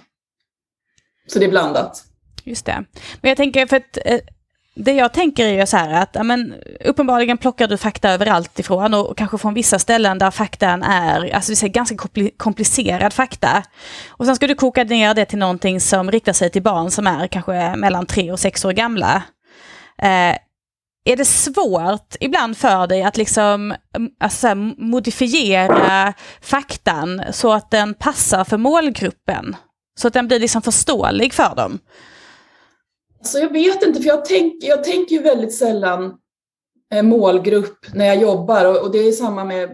Så 1.28 1.39
det 1.39 1.46
är 1.46 1.50
blandat. 1.50 2.04
Just 2.44 2.65
det. 2.65 2.86
Men 3.22 3.30
jag 3.30 3.38
tänker, 3.38 3.65
för 3.65 3.78
att 3.78 3.98
eh, 4.06 4.20
det 4.76 4.94
jag 4.94 5.13
tänker 5.13 5.46
är 5.46 5.60
ju 5.60 5.65
så 5.65 5.78
här 5.78 6.02
att 6.02 6.17
amen, 6.17 6.54
uppenbarligen 6.86 7.38
plockar 7.38 7.67
du 7.67 7.78
fakta 7.78 8.10
överallt 8.10 8.60
ifrån 8.60 8.94
och, 8.94 9.10
och 9.10 9.17
kanske 9.17 9.38
från 9.38 9.54
vissa 9.54 9.80
ställen 9.80 10.17
där 10.17 10.32
faktan 10.32 10.84
är, 10.84 11.36
alltså 11.36 11.52
vi 11.52 11.56
säger 11.56 11.74
ganska 11.74 11.96
komplicerad 12.38 13.13
fakta. 13.13 13.63
Och 14.10 14.26
sen 14.26 14.36
ska 14.36 14.48
du 14.48 14.56
koka 14.56 14.84
ner 14.84 15.13
det 15.13 15.26
till 15.26 15.39
någonting 15.39 15.82
som 15.82 16.12
riktar 16.12 16.34
sig 16.34 16.50
till 16.50 16.63
barn 16.63 16.91
som 16.91 17.08
är 17.08 17.28
kanske 17.28 17.76
mellan 17.76 18.06
tre 18.06 18.32
och 18.32 18.39
sex 18.39 18.65
år 18.65 18.72
gamla. 18.72 19.24
Eh, 20.02 20.36
är 21.04 21.16
det 21.16 21.26
svårt 21.26 22.16
ibland 22.20 22.58
för 22.58 22.88
dig 22.88 23.04
att 23.04 23.18
liksom 23.18 23.74
mm, 23.96 24.12
alltså, 24.20 24.56
modifiera 24.78 26.14
faktan 26.42 27.22
så 27.32 27.54
att 27.54 27.72
den 27.72 27.94
passar 27.94 28.44
för 28.44 28.58
målgruppen? 28.58 29.56
Så 30.00 30.08
att 30.08 30.14
den 30.14 30.28
blir 30.28 30.40
liksom 30.40 30.62
förståelig 30.62 31.34
för 31.34 31.56
dem? 31.56 31.80
Alltså 33.20 33.40
jag 33.40 33.54
vet 33.54 33.84
inte, 33.84 34.02
för 34.02 34.08
jag, 34.08 34.26
tänk, 34.26 34.64
jag 34.64 34.84
tänker 34.84 35.16
ju 35.16 35.22
väldigt 35.22 35.56
sällan 35.56 36.14
eh, 36.94 37.04
målgrupp 37.04 37.86
när 37.94 38.06
jag 38.06 38.22
jobbar 38.22 38.66
och, 38.66 38.78
och 38.78 38.92
det 38.92 38.98
är 38.98 39.12
samma 39.12 39.44
med 39.44 39.70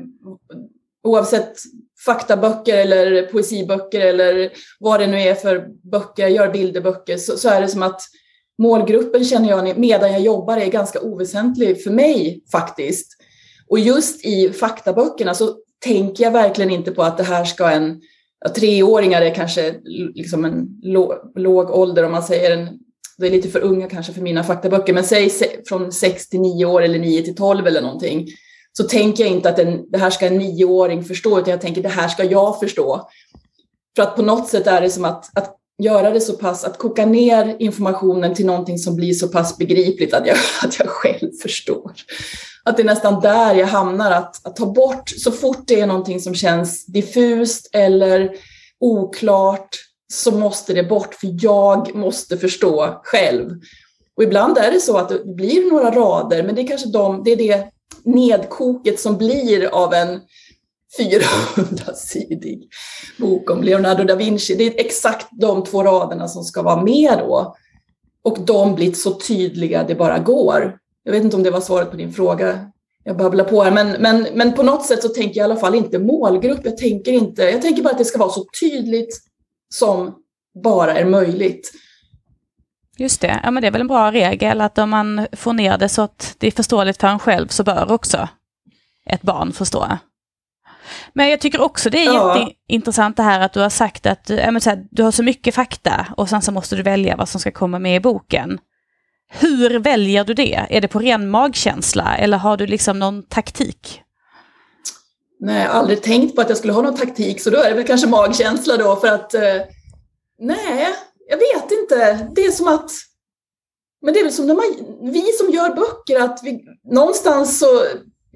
oavsett 1.03 1.57
faktaböcker 2.05 2.77
eller 2.77 3.21
poesiböcker 3.21 4.01
eller 4.01 4.51
vad 4.79 4.99
det 4.99 5.07
nu 5.07 5.21
är 5.21 5.35
för 5.35 5.67
böcker, 5.91 6.23
jag 6.23 6.31
gör 6.31 6.51
bilderböcker, 6.51 7.17
så, 7.17 7.37
så 7.37 7.49
är 7.49 7.61
det 7.61 7.67
som 7.67 7.83
att 7.83 8.01
målgruppen 8.57 9.23
känner 9.23 9.49
jag 9.49 9.77
medan 9.77 10.11
jag 10.11 10.21
jobbar 10.21 10.57
är 10.57 10.67
ganska 10.67 11.01
oväsentlig 11.01 11.83
för 11.83 11.91
mig 11.91 12.43
faktiskt. 12.51 13.13
Och 13.67 13.79
just 13.79 14.25
i 14.25 14.53
faktaböckerna 14.53 15.33
så 15.33 15.55
tänker 15.79 16.23
jag 16.23 16.31
verkligen 16.31 16.71
inte 16.71 16.91
på 16.91 17.03
att 17.03 17.17
det 17.17 17.23
här 17.23 17.45
ska 17.45 17.69
en 17.69 18.01
ja, 18.45 18.49
treåringar 18.49 19.21
är 19.21 19.35
kanske 19.35 19.75
liksom 20.13 20.45
en 20.45 20.67
låg, 20.81 21.13
låg 21.35 21.69
ålder 21.69 22.03
om 22.03 22.11
man 22.11 22.23
säger 22.23 22.57
en 22.57 22.79
det 23.17 23.27
är 23.27 23.31
lite 23.31 23.49
för 23.49 23.59
unga 23.59 23.89
kanske 23.89 24.13
för 24.13 24.21
mina 24.21 24.43
faktaböcker, 24.43 24.93
men 24.93 25.03
säg 25.03 25.31
från 25.67 25.91
6 25.91 26.29
till 26.29 26.39
9 26.39 26.65
år 26.65 26.81
eller 26.81 26.99
9 26.99 27.21
till 27.21 27.35
12 27.35 27.67
eller 27.67 27.81
någonting, 27.81 28.27
så 28.73 28.83
tänker 28.83 29.23
jag 29.23 29.33
inte 29.33 29.49
att 29.49 29.59
en, 29.59 29.91
det 29.91 29.97
här 29.97 30.09
ska 30.09 30.27
en 30.27 30.37
nioåring 30.37 31.03
förstå, 31.03 31.39
utan 31.39 31.51
jag 31.51 31.61
tänker 31.61 31.83
det 31.83 31.89
här 31.89 32.07
ska 32.07 32.23
jag 32.23 32.59
förstå. 32.59 33.09
För 33.95 34.03
att 34.03 34.15
på 34.15 34.21
något 34.21 34.47
sätt 34.47 34.67
är 34.67 34.81
det 34.81 34.89
som 34.89 35.05
att, 35.05 35.37
att 35.37 35.55
göra 35.83 36.11
det 36.11 36.21
så 36.21 36.33
pass, 36.33 36.63
att 36.63 36.77
koka 36.77 37.05
ner 37.05 37.55
informationen 37.59 38.33
till 38.33 38.45
någonting 38.45 38.77
som 38.77 38.95
blir 38.95 39.13
så 39.13 39.27
pass 39.27 39.57
begripligt 39.57 40.13
att 40.13 40.27
jag, 40.27 40.37
att 40.63 40.79
jag 40.79 40.89
själv 40.89 41.31
förstår. 41.41 41.91
Att 42.63 42.77
det 42.77 42.83
är 42.83 42.85
nästan 42.85 43.21
där 43.21 43.55
jag 43.55 43.67
hamnar, 43.67 44.11
att, 44.11 44.47
att 44.47 44.55
ta 44.55 44.65
bort 44.65 45.09
så 45.09 45.31
fort 45.31 45.63
det 45.67 45.79
är 45.79 45.87
någonting 45.87 46.19
som 46.19 46.35
känns 46.35 46.85
diffust 46.85 47.69
eller 47.73 48.35
oklart 48.79 49.69
så 50.13 50.31
måste 50.31 50.73
det 50.73 50.83
bort, 50.83 51.13
för 51.13 51.29
jag 51.43 51.95
måste 51.95 52.37
förstå 52.37 53.01
själv. 53.03 53.49
Och 54.17 54.23
ibland 54.23 54.57
är 54.57 54.71
det 54.71 54.79
så 54.79 54.97
att 54.97 55.09
det 55.09 55.35
blir 55.35 55.71
några 55.71 55.91
rader, 55.91 56.43
men 56.43 56.55
det 56.55 56.61
är 56.61 56.67
kanske 56.67 56.87
de, 56.87 57.23
det 57.23 57.31
är 57.31 57.35
det 57.35 57.67
nedkoket 58.03 58.99
som 58.99 59.17
blir 59.17 59.65
av 59.65 59.93
en 59.93 60.19
400-sidig 60.99 62.69
bok 63.17 63.49
om 63.49 63.63
Leonardo 63.63 64.03
da 64.03 64.15
Vinci. 64.15 64.55
Det 64.55 64.63
är 64.63 64.85
exakt 64.85 65.27
de 65.31 65.63
två 65.63 65.83
raderna 65.83 66.27
som 66.27 66.43
ska 66.43 66.61
vara 66.61 66.83
med 66.83 67.17
då. 67.17 67.55
Och 68.23 68.39
de 68.39 68.75
blir 68.75 68.93
så 68.93 69.11
tydliga 69.11 69.83
det 69.83 69.95
bara 69.95 70.19
går. 70.19 70.77
Jag 71.03 71.11
vet 71.11 71.23
inte 71.23 71.35
om 71.35 71.43
det 71.43 71.51
var 71.51 71.61
svaret 71.61 71.91
på 71.91 71.97
din 71.97 72.13
fråga. 72.13 72.71
Jag 73.03 73.17
babblar 73.17 73.43
på 73.43 73.63
här, 73.63 73.71
men, 73.71 74.01
men, 74.01 74.27
men 74.33 74.53
på 74.53 74.63
något 74.63 74.85
sätt 74.85 75.01
så 75.01 75.09
tänker 75.09 75.39
jag 75.39 75.49
i 75.49 75.51
alla 75.51 75.59
fall 75.59 75.75
inte 75.75 75.99
målgrupp. 75.99 76.59
Jag 76.63 76.77
tänker, 76.77 77.11
inte, 77.11 77.43
jag 77.43 77.61
tänker 77.61 77.83
bara 77.83 77.89
att 77.89 77.97
det 77.97 78.05
ska 78.05 78.17
vara 78.19 78.29
så 78.29 78.45
tydligt 78.61 79.21
som 79.73 80.15
bara 80.63 80.97
är 80.97 81.05
möjligt. 81.05 81.71
Just 82.97 83.21
det, 83.21 83.39
ja 83.43 83.51
men 83.51 83.61
det 83.61 83.67
är 83.67 83.71
väl 83.71 83.81
en 83.81 83.87
bra 83.87 84.11
regel 84.11 84.61
att 84.61 84.77
om 84.77 84.89
man 84.89 85.27
får 85.31 85.53
ner 85.53 85.77
det 85.77 85.89
så 85.89 86.01
att 86.01 86.35
det 86.37 86.47
är 86.47 86.51
förståeligt 86.51 86.99
för 86.99 87.07
en 87.07 87.19
själv 87.19 87.47
så 87.47 87.63
bör 87.63 87.91
också 87.91 88.29
ett 89.05 89.21
barn 89.21 89.53
förstå. 89.53 89.87
Men 91.13 91.29
jag 91.29 91.39
tycker 91.39 91.61
också 91.61 91.89
det 91.89 92.05
är 92.05 92.13
ja. 92.13 92.39
jätteintressant 92.39 93.17
det 93.17 93.23
här 93.23 93.39
att 93.39 93.53
du 93.53 93.59
har 93.59 93.69
sagt 93.69 94.05
att 94.05 94.29
äh, 94.29 94.37
här, 94.37 94.87
du 94.91 95.03
har 95.03 95.11
så 95.11 95.23
mycket 95.23 95.55
fakta 95.55 96.07
och 96.17 96.29
sen 96.29 96.41
så 96.41 96.51
måste 96.51 96.75
du 96.75 96.83
välja 96.83 97.15
vad 97.15 97.29
som 97.29 97.39
ska 97.39 97.51
komma 97.51 97.79
med 97.79 97.95
i 97.95 97.99
boken. 97.99 98.59
Hur 99.29 99.79
väljer 99.79 100.23
du 100.23 100.33
det? 100.33 100.65
Är 100.69 100.81
det 100.81 100.87
på 100.87 100.99
ren 100.99 101.29
magkänsla 101.29 102.17
eller 102.17 102.37
har 102.37 102.57
du 102.57 102.67
liksom 102.67 102.99
någon 102.99 103.23
taktik? 103.23 104.01
Nej, 105.39 105.63
jag 105.63 105.69
har 105.69 105.79
aldrig 105.79 106.01
tänkt 106.01 106.35
på 106.35 106.41
att 106.41 106.49
jag 106.49 106.57
skulle 106.57 106.73
ha 106.73 106.81
någon 106.81 106.97
taktik 106.97 107.41
så 107.41 107.49
då 107.49 107.57
är 107.57 107.69
det 107.69 107.75
väl 107.75 107.87
kanske 107.87 108.07
magkänsla 108.07 108.77
då 108.77 108.95
för 108.95 109.07
att 109.07 109.33
eh, 109.33 109.61
nej, 110.39 110.87
jag 111.29 111.37
vet 111.37 111.71
inte. 111.71 112.27
Det 112.35 112.41
är 112.41 112.51
som 112.51 112.67
att 112.67 112.91
men 114.01 114.13
det 114.13 114.19
är 114.19 114.23
väl 114.23 114.33
som 114.33 114.47
när 114.47 114.55
man, 114.55 115.11
vi 115.11 115.21
som 115.21 115.49
gör 115.49 115.75
böcker, 115.75 116.19
att 116.19 116.39
vi, 116.43 116.65
någonstans 116.83 117.59
så 117.59 117.83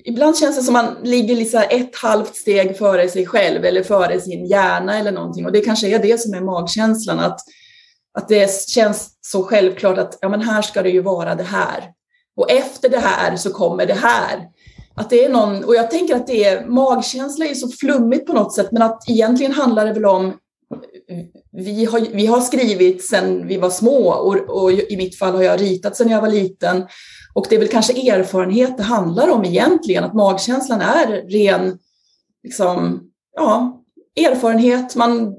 ibland 0.03 0.37
känns 0.37 0.57
det 0.57 0.63
som 0.63 0.73
man 0.73 0.97
ligger 1.03 1.35
liksom 1.35 1.63
ett 1.69 1.95
halvt 1.95 2.35
steg 2.35 2.77
före 2.77 3.09
sig 3.09 3.25
själv 3.25 3.65
eller 3.65 3.83
före 3.83 4.21
sin 4.21 4.45
hjärna 4.45 4.99
eller 4.99 5.11
någonting. 5.11 5.45
Och 5.45 5.51
det 5.51 5.61
kanske 5.61 5.87
är 5.87 5.99
det 5.99 6.21
som 6.21 6.33
är 6.33 6.41
magkänslan, 6.41 7.19
att, 7.19 7.39
att 8.17 8.27
det 8.27 8.69
känns 8.69 9.09
så 9.21 9.43
självklart 9.43 9.97
att 9.97 10.17
ja, 10.21 10.29
men 10.29 10.41
här 10.41 10.61
ska 10.61 10.81
det 10.81 10.89
ju 10.89 11.01
vara 11.01 11.35
det 11.35 11.43
här. 11.43 11.91
Och 12.35 12.51
efter 12.51 12.89
det 12.89 12.99
här 12.99 13.35
så 13.35 13.53
kommer 13.53 13.85
det 13.85 13.93
här. 13.93 14.47
Att 14.95 15.09
det 15.09 15.25
är 15.25 15.29
någon, 15.29 15.63
och 15.63 15.75
jag 15.75 15.91
tänker 15.91 16.15
att 16.15 16.27
det 16.27 16.43
är, 16.45 16.65
magkänsla 16.65 17.45
är 17.45 17.53
så 17.53 17.67
flummigt 17.67 18.27
på 18.27 18.33
något 18.33 18.55
sätt, 18.55 18.71
men 18.71 18.81
att 18.81 19.09
egentligen 19.09 19.51
handlar 19.51 19.85
det 19.85 19.93
väl 19.93 20.05
om 20.05 20.33
vi 21.51 21.85
har, 21.85 21.99
vi 21.99 22.25
har 22.25 22.41
skrivit 22.41 23.03
sedan 23.03 23.47
vi 23.47 23.57
var 23.57 23.69
små 23.69 24.11
och, 24.11 24.63
och, 24.63 24.71
i 24.71 24.97
mitt 24.97 25.17
fall 25.17 25.35
har 25.35 25.43
jag 25.43 25.61
ritat 25.61 25.95
sedan 25.95 26.09
jag 26.09 26.21
var 26.21 26.29
liten. 26.29 26.87
Och 27.33 27.45
det 27.49 27.55
är 27.55 27.59
väl 27.59 27.67
kanske 27.67 28.11
erfarenhet 28.11 28.77
det 28.77 28.83
handlar 28.83 29.29
om 29.29 29.45
egentligen, 29.45 30.03
att 30.03 30.13
magkänslan 30.13 30.81
är 30.81 31.07
ren 31.29 31.77
liksom, 32.43 33.01
ja, 33.35 33.83
erfarenhet. 34.15 34.95
Man 34.95 35.35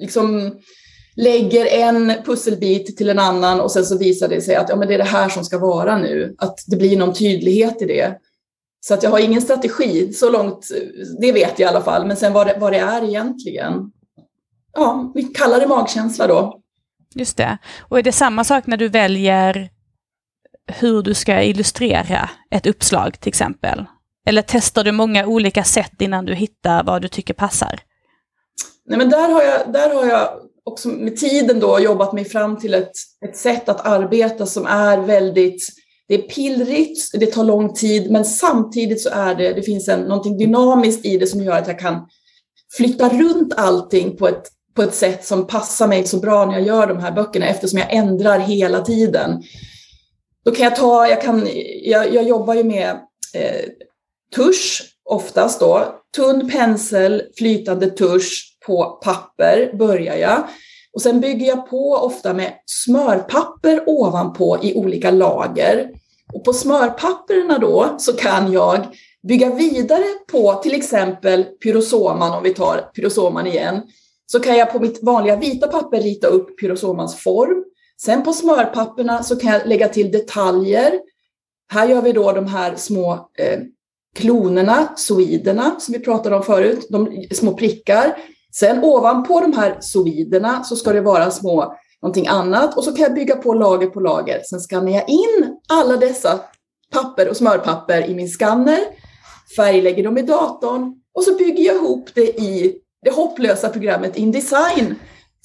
liksom 0.00 0.58
lägger 1.16 1.66
en 1.66 2.12
pusselbit 2.24 2.96
till 2.96 3.10
en 3.10 3.18
annan 3.18 3.60
och 3.60 3.70
sen 3.70 3.84
så 3.84 3.98
visar 3.98 4.28
det 4.28 4.40
sig 4.40 4.54
att 4.54 4.68
ja, 4.68 4.76
men 4.76 4.88
det 4.88 4.94
är 4.94 4.98
det 4.98 5.04
här 5.04 5.28
som 5.28 5.44
ska 5.44 5.58
vara 5.58 5.98
nu, 5.98 6.34
att 6.38 6.58
det 6.66 6.76
blir 6.76 6.96
någon 6.96 7.14
tydlighet 7.14 7.82
i 7.82 7.84
det. 7.84 8.18
Så 8.80 8.94
att 8.94 9.02
jag 9.02 9.10
har 9.10 9.18
ingen 9.18 9.42
strategi, 9.42 10.12
så 10.12 10.30
långt, 10.30 10.68
det 11.20 11.32
vet 11.32 11.58
jag 11.58 11.66
i 11.66 11.74
alla 11.74 11.84
fall, 11.84 12.06
men 12.06 12.16
sen 12.16 12.32
vad 12.32 12.46
det, 12.46 12.56
vad 12.60 12.72
det 12.72 12.78
är 12.78 13.08
egentligen. 13.08 13.74
Ja, 14.72 15.12
vi 15.14 15.22
kallar 15.22 15.60
det 15.60 15.66
magkänsla 15.66 16.26
då. 16.26 16.60
Just 17.14 17.36
det. 17.36 17.58
Och 17.80 17.98
är 17.98 18.02
det 18.02 18.12
samma 18.12 18.44
sak 18.44 18.66
när 18.66 18.76
du 18.76 18.88
väljer 18.88 19.70
hur 20.66 21.02
du 21.02 21.14
ska 21.14 21.42
illustrera 21.42 22.30
ett 22.50 22.66
uppslag 22.66 23.20
till 23.20 23.28
exempel? 23.28 23.84
Eller 24.26 24.44
testar 24.46 24.84
du 24.84 24.92
många 24.92 25.26
olika 25.26 25.64
sätt 25.64 26.02
innan 26.02 26.24
du 26.24 26.34
hittar 26.34 26.84
vad 26.84 27.02
du 27.02 27.08
tycker 27.08 27.34
passar? 27.34 27.80
Nej, 28.86 28.98
men 28.98 29.10
där 29.10 29.28
har 29.28 29.42
jag, 29.42 29.72
där 29.72 29.94
har 29.94 30.06
jag 30.06 30.28
också 30.64 30.88
med 30.88 31.16
tiden 31.16 31.60
då 31.60 31.80
jobbat 31.80 32.12
mig 32.12 32.24
fram 32.24 32.56
till 32.58 32.74
ett, 32.74 32.92
ett 33.24 33.36
sätt 33.36 33.68
att 33.68 33.86
arbeta 33.86 34.46
som 34.46 34.66
är 34.66 34.98
väldigt 34.98 35.68
det 36.08 36.14
är 36.14 36.22
pillrigt, 36.22 37.10
det 37.12 37.26
tar 37.26 37.44
lång 37.44 37.74
tid, 37.74 38.10
men 38.10 38.24
samtidigt 38.24 39.02
så 39.02 39.08
är 39.08 39.34
det, 39.34 39.52
det 39.52 39.62
finns 39.62 39.88
en, 39.88 40.00
någonting 40.00 40.38
dynamiskt 40.38 41.04
i 41.04 41.18
det 41.18 41.26
som 41.26 41.42
gör 41.42 41.58
att 41.58 41.66
jag 41.66 41.78
kan 41.78 42.06
flytta 42.76 43.08
runt 43.08 43.54
allting 43.56 44.16
på 44.16 44.28
ett, 44.28 44.42
på 44.78 44.82
ett 44.82 44.94
sätt 44.94 45.24
som 45.24 45.46
passar 45.46 45.88
mig 45.88 46.06
så 46.06 46.16
bra 46.16 46.46
när 46.46 46.52
jag 46.52 46.62
gör 46.62 46.86
de 46.86 46.98
här 46.98 47.12
böckerna 47.12 47.46
eftersom 47.46 47.78
jag 47.78 47.92
ändrar 47.94 48.38
hela 48.38 48.80
tiden. 48.80 49.42
Då 50.44 50.50
kan 50.50 50.64
jag 50.64 50.76
ta, 50.76 51.08
jag, 51.08 51.22
kan, 51.22 51.48
jag, 51.82 52.14
jag 52.14 52.24
jobbar 52.24 52.54
ju 52.54 52.64
med 52.64 52.90
eh, 53.34 53.64
tusch 54.36 54.82
oftast 55.04 55.60
då, 55.60 55.94
tunn 56.16 56.50
pensel, 56.50 57.22
flytande 57.38 57.90
tusch 57.90 58.56
på 58.66 59.00
papper 59.04 59.76
börjar 59.78 60.16
jag. 60.16 60.48
Och 60.92 61.02
sen 61.02 61.20
bygger 61.20 61.46
jag 61.46 61.70
på 61.70 61.92
ofta 61.92 62.34
med 62.34 62.52
smörpapper 62.66 63.82
ovanpå 63.86 64.58
i 64.62 64.74
olika 64.74 65.10
lager. 65.10 65.90
Och 66.34 66.44
på 66.44 66.52
smörpapperna 66.52 67.58
då 67.58 67.94
så 67.98 68.12
kan 68.12 68.52
jag 68.52 68.86
bygga 69.28 69.54
vidare 69.54 70.04
på 70.32 70.54
till 70.54 70.74
exempel 70.74 71.44
pyrosoman, 71.44 72.32
om 72.32 72.42
vi 72.42 72.54
tar 72.54 72.90
pyrosoman 72.94 73.46
igen. 73.46 73.82
Så 74.32 74.40
kan 74.40 74.56
jag 74.56 74.72
på 74.72 74.80
mitt 74.80 75.02
vanliga 75.02 75.36
vita 75.36 75.66
papper 75.66 76.00
rita 76.00 76.26
upp 76.26 76.60
pyrosomans 76.60 77.16
form. 77.16 77.64
Sen 78.00 78.22
på 78.22 78.32
smörpapperna 78.32 79.22
så 79.22 79.36
kan 79.36 79.52
jag 79.52 79.66
lägga 79.66 79.88
till 79.88 80.12
detaljer. 80.12 81.00
Här 81.72 81.88
gör 81.88 82.02
vi 82.02 82.12
då 82.12 82.32
de 82.32 82.46
här 82.46 82.76
små 82.76 83.12
eh, 83.38 83.60
klonerna, 84.14 84.88
soiderna 84.96 85.80
som 85.80 85.92
vi 85.92 85.98
pratade 86.00 86.36
om 86.36 86.42
förut, 86.42 86.86
de 86.90 87.26
små 87.34 87.52
prickar. 87.52 88.18
Sen 88.54 88.84
ovanpå 88.84 89.40
de 89.40 89.52
här 89.52 89.76
soiderna 89.80 90.64
så 90.64 90.76
ska 90.76 90.92
det 90.92 91.00
vara 91.00 91.30
små 91.30 91.74
någonting 92.02 92.26
annat 92.26 92.76
och 92.76 92.84
så 92.84 92.92
kan 92.92 93.02
jag 93.02 93.14
bygga 93.14 93.36
på 93.36 93.54
lager 93.54 93.86
på 93.86 94.00
lager. 94.00 94.42
Sen 94.42 94.60
skannar 94.60 94.92
jag 94.92 95.08
in 95.08 95.56
alla 95.68 95.96
dessa 95.96 96.40
papper 96.92 97.28
och 97.28 97.36
smörpapper 97.36 98.10
i 98.10 98.14
min 98.14 98.28
skanner, 98.28 98.80
färglägger 99.56 100.04
dem 100.04 100.18
i 100.18 100.22
datorn 100.22 100.94
och 101.14 101.24
så 101.24 101.34
bygger 101.34 101.64
jag 101.64 101.76
ihop 101.76 102.08
det 102.14 102.40
i 102.40 102.78
det 103.04 103.10
hopplösa 103.10 103.68
programmet 103.68 104.16
Indesign 104.16 104.94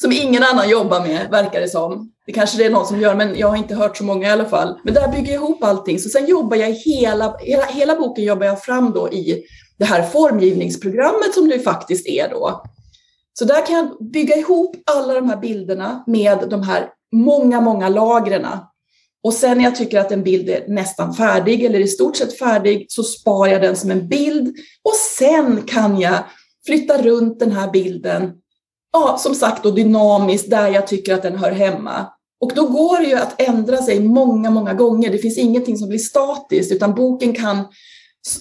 som 0.01 0.11
ingen 0.11 0.43
annan 0.43 0.69
jobbar 0.69 1.01
med, 1.01 1.27
verkar 1.31 1.61
det 1.61 1.69
som. 1.69 2.11
Det 2.25 2.31
kanske 2.31 2.57
det 2.57 2.65
är 2.65 2.69
någon 2.69 2.85
som 2.85 3.01
gör, 3.01 3.15
men 3.15 3.37
jag 3.37 3.47
har 3.47 3.55
inte 3.55 3.75
hört 3.75 3.97
så 3.97 4.03
många 4.03 4.27
i 4.27 4.31
alla 4.31 4.45
fall. 4.45 4.79
Men 4.83 4.93
där 4.93 5.07
bygger 5.07 5.33
jag 5.33 5.43
ihop 5.43 5.63
allting. 5.63 5.99
Så 5.99 6.09
sen 6.09 6.25
jobbar 6.25 6.57
jag 6.57 6.71
hela, 6.71 7.37
hela, 7.39 7.65
hela 7.65 7.95
boken 7.95 8.23
jobbar 8.23 8.45
jag 8.45 8.63
fram 8.63 8.91
då 8.91 9.09
i 9.11 9.43
det 9.77 9.85
här 9.85 10.03
formgivningsprogrammet 10.03 11.33
som 11.33 11.49
det 11.49 11.59
faktiskt 11.59 12.07
är 12.07 12.29
då. 12.29 12.63
Så 13.33 13.45
där 13.45 13.65
kan 13.65 13.75
jag 13.75 14.11
bygga 14.11 14.35
ihop 14.35 14.75
alla 14.85 15.13
de 15.13 15.29
här 15.29 15.37
bilderna 15.37 16.03
med 16.07 16.49
de 16.49 16.63
här 16.63 16.89
många, 17.11 17.61
många 17.61 17.89
lagren. 17.89 18.47
Och 19.23 19.33
sen 19.33 19.57
när 19.57 19.63
jag 19.63 19.75
tycker 19.75 19.99
att 19.99 20.11
en 20.11 20.23
bild 20.23 20.49
är 20.49 20.67
nästan 20.67 21.13
färdig 21.13 21.63
eller 21.63 21.79
i 21.79 21.87
stort 21.87 22.15
sett 22.15 22.37
färdig 22.37 22.85
så 22.89 23.03
sparar 23.03 23.51
jag 23.51 23.61
den 23.61 23.75
som 23.75 23.91
en 23.91 24.07
bild 24.07 24.47
och 24.83 24.95
sen 25.17 25.61
kan 25.61 25.99
jag 25.99 26.19
flytta 26.65 27.01
runt 27.01 27.39
den 27.39 27.51
här 27.51 27.71
bilden, 27.71 28.31
ja, 28.93 29.17
som 29.19 29.35
sagt 29.35 29.63
då 29.63 29.71
dynamiskt 29.71 30.49
där 30.49 30.67
jag 30.67 30.87
tycker 30.87 31.13
att 31.13 31.21
den 31.21 31.35
hör 31.35 31.51
hemma. 31.51 32.05
Och 32.39 32.51
då 32.55 32.67
går 32.67 32.99
det 32.99 33.07
ju 33.07 33.15
att 33.15 33.41
ändra 33.41 33.77
sig 33.77 33.99
många, 33.99 34.49
många 34.49 34.73
gånger. 34.73 35.11
Det 35.11 35.17
finns 35.17 35.37
ingenting 35.37 35.77
som 35.77 35.89
blir 35.89 35.99
statiskt 35.99 36.71
utan 36.71 36.95
boken 36.95 37.33
kan 37.33 37.65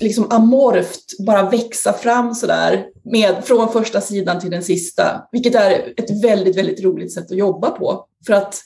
liksom 0.01 0.27
amorft 0.31 1.19
bara 1.27 1.51
växa 1.51 1.93
fram 1.93 2.35
sådär 2.35 2.87
med, 3.05 3.45
från 3.45 3.73
första 3.73 4.01
sidan 4.01 4.41
till 4.41 4.51
den 4.51 4.63
sista, 4.63 5.29
vilket 5.33 5.55
är 5.55 5.95
ett 5.97 6.25
väldigt, 6.25 6.57
väldigt 6.57 6.85
roligt 6.85 7.15
sätt 7.15 7.31
att 7.31 7.37
jobba 7.37 7.71
på. 7.71 8.07
För 8.27 8.33
att 8.33 8.61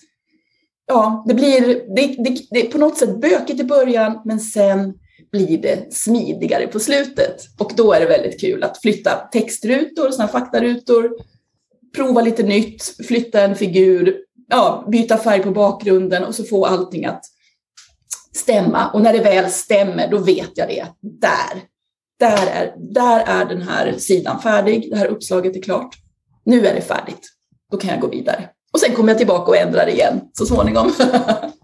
ja, 0.87 1.25
det 1.29 1.35
blir 1.35 1.61
det, 1.97 2.23
det, 2.25 2.39
det 2.51 2.67
är 2.67 2.71
på 2.71 2.79
något 2.79 2.99
sätt 2.99 3.21
bökigt 3.21 3.61
i 3.61 3.65
början, 3.65 4.21
men 4.25 4.41
sen 4.41 4.95
blir 5.33 5.59
det 5.59 5.95
smidigare 5.95 6.67
på 6.67 6.81
slutet. 6.81 7.37
Och 7.59 7.73
då 7.77 7.93
är 7.93 8.01
det 8.01 8.07
väldigt 8.07 8.41
kul 8.41 8.63
att 8.63 8.81
flytta 8.81 9.29
textrutor, 9.33 10.11
såna 10.11 10.29
faktarutor, 10.29 11.11
prova 11.97 12.21
lite 12.21 12.43
nytt, 12.43 13.07
flytta 13.07 13.41
en 13.43 13.55
figur, 13.57 14.17
ja, 14.49 14.89
byta 14.93 15.19
färg 15.19 15.43
på 15.43 15.51
bakgrunden 15.51 16.25
och 16.25 16.35
så 16.35 16.45
få 16.45 16.67
allting 16.67 17.05
att 17.05 17.25
stämma. 18.35 18.91
Och 18.91 19.03
när 19.03 19.13
det 19.13 19.21
väl 19.21 19.51
stämmer, 19.51 20.09
då 20.11 20.19
vet 20.19 20.51
jag 20.55 20.69
det. 20.69 20.87
Där, 21.01 21.63
där 22.19 22.47
är, 22.47 22.75
där 22.77 23.25
är 23.27 23.45
den 23.45 23.63
här 23.63 23.95
sidan 23.99 24.41
färdig. 24.43 24.91
Det 24.91 24.97
här 24.97 25.07
uppslaget 25.07 25.57
är 25.57 25.63
klart. 25.63 25.97
Nu 26.45 26.67
är 26.67 26.75
det 26.75 26.81
färdigt. 26.81 27.29
Då 27.71 27.77
kan 27.77 27.91
jag 27.91 28.01
gå 28.01 28.09
vidare. 28.09 28.49
Och 28.73 28.81
sen 28.81 28.95
kommer 28.95 29.09
jag 29.09 29.19
tillbaka 29.19 29.51
och 29.51 29.57
ändrar 29.57 29.89
igen 29.89 30.21
så 30.33 30.47
småningom. 30.47 30.93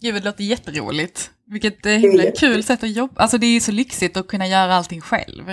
Gud, 0.00 0.14
det 0.14 0.24
låter 0.24 0.44
jätteroligt. 0.44 1.30
Vilket 1.46 1.86
himla 1.86 2.30
kul 2.30 2.64
sätt 2.64 2.82
att 2.82 2.90
jobba. 2.90 3.22
Alltså 3.22 3.38
det 3.38 3.46
är 3.46 3.50
ju 3.50 3.60
så 3.60 3.72
lyxigt 3.72 4.16
att 4.16 4.26
kunna 4.28 4.46
göra 4.46 4.74
allting 4.74 5.00
själv. 5.00 5.44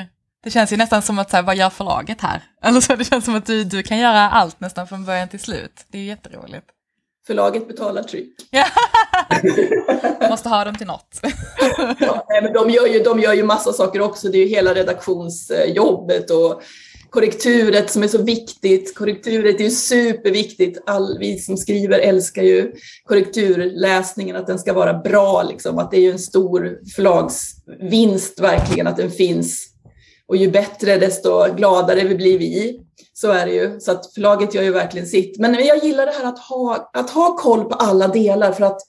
Det 0.44 0.52
känns 0.52 0.74
ju 0.74 0.78
nästan 0.78 1.02
som 1.02 1.20
att, 1.20 1.30
så 1.30 1.36
här, 1.36 1.44
vad 1.44 1.56
gör 1.56 1.70
förlaget 1.70 2.22
här? 2.22 2.44
Eller 2.62 2.82
så 2.82 2.96
det 2.96 3.06
känns 3.06 3.26
som 3.26 3.36
att 3.36 3.46
du, 3.46 3.64
du 3.64 3.84
kan 3.84 3.98
göra 3.98 4.30
allt 4.30 4.60
nästan 4.60 4.88
från 4.88 5.06
början 5.06 5.30
till 5.30 5.39
slut. 5.39 5.86
Det 5.91 5.98
är 5.98 6.04
jätteroligt. 6.04 6.66
Förlaget 7.28 7.68
betalar 7.68 8.04
tryck. 8.04 8.36
Måste 10.30 10.50
ha 10.50 10.66
dem 10.66 10.76
till 10.76 10.88
något. 10.88 11.20
ja, 12.00 12.28
men 12.44 12.54
de, 12.54 12.70
gör 12.70 12.88
ju, 12.88 13.00
de 13.00 13.20
gör 13.20 13.34
ju 13.34 13.44
massa 13.44 13.74
saker 13.74 14.02
också. 14.02 14.30
Det 14.30 14.38
är 14.38 14.39
ju 14.39 14.48
hela 14.48 14.74
redaktionsjobbet 14.74 16.32
och 16.32 16.64
korrekturet 17.14 17.89
som 17.89 18.03
är 18.03 18.07
så 18.07 18.22
viktigt. 18.22 18.95
Korrekturet 18.95 19.59
är 19.59 19.64
ju 19.64 19.70
superviktigt. 19.70 20.80
All, 20.86 21.18
vi 21.20 21.39
som 21.39 21.57
skriver 21.57 21.99
älskar 21.99 22.43
ju 22.43 22.74
korrekturläsningen, 23.05 24.36
att 24.36 24.47
den 24.47 24.59
ska 24.59 24.74
vara 24.74 24.93
bra. 24.93 25.43
Liksom. 25.43 25.78
Att 25.78 25.91
det 25.91 25.97
är 25.97 26.01
ju 26.01 26.11
en 26.11 26.20
stor 26.20 26.80
förlagsvinst 26.95 28.39
verkligen 28.39 28.88
att 28.88 28.97
den 28.97 29.11
finns. 29.11 29.68
Och 30.28 30.38
ju 30.38 30.51
bättre, 30.51 30.97
desto 30.97 31.53
gladare 31.55 32.03
vi 32.03 32.16
blir 32.16 32.39
vi. 32.39 32.80
Så 33.14 33.32
är 33.32 33.45
det 33.45 33.53
ju. 33.53 33.80
Så 33.80 33.91
att 33.91 34.14
förlaget 34.14 34.53
gör 34.53 34.64
ju 34.64 34.72
verkligen 34.72 35.07
sitt. 35.07 35.39
Men 35.39 35.53
jag 35.66 35.84
gillar 35.84 36.05
det 36.05 36.11
här 36.11 36.26
att 36.26 36.39
ha, 36.39 36.91
att 36.93 37.09
ha 37.09 37.38
koll 37.38 37.66
på 37.66 37.76
alla 37.76 38.07
delar 38.07 38.51
för 38.51 38.66
att 38.66 38.82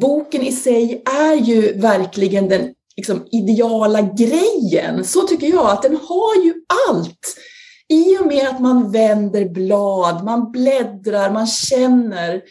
boken 0.00 0.42
i 0.42 0.52
sig 0.52 1.02
är 1.06 1.34
ju 1.34 1.72
verkligen 1.72 2.48
den 2.48 2.74
liksom, 2.96 3.26
ideala 3.32 4.02
grejen. 4.02 5.04
Så 5.04 5.20
tycker 5.20 5.46
jag 5.46 5.70
att 5.70 5.82
den 5.82 5.96
har 5.96 6.44
ju 6.44 6.54
allt. 6.88 7.36
I 7.88 8.18
och 8.18 8.26
med 8.26 8.48
att 8.48 8.60
man 8.60 8.90
vänder 8.90 9.48
blad, 9.48 10.24
man 10.24 10.52
bläddrar, 10.52 11.30
man 11.30 11.46
känner 11.46 12.42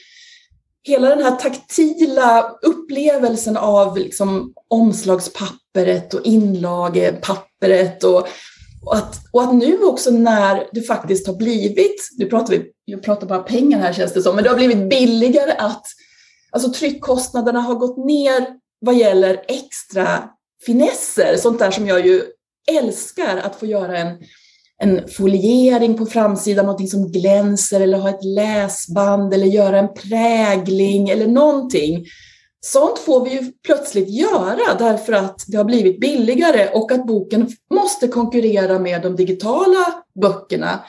hela 0.84 1.10
den 1.10 1.24
här 1.24 1.36
taktila 1.36 2.58
upplevelsen 2.62 3.58
av 3.58 3.98
liksom 3.98 4.54
omslagspappret 4.68 6.14
och 6.14 6.26
inlagepappret 6.26 8.04
och, 8.04 8.28
och, 8.86 8.96
att, 8.96 9.16
och 9.32 9.44
att 9.44 9.54
nu 9.54 9.84
också 9.84 10.12
när 10.12 10.70
det 10.72 10.82
faktiskt 10.82 11.28
har 11.28 11.34
blivit, 11.34 12.10
nu 12.18 12.26
pratar 12.26 12.54
vi, 12.54 12.66
jag 12.86 13.04
pratar 13.04 13.28
bara 13.28 13.40
pengar 13.40 13.80
här 13.80 13.94
känns 13.94 14.14
det 14.14 14.22
som, 14.22 14.36
men 14.36 14.44
det 14.44 14.50
har 14.50 14.58
blivit 14.58 14.90
billigare 14.90 15.52
att 15.52 15.86
alltså 16.52 16.72
tryckkostnaderna 16.72 17.60
har 17.60 17.76
gått 17.76 18.06
ner 18.06 18.63
vad 18.84 18.96
gäller 18.96 19.42
extra 19.48 20.30
finesser, 20.66 21.38
sånt 21.38 21.60
där 21.60 21.72
som 21.72 21.88
jag 21.88 22.06
ju 22.08 22.24
älskar 22.72 23.38
att 23.38 23.56
få 23.56 23.66
göra 23.66 23.98
en, 23.98 24.18
en 24.78 25.08
foliering 25.08 25.98
på 25.98 26.06
framsidan, 26.06 26.66
någonting 26.66 26.88
som 26.88 27.12
glänser 27.12 27.82
eller 27.82 27.98
ha 27.98 28.10
ett 28.10 28.24
läsband 28.24 29.34
eller 29.34 29.46
göra 29.46 29.80
en 29.80 29.94
prägling 29.94 31.10
eller 31.10 31.28
någonting. 31.28 32.06
Sånt 32.66 33.00
får 33.00 33.26
vi 33.26 33.32
ju 33.32 33.52
plötsligt 33.66 34.10
göra 34.10 34.76
därför 34.80 35.14
att 35.14 35.44
det 35.48 35.58
har 35.58 35.64
blivit 35.64 36.00
billigare 36.00 36.70
och 36.74 36.92
att 36.92 37.08
boken 37.08 37.50
måste 37.74 38.08
konkurrera 38.08 38.80
med 38.80 39.02
de 39.02 39.16
digitala 39.16 40.04
böckerna. 40.22 40.80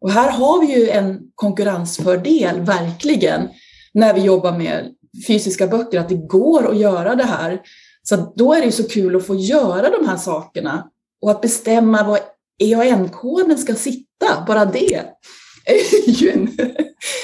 Och 0.00 0.10
här 0.10 0.30
har 0.30 0.60
vi 0.60 0.80
ju 0.80 0.90
en 0.90 1.20
konkurrensfördel, 1.34 2.60
verkligen, 2.60 3.48
när 3.94 4.14
vi 4.14 4.20
jobbar 4.20 4.58
med 4.58 4.94
fysiska 5.26 5.66
böcker, 5.66 6.00
att 6.00 6.08
det 6.08 6.14
går 6.28 6.70
att 6.70 6.78
göra 6.78 7.14
det 7.14 7.24
här. 7.24 7.60
Så 8.02 8.32
då 8.36 8.54
är 8.54 8.58
det 8.58 8.66
ju 8.66 8.72
så 8.72 8.88
kul 8.88 9.16
att 9.16 9.26
få 9.26 9.34
göra 9.34 9.90
de 9.90 10.08
här 10.08 10.16
sakerna 10.16 10.86
och 11.22 11.30
att 11.30 11.40
bestämma 11.40 12.02
var 12.02 12.18
EAN-koden 12.58 13.58
ska 13.58 13.74
sitta, 13.74 14.44
bara 14.46 14.64
det 14.64 14.94
är 14.94 16.10
ju 16.22 16.30
en, 16.30 16.58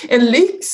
en 0.09 0.27
lyx. 0.27 0.67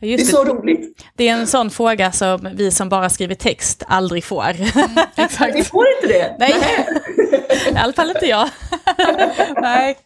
Just 0.00 0.26
det 0.26 0.30
är 0.30 0.36
så 0.36 0.44
det. 0.44 0.50
roligt. 0.50 1.04
Det 1.16 1.28
är 1.28 1.32
en 1.32 1.46
sån 1.46 1.70
fråga 1.70 2.12
som 2.12 2.48
vi 2.54 2.70
som 2.70 2.88
bara 2.88 3.10
skriver 3.10 3.34
text 3.34 3.82
aldrig 3.86 4.24
får. 4.24 4.50
Mm, 4.50 4.98
exakt. 5.16 5.56
Vi 5.56 5.64
får 5.64 5.86
inte 5.96 6.06
det? 6.18 6.36
Nej, 6.38 6.54
i 7.72 7.76
alla 7.76 7.92
fall 7.92 8.10
inte 8.10 8.26
jag. 8.26 8.48
Nej. 9.62 9.98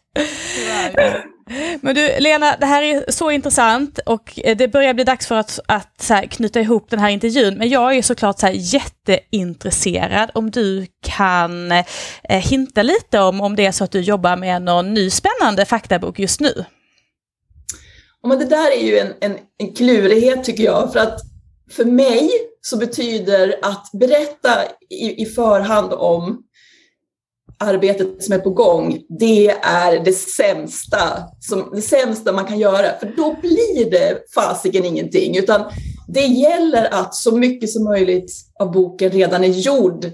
Men 1.80 1.94
du 1.94 2.20
Lena, 2.20 2.56
det 2.56 2.66
här 2.66 2.82
är 2.82 3.10
så 3.10 3.30
intressant 3.30 3.98
och 4.06 4.38
eh, 4.44 4.56
det 4.56 4.68
börjar 4.68 4.94
bli 4.94 5.04
dags 5.04 5.26
för 5.26 5.34
att, 5.34 5.60
att 5.66 6.06
här, 6.08 6.26
knyta 6.26 6.60
ihop 6.60 6.90
den 6.90 6.98
här 6.98 7.10
intervjun. 7.10 7.58
Men 7.58 7.68
jag 7.68 7.96
är 7.96 8.02
såklart 8.02 8.38
så 8.38 8.46
här, 8.46 8.54
jätteintresserad 8.54 10.30
om 10.34 10.50
du 10.50 10.86
kan 11.02 11.72
eh, 11.72 11.84
hinta 12.28 12.82
lite 12.82 13.20
om, 13.20 13.40
om 13.40 13.56
det 13.56 13.66
är 13.66 13.72
så 13.72 13.84
att 13.84 13.92
du 13.92 14.00
jobbar 14.00 14.36
med 14.36 14.62
någon 14.62 14.94
ny 14.94 15.10
spännande 15.10 15.64
faktabok 15.64 16.18
just 16.18 16.40
nu. 16.40 16.64
Ja 18.22 18.28
men 18.28 18.38
det 18.38 18.44
där 18.44 18.70
är 18.70 18.84
ju 18.86 18.98
en, 18.98 19.12
en, 19.20 19.36
en 19.58 19.74
klurighet 19.74 20.44
tycker 20.44 20.64
jag. 20.64 20.92
För 20.92 21.00
att 21.00 21.20
för 21.70 21.84
mig 21.84 22.30
så 22.60 22.76
betyder 22.76 23.54
att 23.62 23.90
berätta 23.92 24.64
i, 24.90 25.22
i 25.22 25.26
förhand 25.26 25.92
om 25.92 26.42
arbetet 27.62 28.24
som 28.24 28.34
är 28.34 28.38
på 28.38 28.50
gång, 28.50 28.98
det 29.08 29.48
är 29.62 30.04
det 30.04 30.12
sämsta, 30.12 30.98
som, 31.40 31.70
det 31.74 31.82
sämsta 31.82 32.32
man 32.32 32.44
kan 32.44 32.58
göra. 32.58 32.98
För 33.00 33.12
då 33.16 33.36
blir 33.40 33.90
det 33.90 34.32
fasiken 34.34 34.84
ingenting. 34.84 35.36
Utan 35.36 35.62
det 36.08 36.26
gäller 36.26 36.94
att 36.94 37.14
så 37.14 37.36
mycket 37.36 37.70
som 37.70 37.84
möjligt 37.84 38.32
av 38.58 38.72
boken 38.72 39.10
redan 39.10 39.44
är 39.44 39.48
gjord 39.48 40.06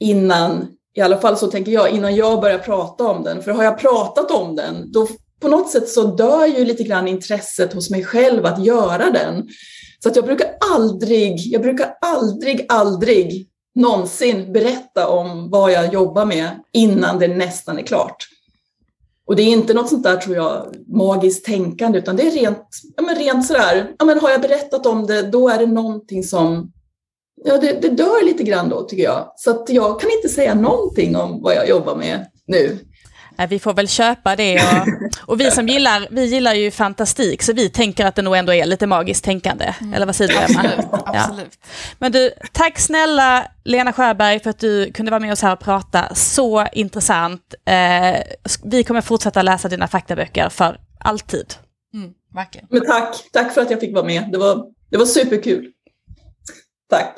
innan, 0.00 0.66
i 0.94 1.00
alla 1.00 1.18
fall 1.18 1.36
så 1.36 1.46
tänker 1.46 1.72
jag, 1.72 1.90
innan 1.90 2.16
jag 2.16 2.40
börjar 2.40 2.58
prata 2.58 3.04
om 3.04 3.22
den. 3.22 3.42
För 3.42 3.50
har 3.50 3.64
jag 3.64 3.78
pratat 3.78 4.30
om 4.30 4.56
den, 4.56 4.92
då 4.92 5.08
på 5.40 5.48
något 5.48 5.70
sätt 5.70 5.88
så 5.88 6.02
dör 6.02 6.46
ju 6.46 6.64
lite 6.64 6.82
grann 6.82 7.08
intresset 7.08 7.72
hos 7.72 7.90
mig 7.90 8.04
själv 8.04 8.46
att 8.46 8.64
göra 8.64 9.10
den. 9.10 9.48
Så 10.02 10.08
att 10.08 10.16
jag 10.16 10.24
brukar 10.24 10.48
aldrig, 10.72 11.38
jag 11.38 11.62
brukar 11.62 11.94
aldrig, 12.00 12.66
aldrig 12.68 13.48
någonsin 13.76 14.52
berätta 14.52 15.08
om 15.08 15.50
vad 15.50 15.72
jag 15.72 15.92
jobbar 15.94 16.24
med 16.24 16.50
innan 16.72 17.18
det 17.18 17.28
nästan 17.28 17.78
är 17.78 17.82
klart. 17.82 18.28
Och 19.26 19.36
det 19.36 19.42
är 19.42 19.46
inte 19.46 19.74
något 19.74 19.88
sånt 19.88 20.02
där, 20.02 20.16
tror 20.16 20.36
jag, 20.36 20.74
magiskt 20.86 21.44
tänkande, 21.44 21.98
utan 21.98 22.16
det 22.16 22.26
är 22.26 22.30
rent, 22.30 22.68
ja, 22.96 23.02
men 23.02 23.16
rent 23.16 23.46
sådär, 23.46 23.94
ja, 23.98 24.04
men 24.04 24.20
har 24.20 24.30
jag 24.30 24.40
berättat 24.40 24.86
om 24.86 25.06
det, 25.06 25.22
då 25.22 25.48
är 25.48 25.58
det 25.58 25.66
någonting 25.66 26.24
som, 26.24 26.72
ja, 27.44 27.58
det, 27.58 27.82
det 27.82 27.88
dör 27.88 28.24
lite 28.24 28.42
grann 28.42 28.68
då, 28.68 28.82
tycker 28.82 29.04
jag. 29.04 29.32
Så 29.36 29.50
att 29.50 29.68
jag 29.68 30.00
kan 30.00 30.10
inte 30.10 30.28
säga 30.28 30.54
någonting 30.54 31.16
om 31.16 31.42
vad 31.42 31.54
jag 31.54 31.68
jobbar 31.68 31.96
med 31.96 32.26
nu. 32.46 32.78
Vi 33.48 33.58
får 33.58 33.74
väl 33.74 33.88
köpa 33.88 34.36
det 34.36 34.54
och, 34.56 34.88
och, 35.32 35.40
vi 35.40 35.50
som 35.50 35.68
gillar, 35.68 36.08
vi 36.10 36.24
gillar 36.24 36.54
ju 36.54 36.70
fantastik 36.70 37.42
så 37.42 37.52
vi 37.52 37.70
tänker 37.70 38.06
att 38.06 38.14
det 38.14 38.22
nog 38.22 38.36
ändå 38.36 38.54
är 38.54 38.66
lite 38.66 38.86
magiskt 38.86 39.24
tänkande. 39.24 39.74
Mm. 39.80 39.94
Eller 39.94 40.06
vad 40.06 40.16
säger 40.16 40.32
du 40.32 40.36
Emma? 40.36 40.68
Absolut, 40.68 41.02
absolut. 41.06 41.58
Ja. 41.62 41.68
Men 41.98 42.12
du, 42.12 42.30
tack 42.52 42.78
snälla 42.78 43.46
Lena 43.64 43.92
Sjöberg 43.92 44.40
för 44.40 44.50
att 44.50 44.58
du 44.58 44.92
kunde 44.92 45.10
vara 45.10 45.20
med 45.20 45.32
oss 45.32 45.42
här 45.42 45.52
och 45.52 45.60
prata. 45.60 46.14
Så 46.14 46.66
intressant. 46.72 47.54
Eh, 47.64 48.16
vi 48.64 48.84
kommer 48.84 49.00
fortsätta 49.00 49.42
läsa 49.42 49.68
dina 49.68 49.88
faktaböcker 49.88 50.48
för 50.48 50.80
alltid. 51.00 51.54
Mm. 51.94 52.10
Men 52.70 52.86
tack, 52.86 53.16
tack 53.32 53.54
för 53.54 53.60
att 53.60 53.70
jag 53.70 53.80
fick 53.80 53.94
vara 53.94 54.04
med. 54.04 54.28
Det 54.32 54.38
var, 54.38 54.66
det 54.90 54.96
var 54.96 55.06
superkul. 55.06 55.72
Tack. 56.90 57.14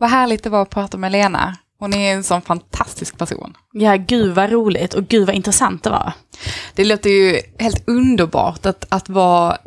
Vad 0.00 0.10
härligt 0.10 0.42
det 0.42 0.50
var 0.50 0.62
att 0.62 0.70
prata 0.70 0.96
med 0.96 1.12
Lena. 1.12 1.56
Hon 1.78 1.94
är 1.94 2.14
en 2.14 2.24
sån 2.24 2.42
fantastisk 2.42 3.18
person. 3.18 3.56
Ja, 3.72 3.96
gud 3.96 4.34
vad 4.34 4.50
roligt 4.50 4.94
och 4.94 5.08
gud 5.08 5.26
vad 5.26 5.36
intressant 5.36 5.84
det 5.84 5.90
var. 5.90 6.12
Det 6.74 6.84
låter 6.84 7.10
ju 7.10 7.40
helt 7.58 7.88
underbart 7.88 8.66
att, 8.66 8.84
att, 8.88 9.08
vara, 9.08 9.58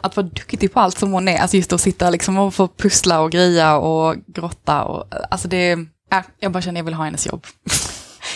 att 0.00 0.16
vara 0.16 0.26
duktig 0.26 0.72
på 0.72 0.80
allt 0.80 0.98
som 0.98 1.12
hon 1.12 1.28
är. 1.28 1.38
Alltså 1.38 1.56
just 1.56 1.72
att 1.72 1.80
sitta 1.80 2.10
liksom 2.10 2.38
och 2.38 2.54
få 2.54 2.68
pussla 2.68 3.20
och 3.20 3.32
greja 3.32 3.76
och 3.76 4.16
grotta. 4.26 4.84
Och, 4.84 5.04
alltså 5.30 5.48
det, 5.48 5.78
ja, 6.10 6.22
jag 6.40 6.52
bara 6.52 6.62
känner 6.62 6.74
att 6.74 6.80
jag 6.80 6.84
vill 6.84 6.94
ha 6.94 7.04
hennes 7.04 7.26
jobb. 7.26 7.46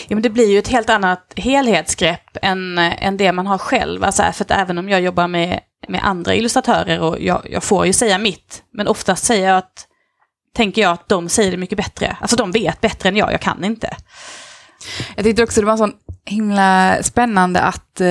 Ja, 0.07 0.15
men 0.15 0.23
det 0.23 0.29
blir 0.29 0.51
ju 0.51 0.59
ett 0.59 0.67
helt 0.67 0.89
annat 0.89 1.33
helhetsgrepp 1.35 2.37
än, 2.41 2.77
än 2.77 3.17
det 3.17 3.31
man 3.31 3.47
har 3.47 3.57
själv. 3.57 4.03
Alltså, 4.03 4.23
för 4.33 4.43
att 4.43 4.51
även 4.51 4.77
om 4.77 4.89
jag 4.89 5.01
jobbar 5.01 5.27
med, 5.27 5.59
med 5.87 6.01
andra 6.03 6.35
illustratörer 6.35 6.99
och 6.99 7.19
jag, 7.19 7.47
jag 7.49 7.63
får 7.63 7.85
ju 7.85 7.93
säga 7.93 8.17
mitt, 8.17 8.63
men 8.73 8.87
oftast 8.87 9.25
säger 9.25 9.47
jag 9.47 9.57
att 9.57 9.87
tänker 10.55 10.81
jag 10.81 10.91
att 10.91 11.09
de 11.09 11.29
säger 11.29 11.51
det 11.51 11.57
mycket 11.57 11.77
bättre. 11.77 12.17
Alltså 12.21 12.35
de 12.35 12.51
vet 12.51 12.81
bättre 12.81 13.09
än 13.09 13.15
jag, 13.15 13.33
jag 13.33 13.41
kan 13.41 13.63
inte. 13.63 13.95
Jag 15.15 15.25
tyckte 15.25 15.43
också 15.43 15.61
det 15.61 15.67
var 15.67 15.77
så 15.77 15.91
himla 16.25 16.97
spännande 17.03 17.61
att 17.61 18.01
eh, 18.01 18.07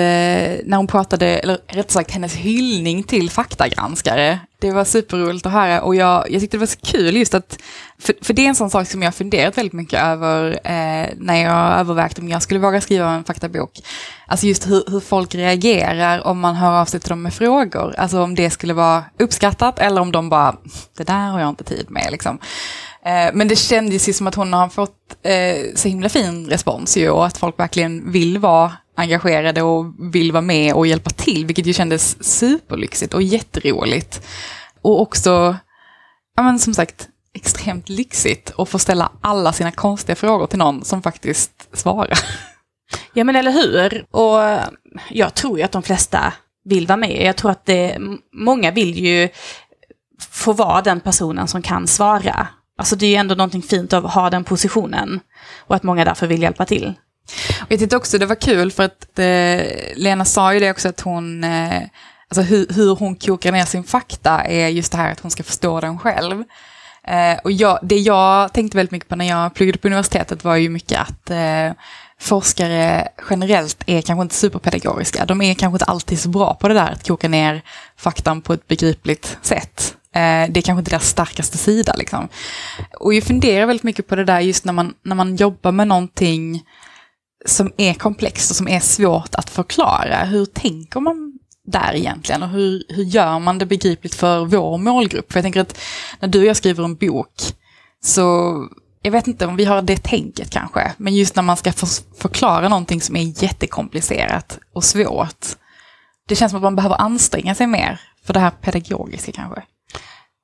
när 0.64 0.76
hon 0.76 0.86
pratade, 0.86 1.26
eller 1.26 1.58
rätt 1.66 1.90
sagt 1.90 2.10
hennes 2.10 2.34
hyllning 2.34 3.02
till 3.02 3.30
faktagranskare, 3.30 4.38
det 4.60 4.70
var 4.70 4.84
superroligt 4.84 5.46
att 5.46 5.52
höra 5.52 5.82
och 5.82 5.94
jag, 5.94 6.30
jag 6.30 6.40
tyckte 6.40 6.56
det 6.56 6.60
var 6.60 6.66
så 6.66 6.80
kul 6.82 7.16
just 7.16 7.34
att, 7.34 7.58
för, 7.98 8.14
för 8.22 8.34
det 8.34 8.44
är 8.44 8.48
en 8.48 8.54
sån 8.54 8.70
sak 8.70 8.86
som 8.86 9.02
jag 9.02 9.14
funderat 9.14 9.58
väldigt 9.58 9.72
mycket 9.72 10.02
över 10.02 10.60
eh, 10.64 11.08
när 11.16 11.42
jag 11.42 11.80
övervägt 11.80 12.18
om 12.18 12.28
jag 12.28 12.42
skulle 12.42 12.60
våga 12.60 12.80
skriva 12.80 13.10
en 13.10 13.24
faktabok. 13.24 13.72
Alltså 14.26 14.46
just 14.46 14.66
hur, 14.66 14.84
hur 14.90 15.00
folk 15.00 15.34
reagerar 15.34 16.26
om 16.26 16.40
man 16.40 16.54
hör 16.54 16.80
av 16.80 16.84
sig 16.84 17.00
till 17.00 17.08
dem 17.08 17.22
med 17.22 17.34
frågor. 17.34 17.94
Alltså 17.98 18.22
om 18.22 18.34
det 18.34 18.50
skulle 18.50 18.74
vara 18.74 19.04
uppskattat 19.18 19.78
eller 19.78 20.00
om 20.00 20.12
de 20.12 20.28
bara, 20.28 20.56
det 20.96 21.04
där 21.04 21.30
har 21.30 21.40
jag 21.40 21.48
inte 21.48 21.64
tid 21.64 21.86
med 21.90 22.08
liksom. 22.10 22.38
Eh, 23.04 23.30
men 23.34 23.48
det 23.48 23.56
kändes 23.56 24.08
ju 24.08 24.12
som 24.12 24.26
att 24.26 24.34
hon 24.34 24.52
har 24.52 24.68
fått 24.68 25.16
eh, 25.22 25.74
så 25.74 25.88
himla 25.88 26.08
fin 26.08 26.46
respons 26.46 26.96
ju 26.96 27.10
och 27.10 27.26
att 27.26 27.38
folk 27.38 27.58
verkligen 27.58 28.12
vill 28.12 28.38
vara 28.38 28.72
engagerade 28.96 29.62
och 29.62 29.84
vill 30.14 30.32
vara 30.32 30.42
med 30.42 30.74
och 30.74 30.86
hjälpa 30.86 31.10
till, 31.10 31.46
vilket 31.46 31.66
ju 31.66 31.72
kändes 31.72 32.24
superlyxigt 32.24 33.14
och 33.14 33.22
jätteroligt. 33.22 34.26
Och 34.82 35.00
också, 35.00 35.56
ja 36.36 36.42
men 36.42 36.58
som 36.58 36.74
sagt, 36.74 37.08
extremt 37.34 37.88
lyxigt 37.88 38.52
att 38.58 38.68
få 38.68 38.78
ställa 38.78 39.12
alla 39.20 39.52
sina 39.52 39.72
konstiga 39.72 40.16
frågor 40.16 40.46
till 40.46 40.58
någon 40.58 40.84
som 40.84 41.02
faktiskt 41.02 41.68
svarar. 41.72 42.18
Ja 43.14 43.24
men 43.24 43.36
eller 43.36 43.50
hur? 43.50 44.04
Och 44.10 44.70
jag 45.10 45.34
tror 45.34 45.58
ju 45.58 45.64
att 45.64 45.72
de 45.72 45.82
flesta 45.82 46.32
vill 46.64 46.86
vara 46.86 46.96
med. 46.96 47.22
Jag 47.26 47.36
tror 47.36 47.50
att 47.50 47.66
det, 47.66 47.98
många 48.32 48.70
vill 48.70 48.98
ju 48.98 49.28
få 50.30 50.52
vara 50.52 50.82
den 50.82 51.00
personen 51.00 51.48
som 51.48 51.62
kan 51.62 51.86
svara. 51.86 52.48
Alltså 52.80 52.96
det 52.96 53.06
är 53.06 53.10
ju 53.10 53.16
ändå 53.16 53.34
någonting 53.34 53.62
fint 53.62 53.92
att 53.92 54.12
ha 54.12 54.30
den 54.30 54.44
positionen. 54.44 55.20
Och 55.58 55.76
att 55.76 55.82
många 55.82 56.04
därför 56.04 56.26
vill 56.26 56.42
hjälpa 56.42 56.64
till. 56.64 56.94
Och 57.60 57.66
jag 57.68 57.78
tyckte 57.78 57.96
också 57.96 58.18
det 58.18 58.26
var 58.26 58.34
kul 58.34 58.72
för 58.72 58.82
att 58.82 59.18
eh, 59.18 59.62
Lena 59.96 60.24
sa 60.24 60.54
ju 60.54 60.60
det 60.60 60.70
också 60.70 60.88
att 60.88 61.00
hon, 61.00 61.44
eh, 61.44 61.82
alltså 62.28 62.42
hur, 62.42 62.66
hur 62.74 62.96
hon 62.96 63.16
kokar 63.16 63.52
ner 63.52 63.64
sin 63.64 63.84
fakta 63.84 64.44
är 64.44 64.68
just 64.68 64.92
det 64.92 64.98
här 64.98 65.12
att 65.12 65.20
hon 65.20 65.30
ska 65.30 65.42
förstå 65.42 65.80
den 65.80 65.98
själv. 65.98 66.44
Eh, 67.04 67.38
och 67.44 67.52
jag, 67.52 67.78
det 67.82 67.98
jag 67.98 68.52
tänkte 68.52 68.76
väldigt 68.76 68.92
mycket 68.92 69.08
på 69.08 69.16
när 69.16 69.28
jag 69.28 69.54
pluggade 69.54 69.78
på 69.78 69.88
universitetet 69.88 70.44
var 70.44 70.56
ju 70.56 70.68
mycket 70.68 71.00
att 71.00 71.30
eh, 71.30 71.72
forskare 72.20 73.08
generellt 73.30 73.82
är 73.86 74.02
kanske 74.02 74.22
inte 74.22 74.34
superpedagogiska. 74.34 75.24
De 75.26 75.42
är 75.42 75.54
kanske 75.54 75.74
inte 75.74 75.84
alltid 75.84 76.20
så 76.20 76.28
bra 76.28 76.54
på 76.54 76.68
det 76.68 76.74
där 76.74 76.92
att 76.92 77.08
koka 77.08 77.28
ner 77.28 77.62
faktan 77.96 78.42
på 78.42 78.52
ett 78.52 78.68
begripligt 78.68 79.38
sätt. 79.42 79.96
Eh, 80.14 80.50
det 80.50 80.60
är 80.60 80.62
kanske 80.62 80.78
inte 80.78 80.90
deras 80.90 81.08
starkaste 81.08 81.58
sida. 81.58 81.94
Liksom. 81.98 82.28
Och 83.00 83.14
jag 83.14 83.24
funderar 83.24 83.66
väldigt 83.66 83.84
mycket 83.84 84.06
på 84.06 84.16
det 84.16 84.24
där 84.24 84.40
just 84.40 84.64
när 84.64 84.72
man, 84.72 84.94
när 85.02 85.16
man 85.16 85.36
jobbar 85.36 85.72
med 85.72 85.88
någonting 85.88 86.62
som 87.46 87.72
är 87.76 87.94
komplext 87.94 88.50
och 88.50 88.56
som 88.56 88.68
är 88.68 88.80
svårt 88.80 89.34
att 89.34 89.50
förklara. 89.50 90.24
Hur 90.24 90.46
tänker 90.46 91.00
man 91.00 91.38
där 91.66 91.94
egentligen 91.94 92.42
och 92.42 92.48
hur, 92.48 92.84
hur 92.88 93.04
gör 93.04 93.38
man 93.38 93.58
det 93.58 93.66
begripligt 93.66 94.14
för 94.14 94.44
vår 94.44 94.78
målgrupp? 94.78 95.32
För 95.32 95.38
jag 95.38 95.44
tänker 95.44 95.60
att 95.60 95.78
när 96.20 96.28
du 96.28 96.38
och 96.38 96.46
jag 96.46 96.56
skriver 96.56 96.84
en 96.84 96.96
bok 96.96 97.34
så 98.02 98.54
jag 99.02 99.12
vet 99.12 99.26
inte 99.26 99.46
om 99.46 99.56
vi 99.56 99.64
har 99.64 99.82
det 99.82 100.02
tänket 100.02 100.50
kanske, 100.50 100.92
men 100.96 101.14
just 101.14 101.36
när 101.36 101.42
man 101.42 101.56
ska 101.56 101.72
förklara 102.18 102.68
någonting 102.68 103.00
som 103.00 103.16
är 103.16 103.42
jättekomplicerat 103.42 104.58
och 104.72 104.84
svårt. 104.84 105.46
Det 106.28 106.36
känns 106.36 106.52
som 106.52 106.56
att 106.56 106.62
man 106.62 106.76
behöver 106.76 106.96
anstränga 106.96 107.54
sig 107.54 107.66
mer 107.66 108.00
för 108.24 108.34
det 108.34 108.40
här 108.40 108.50
pedagogiska 108.50 109.32
kanske. 109.32 109.62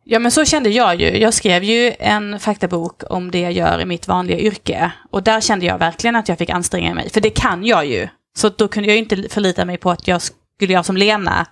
Ja 0.08 0.18
men 0.18 0.30
så 0.30 0.44
kände 0.44 0.70
jag 0.70 1.00
ju. 1.00 1.18
Jag 1.18 1.34
skrev 1.34 1.64
ju 1.64 1.94
en 1.98 2.40
faktabok 2.40 3.02
om 3.10 3.30
det 3.30 3.40
jag 3.40 3.52
gör 3.52 3.80
i 3.80 3.84
mitt 3.84 4.08
vanliga 4.08 4.38
yrke. 4.38 4.92
Och 5.10 5.22
där 5.22 5.40
kände 5.40 5.66
jag 5.66 5.78
verkligen 5.78 6.16
att 6.16 6.28
jag 6.28 6.38
fick 6.38 6.50
anstränga 6.50 6.94
mig, 6.94 7.10
för 7.10 7.20
det 7.20 7.30
kan 7.30 7.64
jag 7.64 7.86
ju. 7.86 8.08
Så 8.36 8.48
då 8.48 8.68
kunde 8.68 8.88
jag 8.88 8.98
inte 8.98 9.28
förlita 9.30 9.64
mig 9.64 9.76
på 9.76 9.90
att 9.90 10.08
jag 10.08 10.22
skulle 10.22 10.72
göra 10.72 10.82
som 10.82 10.96
Lena 10.96 11.46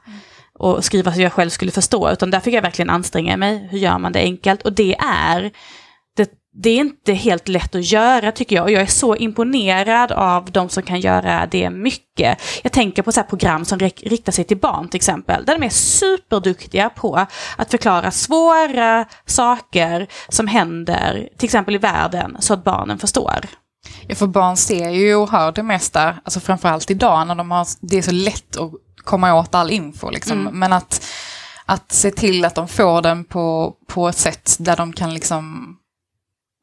och 0.58 0.84
skriva 0.84 1.12
så 1.12 1.20
jag 1.20 1.32
själv 1.32 1.50
skulle 1.50 1.70
förstå, 1.70 2.10
utan 2.10 2.30
där 2.30 2.40
fick 2.40 2.54
jag 2.54 2.62
verkligen 2.62 2.90
anstränga 2.90 3.36
mig. 3.36 3.68
Hur 3.70 3.78
gör 3.78 3.98
man 3.98 4.12
det 4.12 4.20
enkelt? 4.20 4.62
Och 4.62 4.72
det 4.72 4.96
är 4.98 5.50
det 6.56 6.70
är 6.70 6.76
inte 6.76 7.12
helt 7.12 7.48
lätt 7.48 7.74
att 7.74 7.84
göra 7.84 8.32
tycker 8.32 8.56
jag. 8.56 8.62
Och 8.62 8.70
jag 8.70 8.82
är 8.82 8.86
så 8.86 9.16
imponerad 9.16 10.12
av 10.12 10.50
de 10.50 10.68
som 10.68 10.82
kan 10.82 11.00
göra 11.00 11.46
det 11.46 11.70
mycket. 11.70 12.38
Jag 12.62 12.72
tänker 12.72 13.02
på 13.02 13.12
så 13.12 13.22
program 13.22 13.64
som 13.64 13.78
riktar 13.78 14.32
sig 14.32 14.44
till 14.44 14.56
barn 14.56 14.88
till 14.88 14.98
exempel. 14.98 15.44
Där 15.44 15.58
de 15.58 15.66
är 15.66 15.70
superduktiga 15.70 16.90
på 16.90 17.26
att 17.56 17.70
förklara 17.70 18.10
svåra 18.10 19.04
saker 19.26 20.06
som 20.28 20.46
händer 20.46 21.28
till 21.38 21.46
exempel 21.46 21.74
i 21.74 21.78
världen 21.78 22.36
så 22.40 22.54
att 22.54 22.64
barnen 22.64 22.98
förstår. 22.98 23.46
Ja, 24.06 24.14
för 24.14 24.26
barn 24.26 24.56
ser 24.56 24.90
ju 24.90 25.14
och 25.14 25.30
hör 25.30 25.52
det 25.52 25.62
mesta, 25.62 26.14
alltså 26.24 26.40
framförallt 26.40 26.90
idag 26.90 27.26
när 27.26 27.34
de 27.34 27.50
har, 27.50 27.66
det 27.80 27.98
är 27.98 28.02
så 28.02 28.12
lätt 28.12 28.56
att 28.56 28.72
komma 28.96 29.34
åt 29.34 29.54
all 29.54 29.70
info. 29.70 30.10
Liksom. 30.10 30.40
Mm. 30.40 30.58
Men 30.58 30.72
att, 30.72 31.06
att 31.66 31.92
se 31.92 32.10
till 32.10 32.44
att 32.44 32.54
de 32.54 32.68
får 32.68 33.02
den 33.02 33.24
på, 33.24 33.74
på 33.88 34.08
ett 34.08 34.16
sätt 34.16 34.56
där 34.58 34.76
de 34.76 34.92
kan 34.92 35.14
liksom 35.14 35.76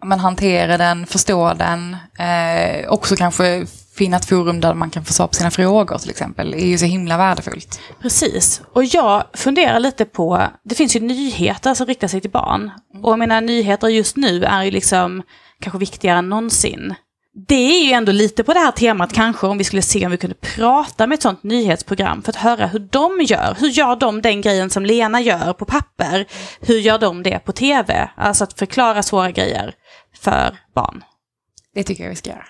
man 0.04 0.20
hantera 0.20 0.78
den, 0.78 1.06
förstå 1.06 1.54
den, 1.54 1.97
eh, 2.20 2.89
också 2.89 3.16
kanske 3.16 3.66
finna 3.95 4.18
ett 4.18 4.26
forum 4.26 4.62
där 4.62 4.74
man 4.74 4.89
kan 4.89 5.06
få 5.06 5.14
svar 5.14 5.28
på 5.28 5.34
sina 5.34 5.52
frågor 5.52 5.97
till 5.97 6.10
exempel, 6.10 6.54
är 6.54 6.66
ju 6.66 6.78
så 6.78 6.86
himla 6.86 7.18
värdefullt. 7.18 7.80
Precis, 8.02 8.62
och 8.74 8.84
jag 8.84 9.24
funderar 9.34 9.80
lite 9.80 10.06
på, 10.06 10.43
det 10.64 10.76
finns 10.76 10.95
ju 10.95 10.99
nyheter 10.99 11.74
som 11.74 11.88
riktar 11.88 12.08
sig 12.08 12.22
till 12.22 12.32
barn. 12.32 12.72
Och 13.04 13.12
jag 13.12 13.20
menar 13.20 13.41
nyheter 13.41 13.88
just 13.88 14.18
nu 14.18 14.43
är 14.43 14.64
ju 14.64 14.72
liksom 14.72 15.24
kanske 15.62 15.80
viktigare 15.80 16.18
än 16.18 16.30
någonsin. 16.30 16.95
Det 17.47 17.56
är 17.56 17.86
ju 17.86 17.91
ändå 17.91 18.12
lite 18.12 18.43
på 18.43 18.54
det 18.54 18.60
här 18.60 18.72
temat 18.72 19.14
kanske 19.14 19.47
om 19.47 19.58
vi 19.58 19.64
skulle 19.64 19.82
se 19.82 20.06
om 20.06 20.12
vi 20.12 20.18
kunde 20.18 20.36
prata 20.36 21.08
med 21.08 21.16
ett 21.16 21.22
sånt 21.22 21.43
nyhetsprogram 21.43 22.22
för 22.22 22.32
att 22.32 22.36
höra 22.36 22.68
hur 22.68 22.80
de 22.80 23.22
gör. 23.22 23.56
Hur 23.60 23.68
gör 23.68 23.95
de 23.95 24.22
den 24.22 24.41
grejen 24.41 24.70
som 24.70 24.86
Lena 24.86 25.22
gör 25.22 25.54
på 25.54 25.66
papper? 25.66 26.26
Hur 26.62 26.80
gör 26.80 26.99
de 26.99 27.24
det 27.24 27.39
på 27.39 27.52
tv? 27.52 28.10
Alltså 28.16 28.43
att 28.43 28.60
förklara 28.60 29.04
svåra 29.04 29.32
grejer 29.32 29.74
för 30.22 30.59
barn. 30.74 31.03
Det 31.74 31.84
tycker 31.84 32.03
jag 32.03 32.09
vi 32.09 32.15
ska 32.15 32.30
göra. 32.30 32.47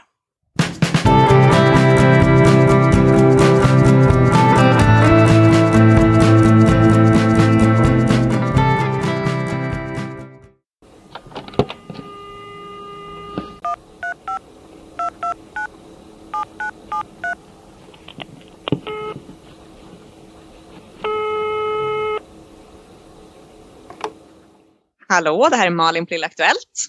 Hallå, 25.12 25.48
det 25.50 25.56
här 25.56 25.68
är 25.68 25.72
Malin 25.72 26.06
på 26.06 26.14
Lilla 26.14 26.28
Aktuellt. 26.28 26.88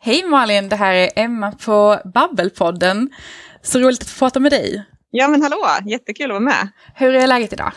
Hej 0.00 0.24
Malin, 0.24 0.68
det 0.68 0.76
här 0.76 0.94
är 0.94 1.10
Emma 1.16 1.52
på 1.52 2.00
Babbelpodden. 2.14 3.10
Så 3.62 3.78
roligt 3.78 4.02
att 4.02 4.08
få 4.08 4.18
prata 4.18 4.40
med 4.40 4.52
dig. 4.52 4.84
Ja 5.10 5.28
men 5.28 5.42
hallå, 5.42 5.66
jättekul 5.86 6.24
att 6.24 6.30
vara 6.30 6.40
med. 6.40 6.68
Hur 6.94 7.14
är 7.14 7.26
läget 7.26 7.52
idag? 7.52 7.72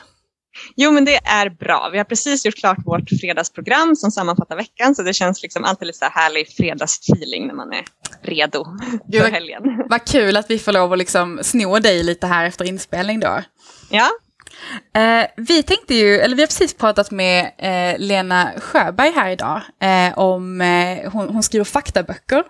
Jo 0.75 0.91
men 0.91 1.05
det 1.05 1.15
är 1.15 1.49
bra. 1.49 1.89
Vi 1.91 1.97
har 1.97 2.05
precis 2.05 2.45
gjort 2.45 2.55
klart 2.55 2.77
vårt 2.85 3.09
fredagsprogram 3.21 3.95
som 3.95 4.11
sammanfattar 4.11 4.55
veckan 4.55 4.95
så 4.95 5.03
det 5.03 5.13
känns 5.13 5.43
liksom 5.43 5.63
alltid 5.63 5.85
lite 5.85 5.99
så 5.99 6.05
här 6.05 6.11
härlig 6.11 6.47
fredagsfeeling 6.49 7.47
när 7.47 7.53
man 7.53 7.73
är 7.73 7.85
redo 8.21 8.65
Gud, 9.07 9.21
för 9.21 9.31
helgen. 9.31 9.63
Vad 9.89 10.05
kul 10.05 10.37
att 10.37 10.49
vi 10.49 10.59
får 10.59 10.71
lov 10.71 10.93
att 10.93 10.99
liksom 10.99 11.39
sno 11.43 11.79
dig 11.79 12.03
lite 12.03 12.27
här 12.27 12.45
efter 12.45 12.65
inspelning 12.65 13.19
då. 13.19 13.41
Ja, 13.89 14.09
Eh, 14.95 15.27
vi 15.37 15.63
tänkte 15.63 15.95
ju, 15.95 16.19
eller 16.19 16.35
vi 16.35 16.41
har 16.41 16.47
precis 16.47 16.73
pratat 16.73 17.11
med 17.11 17.51
eh, 17.57 17.99
Lena 17.99 18.51
Sjöberg 18.57 19.11
här 19.11 19.29
idag 19.29 19.61
eh, 19.81 20.17
om, 20.17 20.61
eh, 20.61 21.11
hon, 21.11 21.29
hon, 21.29 21.43
skriver 21.43 21.65
faktaböcker. 21.65 22.43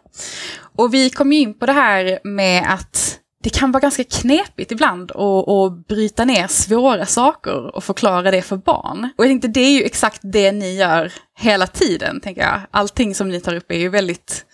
Och 0.78 0.93
vi 0.93 1.09
kom 1.09 1.34
ju 1.34 1.39
in 1.39 1.59
på 1.59 1.66
det 1.66 1.72
här 1.72 2.20
med 2.24 2.74
att 2.74 3.20
det 3.43 3.49
kan 3.49 3.72
vara 3.72 3.82
ganska 3.82 4.03
knepigt 4.03 4.72
ibland 4.72 5.11
att, 5.11 5.49
att 5.49 5.88
bryta 5.88 6.26
ner 6.26 6.47
svåra 6.47 7.05
saker 7.05 7.76
och 7.76 7.84
förklara 7.84 8.32
det 8.32 8.41
för 8.41 8.57
barn. 8.57 9.09
Och 9.18 9.26
jag 9.26 9.30
tänkte 9.30 9.47
det 9.47 9.59
är 9.59 9.72
ju 9.72 9.84
exakt 9.84 10.20
det 10.24 10.51
ni 10.51 10.76
gör 10.76 11.13
hela 11.39 11.68
tiden, 11.68 12.20
tänker 12.20 12.41
jag. 12.41 12.61
Allting 12.72 13.16
som 13.16 13.30
ni 13.30 13.41
tar 13.41 13.55
upp 13.55 13.72
är 13.72 13.78
ju 13.78 13.89
väldigt 13.89 14.45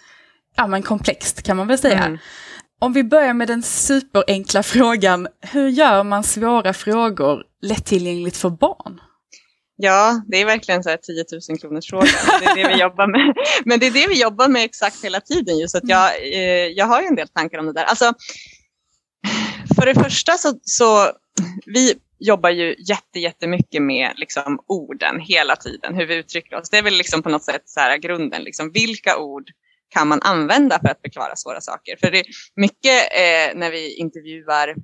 ja, 0.55 0.68
men 0.68 0.84
komplext 0.84 1.43
kan 1.43 1.57
man 1.57 1.68
väl 1.68 1.78
säga. 1.78 2.03
Mm. 2.03 2.18
Om 2.80 2.93
vi 2.93 3.03
börjar 3.03 3.34
med 3.34 3.47
den 3.47 3.64
superenkla 3.64 4.64
frågan, 4.64 5.28
hur 5.41 5.68
gör 5.68 6.03
man 6.03 6.24
svåra 6.24 6.74
frågor 6.74 7.43
lättillgängligt 7.62 8.38
för 8.38 8.49
barn? 8.49 9.01
Ja, 9.76 10.22
det 10.28 10.38
är 10.38 10.45
verkligen 10.45 10.84
så 10.84 10.89
här 10.89 10.97
10 10.97 11.26
000 11.49 11.59
kronors 11.59 11.89
frågan. 11.89 12.07
Det 12.39 12.45
är 12.45 12.55
det 12.55 12.76
vi 12.76 12.82
jobbar 12.82 13.07
med. 13.07 13.36
Men 13.66 13.80
det 13.80 13.88
är 13.88 13.91
det 13.91 14.07
vi 14.07 14.22
jobbar 14.22 14.47
med 14.47 14.64
exakt 14.64 15.03
hela 15.03 15.22
tiden. 15.22 15.57
Just 15.57 15.76
att 15.76 15.89
jag, 15.89 16.24
eh, 16.34 16.68
jag 16.68 16.86
har 16.86 17.01
ju 17.01 17.07
en 17.07 17.16
del 17.16 17.28
tankar 17.28 17.57
om 17.57 17.66
det 17.66 17.74
där. 17.74 17.84
Alltså, 17.84 18.14
för 19.76 19.86
det 19.86 19.95
första 19.95 20.38
så, 20.38 20.53
så 20.64 21.12
vi 21.66 21.93
jobbar 22.20 22.49
ju 22.49 22.76
jätte, 22.88 23.20
jättemycket 23.20 23.82
med 23.82 24.14
liksom, 24.16 24.59
orden 24.68 25.20
hela 25.20 25.55
tiden, 25.55 25.95
hur 25.95 26.05
vi 26.05 26.16
uttrycker 26.16 26.55
oss. 26.55 26.70
Det 26.70 26.78
är 26.78 26.84
väl 26.84 26.93
liksom 26.93 27.24
på 27.24 27.30
något 27.30 27.43
sätt 27.43 27.62
så 27.66 27.80
här, 27.80 27.97
grunden. 27.97 28.43
Liksom, 28.43 28.72
vilka 28.72 29.18
ord 29.18 29.49
kan 29.89 30.07
man 30.07 30.22
använda 30.22 30.80
för 30.80 30.88
att 30.88 31.01
förklara 31.01 31.36
svåra 31.36 31.62
saker? 31.62 31.97
För 31.99 32.12
det 32.12 32.20
är 32.20 32.26
mycket 32.55 33.01
eh, 33.12 33.59
när 33.59 33.72
vi 33.72 33.95
intervjuar 33.95 34.76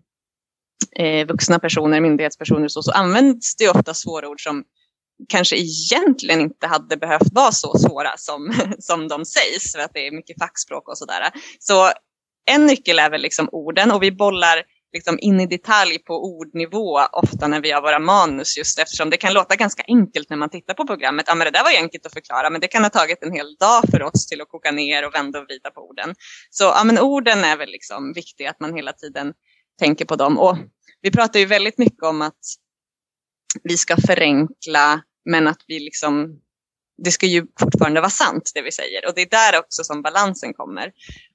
eh, 1.00 1.28
vuxna 1.28 1.60
personer, 1.60 2.02
myndighetspersoner 2.02 2.68
så, 2.68 2.82
så 2.82 2.92
används 2.92 3.56
det 3.56 3.70
ofta 3.70 3.94
svåra 3.94 4.30
ord 4.30 4.44
som 4.44 4.64
kanske 5.30 5.56
egentligen 5.58 6.42
inte 6.42 6.68
hade 6.68 6.98
behövt 6.98 7.34
vara 7.34 7.52
så 7.52 7.78
svåra 7.78 8.18
som, 8.18 8.54
som 8.80 9.08
de 9.08 9.26
sägs, 9.26 9.72
för 9.72 9.80
att 9.80 9.92
det 9.94 10.08
är 10.08 10.12
mycket 10.12 10.40
fackspråk 10.40 10.90
och 10.90 10.98
sådär. 10.98 11.32
Så 11.60 11.92
en 12.46 12.66
nyckel 12.66 13.00
är 13.00 13.10
väl 13.10 13.22
liksom 13.22 13.50
orden 13.52 13.92
och 13.92 14.04
vi 14.04 14.12
bollar 14.12 14.64
liksom 14.94 15.20
in 15.20 15.40
i 15.40 15.46
detalj 15.46 16.00
på 16.00 16.14
ordnivå 16.14 17.00
ofta 17.12 17.48
när 17.48 17.62
vi 17.62 17.72
har 17.72 17.82
våra 17.82 18.00
manus 18.00 18.58
just 18.58 18.80
eftersom 18.80 19.10
det 19.10 19.18
kan 19.18 19.34
låta 19.34 19.56
ganska 19.56 19.84
enkelt 19.88 20.30
när 20.30 20.38
man 20.38 20.50
tittar 20.50 20.74
på 20.74 20.88
programmet. 20.88 21.26
Ja, 21.28 21.36
men 21.36 21.46
det 21.46 21.52
där 21.52 21.64
var 21.64 21.72
ju 21.72 21.78
enkelt 21.78 22.06
att 22.06 22.14
förklara 22.14 22.50
men 22.50 22.62
det 22.62 22.68
kan 22.68 22.84
ha 22.84 22.90
tagit 22.90 23.24
en 23.24 23.32
hel 23.32 23.56
dag 23.56 23.84
för 23.92 24.04
oss 24.04 24.28
till 24.28 24.42
att 24.42 24.50
koka 24.50 24.72
ner 24.72 25.08
och 25.08 25.16
vända 25.16 25.40
och 25.40 25.46
vrida 25.46 25.72
på 25.72 25.82
orden. 25.82 26.16
Så 26.50 26.64
ja, 26.64 26.84
men 26.84 27.00
orden 27.00 27.44
är 27.44 27.58
väl 27.58 27.70
liksom 27.70 28.14
viktiga 28.14 28.50
att 28.50 28.60
man 28.60 28.76
hela 28.76 28.94
tiden 28.94 29.34
tänker 29.80 30.06
på 30.06 30.16
dem. 30.16 30.40
Och 30.40 30.58
vi 31.02 31.12
pratar 31.12 31.40
ju 31.40 31.46
väldigt 31.46 31.78
mycket 31.78 32.04
om 32.04 32.22
att 32.22 32.40
vi 33.64 33.78
ska 33.78 33.98
förenkla 33.98 35.02
men 35.26 35.48
att 35.48 35.62
vi 35.68 35.80
liksom 35.80 36.40
det 37.04 37.12
ska 37.12 37.26
ju 37.26 37.46
fortfarande 37.60 38.02
vara 38.02 38.10
sant 38.10 38.52
det 38.56 38.62
vi 38.62 38.72
säger 38.72 39.08
och 39.08 39.14
det 39.16 39.22
är 39.22 39.30
där 39.30 39.60
också 39.60 39.84
som 39.84 40.02
balansen 40.02 40.54
kommer. 40.54 40.92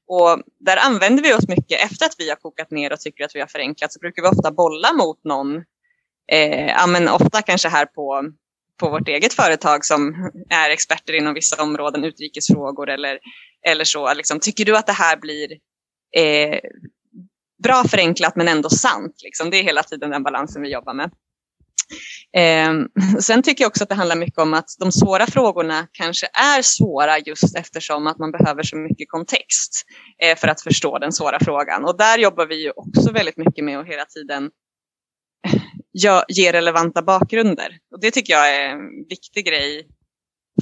Och 0.07 0.43
där 0.61 0.77
använder 0.77 1.23
vi 1.23 1.35
oss 1.35 1.49
mycket 1.49 1.85
efter 1.85 2.07
att 2.07 2.15
vi 2.19 2.29
har 2.29 2.37
kokat 2.37 2.71
ner 2.71 2.93
och 2.93 3.01
tycker 3.01 3.25
att 3.25 3.35
vi 3.35 3.41
har 3.41 3.47
förenklat 3.47 3.93
så 3.93 3.99
brukar 3.99 4.23
vi 4.23 4.29
ofta 4.29 4.51
bolla 4.51 4.93
mot 4.93 5.25
någon, 5.25 5.57
eh, 6.33 6.67
ja, 6.67 6.87
men 6.87 7.09
ofta 7.09 7.43
kanske 7.43 7.69
här 7.69 7.87
på, 7.87 8.33
på 8.81 8.89
vårt 8.89 9.09
eget 9.09 9.33
företag 9.33 9.85
som 9.85 10.31
är 10.51 10.71
experter 10.71 11.13
inom 11.13 11.35
vissa 11.35 11.63
områden, 11.63 12.05
utrikesfrågor 12.05 12.91
eller, 12.91 13.19
eller 13.67 13.85
så. 13.85 14.15
Liksom, 14.15 14.41
tycker 14.41 14.65
du 14.65 14.77
att 14.77 14.87
det 14.87 14.93
här 14.93 15.17
blir 15.17 15.53
eh, 16.17 16.59
bra 17.63 17.85
förenklat 17.89 18.37
men 18.37 18.49
ändå 18.49 18.71
sant? 18.71 19.15
Liksom? 19.23 19.51
Det 19.51 19.57
är 19.57 19.63
hela 19.63 19.83
tiden 19.83 20.11
den 20.11 20.23
balansen 20.23 20.63
vi 20.63 20.73
jobbar 20.73 20.95
med. 20.95 21.11
Eh, 22.37 22.73
sen 23.21 23.43
tycker 23.43 23.65
jag 23.65 23.69
också 23.69 23.83
att 23.83 23.89
det 23.89 23.95
handlar 23.95 24.17
mycket 24.17 24.39
om 24.39 24.55
att 24.55 24.69
de 24.79 24.93
svåra 24.93 25.27
frågorna 25.27 25.87
kanske 25.93 26.27
är 26.27 26.63
svåra 26.63 27.19
just 27.19 27.57
eftersom 27.57 28.07
att 28.07 28.19
man 28.19 28.33
behöver 28.33 28.63
så 28.63 28.77
mycket 28.77 29.09
kontext 29.09 29.87
eh, 30.23 30.39
för 30.39 30.49
att 30.49 30.61
förstå 30.61 30.99
den 30.99 31.13
svåra 31.13 31.39
frågan. 31.41 31.85
Och 31.85 31.99
där 31.99 32.19
jobbar 32.19 32.47
vi 32.47 32.63
ju 32.63 32.71
också 32.71 33.13
väldigt 33.13 33.37
mycket 33.37 33.65
med 33.65 33.79
att 33.79 33.87
hela 33.87 34.05
tiden 34.05 34.51
eh, 35.47 36.23
ge 36.29 36.53
relevanta 36.53 37.03
bakgrunder. 37.03 37.79
Och 37.95 38.01
det 38.01 38.11
tycker 38.11 38.33
jag 38.33 38.55
är 38.55 38.69
en 38.69 39.09
viktig 39.09 39.47
grej 39.47 39.87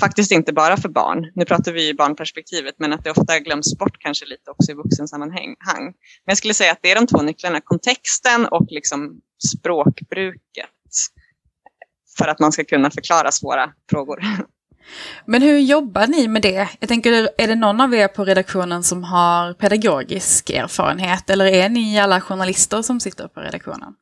faktiskt 0.00 0.32
inte 0.32 0.52
bara 0.52 0.76
för 0.76 0.88
barn. 0.88 1.32
Nu 1.34 1.44
pratar 1.44 1.72
vi 1.72 1.86
ju 1.86 1.94
barnperspektivet, 1.94 2.74
men 2.78 2.92
att 2.92 3.04
det 3.04 3.10
ofta 3.10 3.38
glöms 3.38 3.78
bort 3.78 3.98
kanske 3.98 4.26
lite 4.26 4.50
också 4.50 4.72
i 4.72 4.74
vuxensammanhang. 4.74 5.56
Men 5.74 5.94
jag 6.24 6.36
skulle 6.36 6.54
säga 6.54 6.72
att 6.72 6.78
det 6.82 6.90
är 6.90 6.94
de 6.94 7.06
två 7.06 7.22
nycklarna, 7.22 7.60
kontexten 7.60 8.46
och 8.46 8.66
liksom 8.70 9.20
språkbruket 9.58 10.66
för 12.18 12.28
att 12.28 12.38
man 12.38 12.52
ska 12.52 12.64
kunna 12.64 12.90
förklara 12.90 13.32
svåra 13.32 13.72
frågor. 13.90 14.20
Men 15.26 15.42
hur 15.42 15.58
jobbar 15.58 16.06
ni 16.06 16.28
med 16.28 16.42
det? 16.42 16.68
Jag 16.80 16.88
tänker, 16.88 17.12
är 17.38 17.48
det 17.48 17.54
någon 17.54 17.80
av 17.80 17.94
er 17.94 18.08
på 18.08 18.24
redaktionen 18.24 18.82
som 18.82 19.04
har 19.04 19.54
pedagogisk 19.54 20.50
erfarenhet 20.50 21.30
eller 21.30 21.44
är 21.44 21.68
ni 21.68 22.00
alla 22.00 22.20
journalister 22.20 22.82
som 22.82 23.00
sitter 23.00 23.28
på 23.28 23.40
redaktionen? 23.40 23.94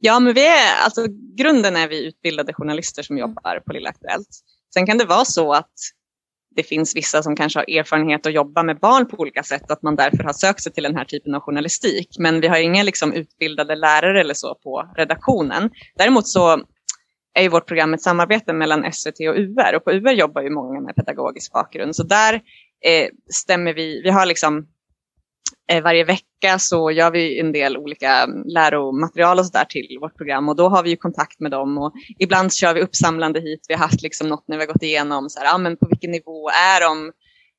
Ja, 0.00 0.20
men 0.20 0.34
vi 0.34 0.46
är, 0.46 0.84
alltså 0.84 1.06
grunden 1.36 1.76
är 1.76 1.88
vi 1.88 2.06
utbildade 2.06 2.52
journalister 2.52 3.02
som 3.02 3.18
jobbar 3.18 3.60
på 3.66 3.72
Lilla 3.72 3.90
Aktuellt. 3.90 4.28
Sen 4.74 4.86
kan 4.86 4.98
det 4.98 5.04
vara 5.04 5.24
så 5.24 5.52
att 5.52 5.72
det 6.56 6.62
finns 6.62 6.96
vissa 6.96 7.22
som 7.22 7.36
kanske 7.36 7.58
har 7.58 7.78
erfarenhet 7.78 8.26
att 8.26 8.32
jobba 8.32 8.62
med 8.62 8.78
barn 8.78 9.08
på 9.08 9.16
olika 9.16 9.42
sätt, 9.42 9.70
att 9.70 9.82
man 9.82 9.96
därför 9.96 10.24
har 10.24 10.32
sökt 10.32 10.62
sig 10.62 10.72
till 10.72 10.82
den 10.82 10.96
här 10.96 11.04
typen 11.04 11.34
av 11.34 11.40
journalistik. 11.40 12.08
Men 12.18 12.40
vi 12.40 12.48
har 12.48 12.58
inga 12.58 12.82
liksom 12.82 13.12
utbildade 13.12 13.74
lärare 13.74 14.20
eller 14.20 14.34
så 14.34 14.54
på 14.54 14.90
redaktionen. 14.96 15.70
Däremot 15.96 16.28
så 16.28 16.62
är 17.34 17.42
ju 17.42 17.48
vårt 17.48 17.66
program 17.66 17.94
ett 17.94 18.02
samarbete 18.02 18.52
mellan 18.52 18.92
SVT 18.92 19.20
och 19.28 19.36
UR 19.36 19.76
och 19.76 19.84
på 19.84 19.90
UR 19.90 20.10
jobbar 20.10 20.42
ju 20.42 20.50
många 20.50 20.80
med 20.80 20.96
pedagogisk 20.96 21.52
bakgrund. 21.52 21.96
Så 21.96 22.02
där 22.02 22.34
eh, 22.84 23.08
stämmer 23.34 23.74
vi, 23.74 24.02
vi 24.02 24.10
har 24.10 24.26
liksom 24.26 24.66
Eh, 25.72 25.82
varje 25.82 26.04
vecka 26.04 26.58
så 26.58 26.90
gör 26.90 27.10
vi 27.10 27.40
en 27.40 27.52
del 27.52 27.76
olika 27.76 28.26
läromaterial 28.46 29.38
och 29.38 29.46
sådär 29.46 29.64
till 29.64 29.98
vårt 30.00 30.16
program 30.16 30.48
och 30.48 30.56
då 30.56 30.68
har 30.68 30.82
vi 30.82 30.90
ju 30.90 30.96
kontakt 30.96 31.40
med 31.40 31.50
dem 31.50 31.78
och 31.78 31.92
ibland 32.18 32.54
kör 32.54 32.74
vi 32.74 32.80
uppsamlande 32.80 33.40
hit. 33.40 33.66
Vi 33.68 33.74
har 33.74 33.80
haft 33.80 34.02
liksom 34.02 34.28
något 34.28 34.44
när 34.48 34.56
vi 34.56 34.62
har 34.62 34.72
gått 34.72 34.82
igenom 34.82 35.30
så 35.30 35.38
här, 35.38 35.46
ja, 35.46 35.58
men 35.58 35.76
på 35.76 35.86
vilken 35.90 36.10
nivå 36.10 36.50
är 36.50 36.80
de 36.80 37.12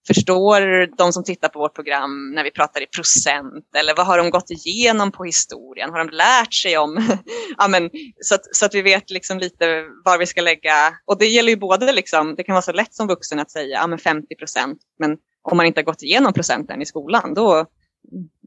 Förstår 0.08 0.98
de 0.98 1.14
som 1.14 1.24
tittar 1.24 1.50
på 1.50 1.60
vårt 1.60 1.76
program 1.76 2.32
när 2.36 2.44
vi 2.44 2.52
pratar 2.52 2.82
i 2.82 2.86
procent? 2.86 3.66
Eller 3.78 3.96
vad 3.96 4.06
har 4.06 4.18
de 4.18 4.30
gått 4.30 4.50
igenom 4.50 5.12
på 5.12 5.24
historien? 5.24 5.90
Har 5.90 5.98
de 5.98 6.10
lärt 6.10 6.54
sig 6.54 6.78
om? 6.78 7.18
ja, 7.58 7.68
men, 7.68 7.90
så, 8.22 8.36
att, 8.36 8.56
så 8.56 8.66
att 8.66 8.76
vi 8.76 8.82
vet 8.82 9.10
liksom 9.10 9.40
lite 9.40 9.86
var 10.06 10.18
vi 10.18 10.26
ska 10.26 10.42
lägga. 10.42 10.94
Och 11.06 11.18
det 11.18 11.26
gäller 11.26 11.50
ju 11.50 11.56
både, 11.56 11.92
liksom, 11.92 12.36
det 12.36 12.44
kan 12.44 12.54
vara 12.54 12.62
så 12.62 12.72
lätt 12.72 12.94
som 12.94 13.08
vuxen 13.08 13.40
att 13.40 13.52
säga 13.52 13.78
ja, 13.78 13.88
men 13.88 14.00
50 14.00 14.36
procent. 14.36 14.80
Men 15.00 15.18
om 15.42 15.58
man 15.58 15.66
inte 15.66 15.80
har 15.80 15.86
gått 15.86 16.04
igenom 16.04 16.34
procenten 16.34 16.82
i 16.82 16.86
skolan, 16.86 17.34
då 17.34 17.66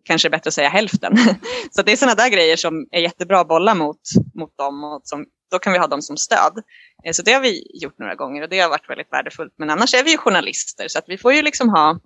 kanske 0.05 0.29
det 0.29 0.31
är 0.31 0.39
bättre 0.39 0.49
att 0.49 0.55
säga 0.55 0.69
hälften. 0.69 1.17
så 1.71 1.83
det 1.83 1.93
är 1.93 1.97
sådana 1.97 2.15
där 2.15 2.29
grejer 2.29 2.57
som 2.57 2.87
är 2.91 3.01
jättebra 3.01 3.41
att 3.41 3.49
bolla 3.49 3.75
mot, 3.75 4.01
mot 4.35 4.57
dem 4.59 4.85
och 4.85 5.01
som 5.05 5.27
då 5.51 5.59
kan 5.59 5.73
vi 5.73 5.79
ha 5.79 5.87
dem 5.87 6.03
som 6.03 6.17
stöd. 6.17 6.63
Eh, 7.05 7.13
så 7.13 7.23
det 7.23 7.33
har 7.33 7.41
vi 7.41 7.67
gjort 7.83 7.99
några 7.99 8.15
gånger 8.15 8.43
och 8.43 8.49
det 8.49 8.61
har 8.61 8.69
varit 8.69 8.91
väldigt 8.91 9.13
värdefullt. 9.13 9.55
Men 9.57 9.71
annars 9.71 9.95
är 9.95 10.05
vi 10.05 10.11
ju 10.11 10.17
journalister 10.17 10.89
så 10.89 10.99
att 10.99 11.09
vi 11.09 11.19
får 11.19 11.33
ju 11.33 11.43
liksom 11.43 11.69
ha, 11.69 12.01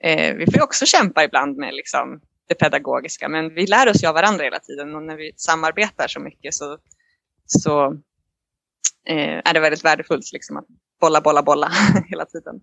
eh, 0.00 0.34
vi 0.34 0.46
får 0.46 0.54
ju 0.54 0.62
också 0.62 0.86
kämpa 0.86 1.24
ibland 1.24 1.56
med 1.56 1.74
liksom 1.74 2.20
det 2.48 2.54
pedagogiska. 2.54 3.28
Men 3.28 3.54
vi 3.54 3.66
lär 3.66 3.90
oss 3.90 4.02
ju 4.02 4.08
av 4.08 4.14
varandra 4.14 4.44
hela 4.44 4.58
tiden 4.58 4.94
och 4.94 5.02
när 5.02 5.16
vi 5.16 5.32
samarbetar 5.36 6.08
så 6.08 6.20
mycket 6.20 6.54
så, 6.54 6.78
så 7.46 7.86
eh, 9.08 9.40
är 9.44 9.54
det 9.54 9.60
väldigt 9.60 9.84
värdefullt 9.84 10.32
liksom 10.32 10.56
att 10.56 10.66
bolla, 11.00 11.20
bolla, 11.20 11.42
bolla 11.42 11.72
hela 12.08 12.26
tiden. 12.26 12.60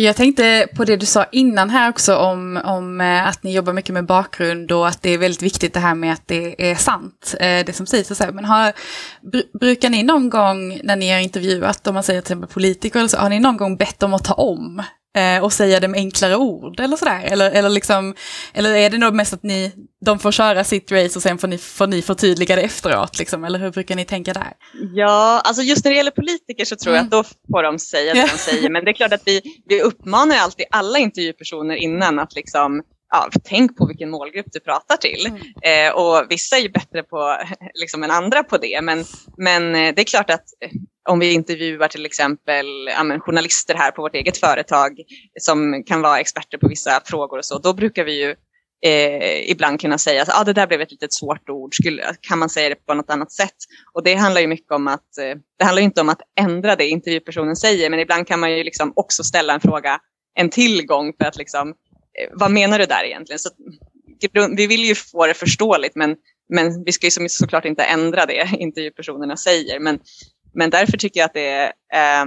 Jag 0.00 0.16
tänkte 0.16 0.68
på 0.76 0.84
det 0.84 0.96
du 0.96 1.06
sa 1.06 1.26
innan 1.32 1.70
här 1.70 1.90
också 1.90 2.16
om, 2.16 2.60
om 2.64 3.00
eh, 3.00 3.26
att 3.26 3.42
ni 3.42 3.52
jobbar 3.54 3.72
mycket 3.72 3.94
med 3.94 4.06
bakgrund 4.06 4.72
och 4.72 4.88
att 4.88 5.02
det 5.02 5.10
är 5.10 5.18
väldigt 5.18 5.42
viktigt 5.42 5.74
det 5.74 5.80
här 5.80 5.94
med 5.94 6.12
att 6.12 6.22
det 6.26 6.70
är 6.70 6.74
sant, 6.74 7.34
eh, 7.40 7.64
det 7.66 7.76
som 7.76 7.86
sägs. 7.86 8.10
Och 8.10 8.16
så. 8.16 8.24
Men 8.32 8.44
har, 8.44 8.72
brukar 9.58 9.90
ni 9.90 10.02
någon 10.02 10.30
gång 10.30 10.80
när 10.84 10.96
ni 10.96 11.10
har 11.10 11.20
intervjuat, 11.20 11.86
om 11.86 11.94
man 11.94 12.02
säger 12.02 12.20
till 12.20 12.32
exempel 12.32 12.50
politiker, 12.50 12.98
eller 12.98 13.08
så, 13.08 13.16
har 13.16 13.30
ni 13.30 13.40
någon 13.40 13.56
gång 13.56 13.76
bett 13.76 13.98
dem 13.98 14.14
att 14.14 14.24
ta 14.24 14.34
om 14.34 14.82
eh, 15.18 15.44
och 15.44 15.52
säga 15.52 15.80
det 15.80 15.88
med 15.88 15.98
enklare 15.98 16.36
ord 16.36 16.80
eller 16.80 16.96
sådär? 16.96 17.20
Eller, 17.24 17.50
eller, 17.50 17.68
liksom, 17.68 18.14
eller 18.54 18.76
är 18.76 18.90
det 18.90 18.98
nog 18.98 19.14
mest 19.14 19.32
att 19.32 19.42
ni, 19.42 19.72
de 20.04 20.18
får 20.18 20.32
köra 20.32 20.64
sitt 20.64 20.92
race 20.92 21.18
och 21.18 21.22
sen 21.22 21.38
får 21.38 21.48
ni, 21.48 21.58
får 21.58 21.86
ni 21.86 22.02
förtydliga 22.02 22.56
det 22.56 22.62
efteråt? 22.62 23.18
Liksom, 23.18 23.44
eller 23.44 23.58
hur 23.58 23.70
brukar 23.70 23.96
ni 23.96 24.04
tänka 24.04 24.32
där? 24.32 24.52
Ja, 24.94 25.40
alltså 25.44 25.62
just 25.62 25.84
när 25.84 25.92
det 25.92 25.96
gäller 25.96 26.10
politiker 26.10 26.64
så 26.64 26.76
tror 26.76 26.94
mm. 26.94 26.96
jag 26.96 27.04
att 27.04 27.10
då 27.10 27.34
får 27.52 27.62
de 27.62 27.78
säga 27.78 28.14
det 28.14 28.20
de 28.32 28.38
säger. 28.38 28.70
Men 28.70 28.84
det 28.84 28.90
är 28.90 28.94
klart 28.94 29.12
att 29.12 29.22
vi, 29.26 29.42
vi 29.68 29.82
uppmanar 29.82 30.36
alltid 30.36 30.66
alla 30.70 30.98
intervjupersoner 30.98 31.74
innan 31.74 32.18
att 32.18 32.34
liksom 32.34 32.82
ja, 33.10 33.28
tänk 33.44 33.76
på 33.76 33.86
vilken 33.86 34.10
målgrupp 34.10 34.46
du 34.52 34.60
pratar 34.60 34.96
till. 34.96 35.26
Mm. 35.26 35.88
Eh, 35.88 35.94
och 35.94 36.26
vissa 36.30 36.56
är 36.56 36.60
ju 36.60 36.68
bättre 36.68 37.02
på, 37.02 37.36
liksom, 37.74 38.02
än 38.02 38.10
andra 38.10 38.42
på 38.42 38.58
det. 38.58 38.80
Men, 38.82 39.04
men 39.36 39.74
eh, 39.74 39.94
det 39.94 40.02
är 40.02 40.04
klart 40.04 40.30
att 40.30 40.44
om 41.08 41.18
vi 41.18 41.32
intervjuar 41.32 41.88
till 41.88 42.06
exempel 42.06 42.66
ja, 42.88 43.18
journalister 43.20 43.74
här 43.74 43.90
på 43.90 44.02
vårt 44.02 44.14
eget 44.14 44.38
företag 44.38 45.00
som 45.40 45.84
kan 45.86 46.02
vara 46.02 46.20
experter 46.20 46.58
på 46.58 46.68
vissa 46.68 47.00
frågor 47.04 47.38
och 47.38 47.44
så, 47.44 47.58
då 47.58 47.72
brukar 47.72 48.04
vi 48.04 48.22
ju 48.22 48.34
eh, 48.86 49.50
ibland 49.50 49.80
kunna 49.80 49.98
säga 49.98 50.22
att 50.22 50.40
ah, 50.40 50.44
det 50.44 50.52
där 50.52 50.66
blev 50.66 50.80
ett 50.80 50.90
litet 50.90 51.12
svårt 51.12 51.48
ord, 51.48 51.74
Skulle, 51.74 52.14
kan 52.20 52.38
man 52.38 52.50
säga 52.50 52.68
det 52.68 52.86
på 52.86 52.94
något 52.94 53.10
annat 53.10 53.32
sätt? 53.32 53.56
Och 53.92 54.04
det 54.04 54.14
handlar 54.14 54.40
ju 54.40 54.46
mycket 54.46 54.72
om 54.72 54.88
att, 54.88 55.18
eh, 55.18 55.38
det 55.58 55.64
handlar 55.64 55.82
inte 55.82 56.00
om 56.00 56.08
att 56.08 56.20
ändra 56.40 56.76
det 56.76 56.88
intervjupersonen 56.88 57.56
säger, 57.56 57.90
men 57.90 58.00
ibland 58.00 58.26
kan 58.26 58.40
man 58.40 58.52
ju 58.56 58.64
liksom 58.64 58.92
också 58.96 59.24
ställa 59.24 59.54
en 59.54 59.60
fråga 59.60 60.00
en 60.34 60.50
tillgång 60.50 61.12
för 61.18 61.28
att 61.28 61.36
liksom, 61.36 61.68
eh, 61.68 62.28
vad 62.32 62.50
menar 62.50 62.78
du 62.78 62.86
där 62.86 63.04
egentligen? 63.04 63.38
Så, 63.38 63.50
typ, 64.20 64.32
vi 64.56 64.66
vill 64.66 64.84
ju 64.84 64.94
få 64.94 65.26
det 65.26 65.34
förståeligt, 65.34 65.94
men, 65.94 66.16
men 66.48 66.84
vi 66.84 66.92
ska 66.92 67.06
ju 67.06 67.28
såklart 67.28 67.64
inte 67.64 67.84
ändra 67.84 68.26
det 68.26 68.48
intervjupersonerna 68.58 69.36
säger. 69.36 69.80
Men 69.80 69.98
men 70.54 70.70
därför 70.70 70.96
tycker 70.96 71.20
jag 71.20 71.26
att 71.26 71.34
det 71.34 71.48
är 71.48 72.22
eh, 72.22 72.26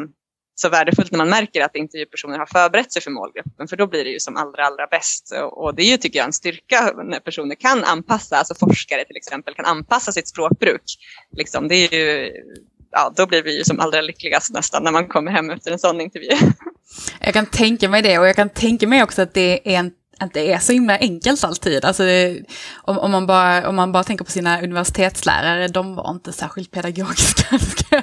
så 0.56 0.70
värdefullt 0.70 1.12
när 1.12 1.18
man 1.18 1.30
märker 1.30 1.62
att 1.62 1.76
intervjupersoner 1.76 2.38
har 2.38 2.46
förberett 2.46 2.92
sig 2.92 3.02
för 3.02 3.12
målgruppen, 3.12 3.68
för 3.68 3.78
då 3.78 3.88
blir 3.88 4.04
det 4.04 4.10
ju 4.10 4.20
som 4.20 4.38
allra, 4.38 4.66
allra 4.66 4.88
bäst. 4.88 5.34
Och, 5.52 5.76
det 5.76 5.84
är 5.84 5.92
ju, 5.92 5.98
tycker 5.98 6.20
jag, 6.20 6.26
en 6.26 6.34
styrka 6.34 6.94
när 7.04 7.20
personer 7.20 7.56
kan 7.56 7.84
anpassa, 7.84 8.38
alltså 8.38 8.56
forskare 8.56 9.06
till 9.06 9.16
exempel, 9.16 9.54
kan 9.54 9.66
anpassa 9.66 10.12
sitt 10.12 10.28
språkbruk. 10.28 10.84
Liksom, 11.38 11.68
det 11.68 11.76
är 11.76 11.94
ju, 11.94 12.32
ja, 12.92 13.14
då 13.16 13.28
blir 13.28 13.44
vi 13.44 13.58
ju 13.58 13.64
som 13.64 13.80
allra 13.80 14.02
lyckligast 14.02 14.54
nästan 14.54 14.84
när 14.84 14.92
man 14.92 15.08
kommer 15.08 15.32
hem 15.32 15.50
efter 15.50 15.72
en 15.72 15.80
sån 15.80 16.02
intervju. 16.02 16.38
Jag 17.20 17.34
kan 17.34 17.46
tänka 17.46 17.90
mig 17.90 18.02
det 18.02 18.20
och 18.20 18.28
jag 18.28 18.36
kan 18.36 18.50
tänka 18.50 18.88
mig 18.88 19.04
också 19.04 19.22
att 19.22 19.34
det 19.34 19.74
är 19.74 19.80
en 19.80 19.92
att 20.20 20.34
det 20.34 20.54
är 20.54 20.60
så 20.60 20.72
himla 20.72 20.98
enkelt 20.98 21.44
alltid. 21.44 21.86
Alltså 21.86 22.04
det, 22.04 22.42
om, 22.74 23.00
om, 23.00 23.12
man 23.12 23.28
bara, 23.28 23.70
om 23.70 23.76
man 23.76 23.92
bara 23.92 24.04
tänker 24.04 24.26
på 24.26 24.32
sina 24.32 24.62
universitetslärare, 24.62 25.68
de 25.68 25.96
var 25.96 26.12
inte 26.12 26.34
särskilt 26.34 26.72
pedagogiska. 26.72 27.60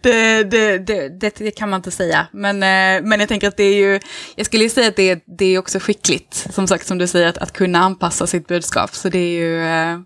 det, 0.00 0.44
det, 0.44 0.78
det, 0.78 1.36
det, 1.38 1.50
kan 1.50 1.70
man 1.70 1.78
inte 1.78 1.90
säga. 1.90 2.26
Men, 2.32 2.56
eh, 2.56 3.08
men 3.08 3.20
jag 3.20 3.28
tänker 3.28 3.48
att 3.48 3.56
det 3.56 3.64
är 3.64 3.74
ju, 3.74 4.00
jag 4.36 4.46
skulle 4.46 4.64
ju 4.64 4.70
säga 4.70 4.88
att 4.88 4.96
det, 4.96 5.22
det 5.38 5.44
är 5.44 5.58
också 5.58 5.78
skickligt, 5.78 6.34
som 6.34 6.66
sagt 6.66 6.86
som 6.86 6.98
du 6.98 7.06
säger, 7.06 7.26
att, 7.26 7.38
att 7.38 7.52
kunna 7.52 7.78
anpassa 7.78 8.26
sitt 8.26 8.46
budskap. 8.46 8.94
Så 8.94 9.08
det 9.08 9.18
är 9.18 9.40
ju... 9.40 9.64
Äh, 9.64 9.98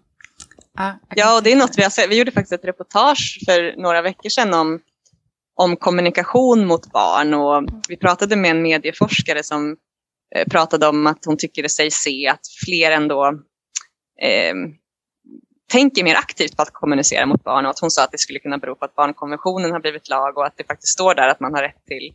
ja, 1.16 1.36
och 1.36 1.42
det 1.42 1.52
är 1.52 1.56
något 1.56 1.78
vi 1.78 1.82
har 1.82 1.90
sett. 1.90 2.10
Vi 2.10 2.18
gjorde 2.18 2.32
faktiskt 2.32 2.52
ett 2.52 2.64
reportage 2.64 3.38
för 3.46 3.82
några 3.82 4.02
veckor 4.02 4.28
sedan 4.28 4.54
om 4.54 4.80
om 5.54 5.76
kommunikation 5.76 6.66
mot 6.66 6.92
barn 6.92 7.34
och 7.34 7.64
vi 7.88 7.96
pratade 7.96 8.36
med 8.36 8.50
en 8.50 8.62
medieforskare 8.62 9.42
som 9.42 9.76
Eh, 10.34 10.44
pratade 10.50 10.86
om 10.86 11.06
att 11.06 11.24
hon 11.24 11.36
tycker 11.36 11.68
sig 11.68 11.90
se 11.90 12.28
att 12.28 12.40
fler 12.64 12.90
ändå 12.90 13.26
eh, 14.22 14.54
tänker 15.72 16.04
mer 16.04 16.14
aktivt 16.14 16.56
på 16.56 16.62
att 16.62 16.72
kommunicera 16.72 17.26
mot 17.26 17.44
barn 17.44 17.64
och 17.64 17.70
att 17.70 17.78
hon 17.78 17.90
sa 17.90 18.04
att 18.04 18.12
det 18.12 18.18
skulle 18.18 18.38
kunna 18.38 18.58
bero 18.58 18.74
på 18.74 18.84
att 18.84 18.94
barnkonventionen 18.94 19.72
har 19.72 19.80
blivit 19.80 20.08
lag 20.08 20.38
och 20.38 20.46
att 20.46 20.56
det 20.56 20.64
faktiskt 20.64 20.92
står 20.92 21.14
där 21.14 21.28
att 21.28 21.40
man 21.40 21.54
har 21.54 21.62
rätt 21.62 21.84
till 21.86 22.14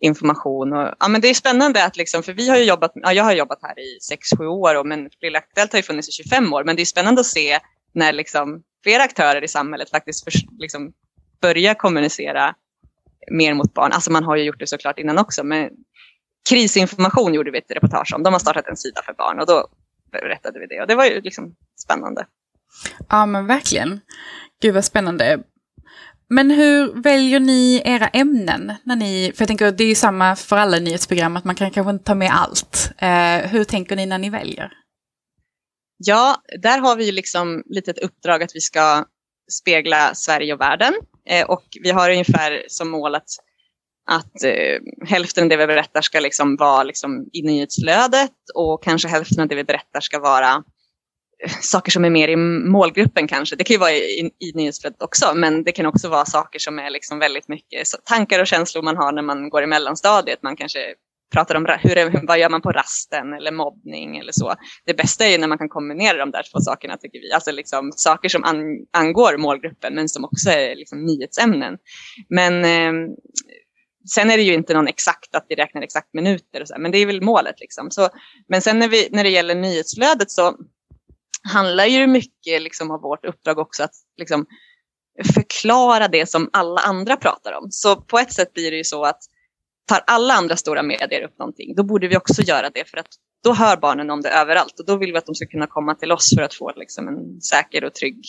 information. 0.00 0.72
Och, 0.72 0.94
ja, 1.00 1.08
men 1.08 1.20
det 1.20 1.28
är 1.28 1.34
spännande 1.34 1.84
att 1.84 1.96
liksom, 1.96 2.22
för 2.22 2.32
vi 2.32 2.48
har 2.48 2.56
jobbat, 2.56 2.92
ja, 2.94 3.12
jag 3.12 3.24
har 3.24 3.32
jobbat 3.32 3.58
här 3.62 3.78
i 3.78 3.98
6-7 4.38 4.46
år 4.46 4.78
och 4.78 4.86
men 4.86 5.10
Lilla 5.20 5.38
Aktuellt 5.38 5.72
har 5.72 5.78
ju 5.78 5.82
funnits 5.82 6.08
i 6.08 6.12
25 6.12 6.52
år 6.52 6.64
men 6.64 6.76
det 6.76 6.82
är 6.82 6.86
spännande 6.86 7.20
att 7.20 7.26
se 7.26 7.58
när 7.92 8.12
liksom, 8.12 8.62
flera 8.82 9.02
aktörer 9.02 9.44
i 9.44 9.48
samhället 9.48 9.90
faktiskt 9.90 10.24
för, 10.24 10.32
liksom, 10.58 10.92
börjar 11.40 11.74
kommunicera 11.74 12.54
mer 13.30 13.54
mot 13.54 13.74
barn. 13.74 13.92
Alltså 13.92 14.12
man 14.12 14.24
har 14.24 14.36
ju 14.36 14.44
gjort 14.44 14.58
det 14.58 14.66
såklart 14.66 14.98
innan 14.98 15.18
också 15.18 15.44
men 15.44 15.70
krisinformation 16.50 17.34
gjorde 17.34 17.50
vi 17.50 17.58
ett 17.58 17.70
reportage 17.70 18.14
om. 18.14 18.22
De 18.22 18.32
har 18.32 18.40
startat 18.40 18.66
en 18.66 18.76
sida 18.76 19.00
för 19.06 19.12
barn 19.12 19.40
och 19.40 19.46
då 19.46 19.68
berättade 20.12 20.60
vi 20.60 20.66
det. 20.66 20.80
Och 20.80 20.86
det 20.86 20.94
var 20.94 21.04
ju 21.04 21.20
liksom 21.20 21.54
spännande. 21.76 22.26
Ja 23.08 23.26
men 23.26 23.46
verkligen. 23.46 24.00
Gud 24.62 24.74
vad 24.74 24.84
spännande. 24.84 25.42
Men 26.28 26.50
hur 26.50 27.02
väljer 27.02 27.40
ni 27.40 27.82
era 27.84 28.08
ämnen? 28.08 28.74
När 28.84 28.96
ni, 28.96 29.32
för 29.34 29.42
jag 29.42 29.48
tänker 29.48 29.66
att 29.66 29.78
det 29.78 29.84
är 29.84 29.88
ju 29.88 29.94
samma 29.94 30.36
för 30.36 30.56
alla 30.56 30.78
nyhetsprogram, 30.78 31.36
att 31.36 31.44
man 31.44 31.54
kan 31.54 31.70
kanske 31.70 31.90
inte 31.90 32.04
ta 32.04 32.14
med 32.14 32.32
allt. 32.32 32.92
Eh, 32.98 33.50
hur 33.50 33.64
tänker 33.64 33.96
ni 33.96 34.06
när 34.06 34.18
ni 34.18 34.30
väljer? 34.30 34.72
Ja, 35.96 36.42
där 36.62 36.78
har 36.78 36.96
vi 36.96 37.06
ju 37.06 37.12
liksom 37.12 37.62
lite 37.66 37.90
ett 37.90 37.98
uppdrag 37.98 38.42
att 38.42 38.54
vi 38.54 38.60
ska 38.60 39.04
spegla 39.50 40.14
Sverige 40.14 40.54
och 40.54 40.60
världen. 40.60 40.94
Eh, 41.26 41.46
och 41.46 41.64
vi 41.82 41.90
har 41.90 42.10
ungefär 42.10 42.64
som 42.68 42.90
mål 42.90 43.14
att 43.14 43.28
att 44.10 44.44
eh, 44.44 45.08
hälften 45.08 45.44
av 45.44 45.50
det 45.50 45.56
vi 45.56 45.66
berättar 45.66 46.00
ska 46.00 46.20
liksom 46.20 46.56
vara 46.56 46.82
liksom 46.82 47.28
i 47.32 47.42
nyhetsflödet 47.42 48.34
och 48.54 48.82
kanske 48.84 49.08
hälften 49.08 49.40
av 49.40 49.48
det 49.48 49.54
vi 49.54 49.64
berättar 49.64 50.00
ska 50.00 50.18
vara 50.18 50.62
saker 51.60 51.92
som 51.92 52.04
är 52.04 52.10
mer 52.10 52.28
i 52.28 52.36
målgruppen 52.36 53.28
kanske. 53.28 53.56
Det 53.56 53.64
kan 53.64 53.74
ju 53.74 53.80
vara 53.80 53.92
i, 53.92 54.30
i 54.38 54.52
nyhetsflödet 54.54 55.02
också, 55.02 55.32
men 55.34 55.64
det 55.64 55.72
kan 55.72 55.86
också 55.86 56.08
vara 56.08 56.24
saker 56.24 56.58
som 56.58 56.78
är 56.78 56.90
liksom 56.90 57.18
väldigt 57.18 57.48
mycket 57.48 57.86
så, 57.86 57.96
tankar 58.04 58.40
och 58.40 58.46
känslor 58.46 58.82
man 58.82 58.96
har 58.96 59.12
när 59.12 59.22
man 59.22 59.50
går 59.50 59.62
i 59.62 59.66
mellanstadiet. 59.66 60.42
Man 60.42 60.56
kanske 60.56 60.80
pratar 61.32 61.54
om 61.54 61.66
hur, 61.82 62.26
vad 62.26 62.38
gör 62.38 62.48
man 62.48 62.62
på 62.62 62.72
rasten 62.72 63.32
eller 63.32 63.52
mobbning 63.52 64.18
eller 64.18 64.32
så. 64.32 64.54
Det 64.86 64.94
bästa 64.94 65.26
är 65.26 65.30
ju 65.30 65.38
när 65.38 65.48
man 65.48 65.58
kan 65.58 65.68
kombinera 65.68 66.16
de 66.16 66.30
där 66.30 66.42
två 66.52 66.60
sakerna 66.60 66.96
tycker 66.96 67.18
vi. 67.20 67.32
Alltså 67.32 67.52
liksom 67.52 67.92
saker 67.96 68.28
som 68.28 68.44
an, 68.44 68.64
angår 68.92 69.36
målgruppen 69.36 69.94
men 69.94 70.08
som 70.08 70.24
också 70.24 70.50
är 70.50 70.76
liksom 70.76 71.04
nyhetsämnen. 71.04 71.78
Men 72.28 72.64
eh, 72.64 73.12
Sen 74.14 74.30
är 74.30 74.36
det 74.36 74.42
ju 74.42 74.54
inte 74.54 74.74
någon 74.74 74.88
exakt 74.88 75.34
att 75.34 75.46
vi 75.48 75.54
räknar 75.54 75.82
exakt 75.82 76.14
minuter, 76.14 76.60
och 76.60 76.68
så, 76.68 76.74
men 76.78 76.90
det 76.90 76.98
är 76.98 77.06
väl 77.06 77.22
målet. 77.22 77.60
Liksom. 77.60 77.90
Så, 77.90 78.08
men 78.48 78.62
sen 78.62 78.78
när, 78.78 78.88
vi, 78.88 79.08
när 79.10 79.24
det 79.24 79.30
gäller 79.30 79.54
nyhetsflödet 79.54 80.30
så 80.30 80.56
handlar 81.48 81.86
ju 81.86 82.06
mycket 82.06 82.62
liksom, 82.62 82.90
av 82.90 83.00
vårt 83.00 83.24
uppdrag 83.24 83.58
också 83.58 83.82
att 83.82 83.94
liksom, 84.16 84.46
förklara 85.34 86.08
det 86.08 86.26
som 86.26 86.50
alla 86.52 86.80
andra 86.80 87.16
pratar 87.16 87.52
om. 87.52 87.70
Så 87.70 87.96
på 87.96 88.18
ett 88.18 88.32
sätt 88.32 88.52
blir 88.52 88.70
det 88.70 88.76
ju 88.76 88.84
så 88.84 89.04
att 89.04 89.20
tar 89.88 90.00
alla 90.06 90.34
andra 90.34 90.56
stora 90.56 90.82
medier 90.82 91.22
upp 91.22 91.38
någonting, 91.38 91.74
då 91.74 91.82
borde 91.82 92.08
vi 92.08 92.16
också 92.16 92.42
göra 92.42 92.70
det 92.70 92.90
för 92.90 92.98
att 92.98 93.08
då 93.44 93.52
hör 93.52 93.76
barnen 93.76 94.10
om 94.10 94.20
det 94.20 94.28
överallt 94.30 94.80
och 94.80 94.86
då 94.86 94.96
vill 94.96 95.12
vi 95.12 95.18
att 95.18 95.26
de 95.26 95.34
ska 95.34 95.46
kunna 95.46 95.66
komma 95.66 95.94
till 95.94 96.12
oss 96.12 96.34
för 96.36 96.42
att 96.42 96.54
få 96.54 96.72
liksom, 96.76 97.08
en 97.08 97.40
säker 97.40 97.84
och 97.84 97.94
trygg 97.94 98.24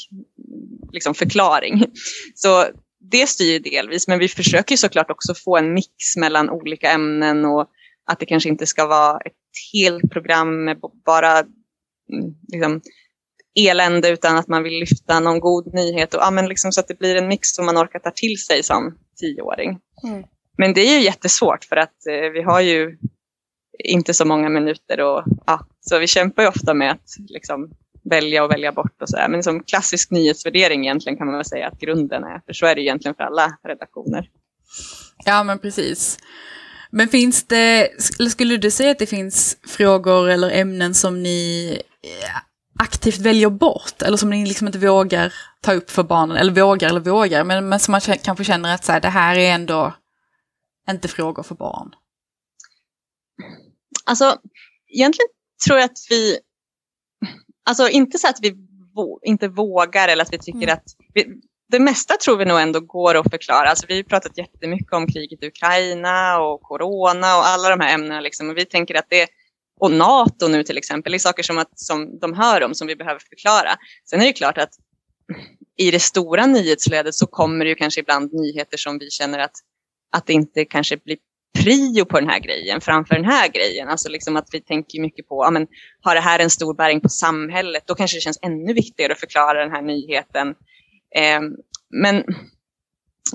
liksom, 0.91 1.13
förklaring. 1.13 1.85
Så 2.35 2.65
det 3.11 3.27
styr 3.27 3.59
delvis, 3.59 4.07
men 4.07 4.19
vi 4.19 4.27
försöker 4.27 4.77
såklart 4.77 5.11
också 5.11 5.33
få 5.33 5.57
en 5.57 5.73
mix 5.73 6.17
mellan 6.17 6.49
olika 6.49 6.91
ämnen 6.91 7.45
och 7.45 7.69
att 8.05 8.19
det 8.19 8.25
kanske 8.25 8.49
inte 8.49 8.67
ska 8.67 8.87
vara 8.87 9.19
ett 9.19 9.33
helt 9.73 10.11
program 10.11 10.65
med 10.65 10.79
bara 11.05 11.39
mm, 11.39 12.35
liksom, 12.47 12.81
elände 13.55 14.09
utan 14.09 14.37
att 14.37 14.47
man 14.47 14.63
vill 14.63 14.79
lyfta 14.79 15.19
någon 15.19 15.39
god 15.39 15.73
nyhet 15.73 16.13
och 16.13 16.21
ja, 16.21 16.31
men 16.31 16.47
liksom, 16.47 16.71
så 16.71 16.79
att 16.79 16.87
det 16.87 16.99
blir 16.99 17.15
en 17.15 17.27
mix 17.27 17.49
som 17.49 17.65
man 17.65 17.77
orkar 17.77 17.99
ta 17.99 18.11
till 18.11 18.37
sig 18.37 18.63
som 18.63 18.97
tioåring. 19.19 19.79
Mm. 20.03 20.23
Men 20.57 20.73
det 20.73 20.81
är 20.81 20.97
ju 20.97 21.05
jättesvårt 21.05 21.65
för 21.65 21.75
att 21.75 22.07
eh, 22.09 22.29
vi 22.33 22.41
har 22.41 22.61
ju 22.61 22.97
inte 23.83 24.13
så 24.13 24.25
många 24.25 24.49
minuter 24.49 24.99
och 25.01 25.23
ja, 25.45 25.67
så 25.81 25.99
vi 25.99 26.07
kämpar 26.07 26.43
ju 26.43 26.49
ofta 26.49 26.73
med 26.73 26.91
att 26.91 27.29
liksom, 27.29 27.71
välja 28.03 28.43
och 28.43 28.51
välja 28.51 28.71
bort 28.71 29.01
och 29.01 29.09
så. 29.09 29.17
Men 29.29 29.43
som 29.43 29.63
klassisk 29.63 30.11
nyhetsvärdering 30.11 30.85
egentligen 30.85 31.17
kan 31.17 31.27
man 31.27 31.35
väl 31.35 31.45
säga 31.45 31.67
att 31.67 31.79
grunden 31.79 32.23
är, 32.23 32.41
för 32.45 32.53
så 32.53 32.65
är 32.65 32.75
det 32.75 32.81
egentligen 32.81 33.15
för 33.15 33.23
alla 33.23 33.57
redaktioner. 33.63 34.29
Ja, 35.25 35.43
men 35.43 35.59
precis. 35.59 36.19
Men 36.91 37.07
finns 37.07 37.43
det, 37.43 37.89
skulle 38.29 38.57
du 38.57 38.71
säga 38.71 38.91
att 38.91 38.99
det 38.99 39.05
finns 39.05 39.57
frågor 39.67 40.29
eller 40.29 40.51
ämnen 40.51 40.93
som 40.93 41.23
ni 41.23 41.77
eh, 42.03 42.50
aktivt 42.81 43.19
väljer 43.19 43.49
bort 43.49 44.01
eller 44.01 44.17
som 44.17 44.29
ni 44.29 44.45
liksom 44.45 44.67
inte 44.67 44.79
vågar 44.79 45.33
ta 45.61 45.73
upp 45.73 45.91
för 45.91 46.03
barnen, 46.03 46.37
eller 46.37 46.53
vågar 46.53 46.89
eller 46.89 46.99
vågar, 46.99 47.43
men, 47.43 47.69
men 47.69 47.79
som 47.79 47.91
man 47.91 48.01
kanske 48.01 48.43
känner 48.43 48.75
att 48.75 48.85
så 48.85 48.91
här, 48.91 49.01
det 49.01 49.09
här 49.09 49.35
är 49.37 49.51
ändå 49.51 49.93
inte 50.89 51.07
frågor 51.07 51.43
för 51.43 51.55
barn? 51.55 51.91
Alltså, 54.05 54.37
egentligen 54.87 55.29
tror 55.67 55.79
jag 55.79 55.85
att 55.85 55.97
vi 56.09 56.39
Alltså 57.63 57.89
inte 57.89 58.17
så 58.17 58.27
att 58.27 58.39
vi 58.41 58.55
inte 59.23 59.47
vågar 59.47 60.07
eller 60.07 60.23
att 60.23 60.33
vi 60.33 60.39
tycker 60.39 60.63
mm. 60.63 60.73
att 60.73 60.83
vi, 61.13 61.25
det 61.69 61.79
mesta 61.79 62.13
tror 62.17 62.37
vi 62.37 62.45
nog 62.45 62.59
ändå 62.59 62.79
går 62.79 63.17
att 63.17 63.29
förklara. 63.29 63.69
Alltså, 63.69 63.85
vi 63.87 63.95
har 63.95 64.03
pratat 64.03 64.37
jättemycket 64.37 64.93
om 64.93 65.07
kriget 65.07 65.43
i 65.43 65.47
Ukraina 65.47 66.39
och 66.39 66.61
corona 66.61 67.37
och 67.37 67.45
alla 67.45 67.69
de 67.69 67.79
här 67.79 67.93
ämnena. 67.93 68.21
Liksom. 68.21 68.49
Och 68.49 68.57
vi 68.57 68.65
tänker 68.65 68.95
att 68.95 69.09
det, 69.09 69.27
och 69.81 69.91
NATO 69.91 70.47
nu 70.47 70.63
till 70.63 70.77
exempel, 70.77 71.13
är 71.13 71.17
saker 71.17 71.43
som, 71.43 71.57
att, 71.57 71.79
som 71.79 72.19
de 72.19 72.33
hör 72.33 72.63
om 72.63 72.75
som 72.75 72.87
vi 72.87 72.95
behöver 72.95 73.19
förklara. 73.19 73.75
Sen 74.09 74.21
är 74.21 74.25
det 74.25 74.33
klart 74.33 74.57
att 74.57 74.73
i 75.77 75.91
det 75.91 75.99
stora 75.99 76.45
nyhetsflödet 76.45 77.15
så 77.15 77.27
kommer 77.27 77.65
det 77.65 77.69
ju 77.69 77.75
kanske 77.75 78.01
ibland 78.01 78.33
nyheter 78.33 78.77
som 78.77 78.99
vi 78.99 79.09
känner 79.09 79.39
att, 79.39 79.55
att 80.11 80.27
det 80.27 80.33
inte 80.33 80.65
kanske 80.65 80.97
blir 80.97 81.17
prio 81.59 82.05
på 82.05 82.19
den 82.19 82.29
här 82.29 82.39
grejen 82.39 82.81
framför 82.81 83.15
den 83.15 83.25
här 83.25 83.47
grejen. 83.47 83.87
Alltså 83.87 84.09
liksom 84.09 84.35
att 84.35 84.47
vi 84.51 84.61
tänker 84.61 85.01
mycket 85.01 85.27
på, 85.27 85.43
ja, 85.45 85.51
men, 85.51 85.67
har 86.01 86.15
det 86.15 86.21
här 86.21 86.39
en 86.39 86.49
stor 86.49 86.73
bäring 86.73 87.01
på 87.01 87.09
samhället? 87.09 87.83
Då 87.85 87.95
kanske 87.95 88.17
det 88.17 88.21
känns 88.21 88.39
ännu 88.41 88.73
viktigare 88.73 89.13
att 89.13 89.19
förklara 89.19 89.59
den 89.59 89.71
här 89.71 89.81
nyheten. 89.81 90.47
Eh, 91.15 91.41
men 91.89 92.23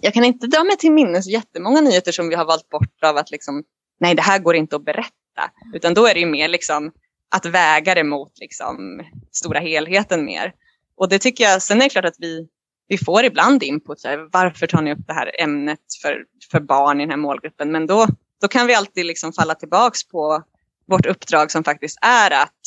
jag 0.01 0.15
kan 0.15 0.25
inte 0.25 0.47
dra 0.47 0.65
mig 0.65 0.77
till 0.77 0.93
minnes 0.93 1.27
jättemånga 1.27 1.81
nyheter 1.81 2.13
som 2.13 2.29
vi 2.29 2.35
har 2.35 2.45
valt 2.45 2.69
bort 2.69 3.05
av 3.05 3.17
att 3.17 3.31
liksom, 3.31 3.65
nej, 4.01 4.15
det 4.15 4.23
här 4.23 4.39
går 4.39 4.57
inte 4.57 4.77
att 4.77 4.85
berätta. 4.85 5.26
Utan 5.75 5.95
då 5.95 6.07
är 6.07 6.15
det 6.15 6.21
ju 6.21 6.27
mer 6.27 6.49
liksom 6.49 6.93
att 7.35 7.47
väga 7.47 7.95
det 7.95 8.05
mot 8.05 8.39
liksom 8.39 9.01
stora 9.33 9.59
helheten 9.59 10.25
mer. 10.25 10.53
Och 10.97 11.09
det 11.09 11.19
tycker 11.19 11.45
jag, 11.45 11.63
sen 11.63 11.79
är 11.79 11.85
det 11.85 11.91
klart 11.91 12.05
att 12.05 12.17
vi 12.19 12.49
vi 12.89 12.99
får 12.99 13.25
ibland 13.25 13.63
input, 13.63 14.01
så 14.01 14.09
här, 14.09 14.29
varför 14.33 14.67
tar 14.67 14.83
ni 14.83 14.93
upp 14.93 15.07
det 15.07 15.13
här 15.13 15.41
ämnet 15.41 15.81
för, 16.03 16.25
för 16.51 16.61
barn 16.61 17.01
i 17.01 17.03
den 17.03 17.11
här 17.11 17.17
målgruppen? 17.17 17.73
Men 17.73 17.87
då, 17.87 18.07
då 18.41 18.49
kan 18.49 18.67
vi 18.67 18.75
alltid 18.75 19.07
liksom 19.07 19.33
falla 19.33 19.55
tillbaks 19.55 20.09
på 20.09 20.43
vårt 20.87 21.07
uppdrag 21.07 21.51
som 21.51 21.65
faktiskt 21.65 21.99
är 22.03 22.31
att 22.31 22.61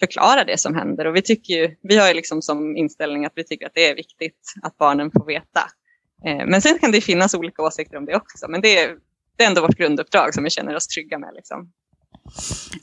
förklara 0.00 0.44
det 0.44 0.58
som 0.58 0.74
händer. 0.74 1.06
Och 1.06 1.16
vi, 1.16 1.22
tycker 1.22 1.54
ju, 1.54 1.76
vi 1.82 1.96
har 1.96 2.08
ju 2.08 2.14
liksom 2.14 2.42
som 2.42 2.76
inställning 2.76 3.24
att 3.24 3.32
vi 3.34 3.44
tycker 3.44 3.66
att 3.66 3.74
det 3.74 3.88
är 3.88 3.94
viktigt 3.94 4.54
att 4.62 4.76
barnen 4.76 5.10
får 5.10 5.26
veta. 5.26 5.60
Eh, 6.26 6.46
men 6.46 6.62
sen 6.62 6.78
kan 6.78 6.92
det 6.92 7.00
finnas 7.00 7.34
olika 7.34 7.62
åsikter 7.62 7.96
om 7.96 8.04
det 8.04 8.16
också. 8.16 8.48
Men 8.48 8.60
det 8.60 8.78
är, 8.78 8.96
det 9.36 9.44
är 9.44 9.48
ändå 9.48 9.60
vårt 9.60 9.76
grunduppdrag 9.76 10.34
som 10.34 10.44
vi 10.44 10.50
känner 10.50 10.76
oss 10.76 10.86
trygga 10.86 11.18
med. 11.18 11.30
Liksom. 11.34 11.72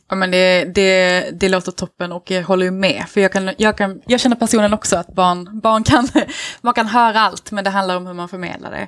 Ja, 0.10 0.16
men 0.16 0.32
det, 0.32 0.66
det, 0.76 1.30
det 1.40 1.50
låter 1.50 1.72
toppen 1.72 2.12
och 2.12 2.32
jag 2.32 2.44
håller 2.44 2.66
ju 2.66 2.72
med. 2.72 3.06
För 3.10 3.22
jag, 3.22 3.32
kan, 3.32 3.52
jag, 3.58 3.78
kan, 3.78 4.02
jag 4.06 4.20
känner 4.20 4.36
personen 4.36 4.74
också 4.74 4.98
att 4.98 5.08
barn, 5.16 5.60
barn, 5.60 5.84
kan, 5.84 6.08
man 6.62 6.74
kan 6.74 6.88
höra 6.88 7.20
allt, 7.20 7.52
men 7.52 7.64
det 7.64 7.70
handlar 7.70 7.98
om 7.98 8.08
hur 8.08 8.14
man 8.14 8.30
förmedlar 8.30 8.72
det. 8.72 8.88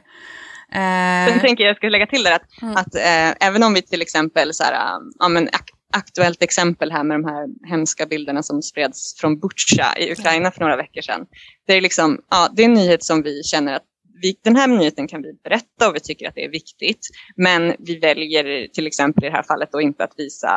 Sen 0.73 1.35
Eh, 1.35 1.41
tänker 1.41 1.63
jag, 1.63 1.69
jag 1.69 1.77
ska 1.77 1.89
lägga 1.89 2.07
till 2.07 2.23
där 2.23 2.31
att, 2.31 2.61
Mm. 2.61 2.75
att 2.75 2.95
eh, 2.95 3.47
även 3.47 3.63
om 3.63 3.73
vi 3.73 3.81
till 3.81 4.01
exempel, 4.01 4.53
så 4.53 4.63
här, 4.63 4.73
äh, 4.73 4.99
ja, 5.19 5.27
men, 5.27 5.47
ak 5.47 5.69
aktuellt 5.93 6.43
exempel 6.43 6.91
här 6.91 7.03
med 7.03 7.19
de 7.19 7.25
här 7.25 7.69
hemska 7.69 8.05
bilderna 8.05 8.43
som 8.43 8.61
spreds 8.61 9.15
från 9.19 9.39
Butja 9.39 9.97
i 9.97 10.11
Ukraina 10.11 10.51
för 10.51 10.59
några 10.61 10.75
veckor 10.75 11.01
sedan. 11.01 11.25
Det 11.67 11.73
är, 11.73 11.81
liksom, 11.81 12.19
ja, 12.29 12.49
det 12.55 12.61
är 12.61 12.65
en 12.65 12.73
nyhet 12.73 13.03
som 13.03 13.23
vi 13.23 13.43
känner 13.43 13.73
att 13.73 13.83
vi, 14.21 14.35
den 14.43 14.55
här 14.55 14.67
nyheten 14.67 15.07
kan 15.07 15.21
vi 15.21 15.33
berätta 15.43 15.89
och 15.89 15.95
vi 15.95 15.99
tycker 15.99 16.27
att 16.27 16.35
det 16.35 16.45
är 16.45 16.49
viktigt. 16.49 17.07
Men 17.35 17.75
vi 17.79 17.99
väljer 17.99 18.67
till 18.67 18.87
exempel 18.87 19.23
i 19.23 19.27
det 19.27 19.35
här 19.35 19.43
fallet 19.43 19.69
då 19.71 19.81
inte 19.81 20.03
att 20.03 20.13
visa 20.17 20.49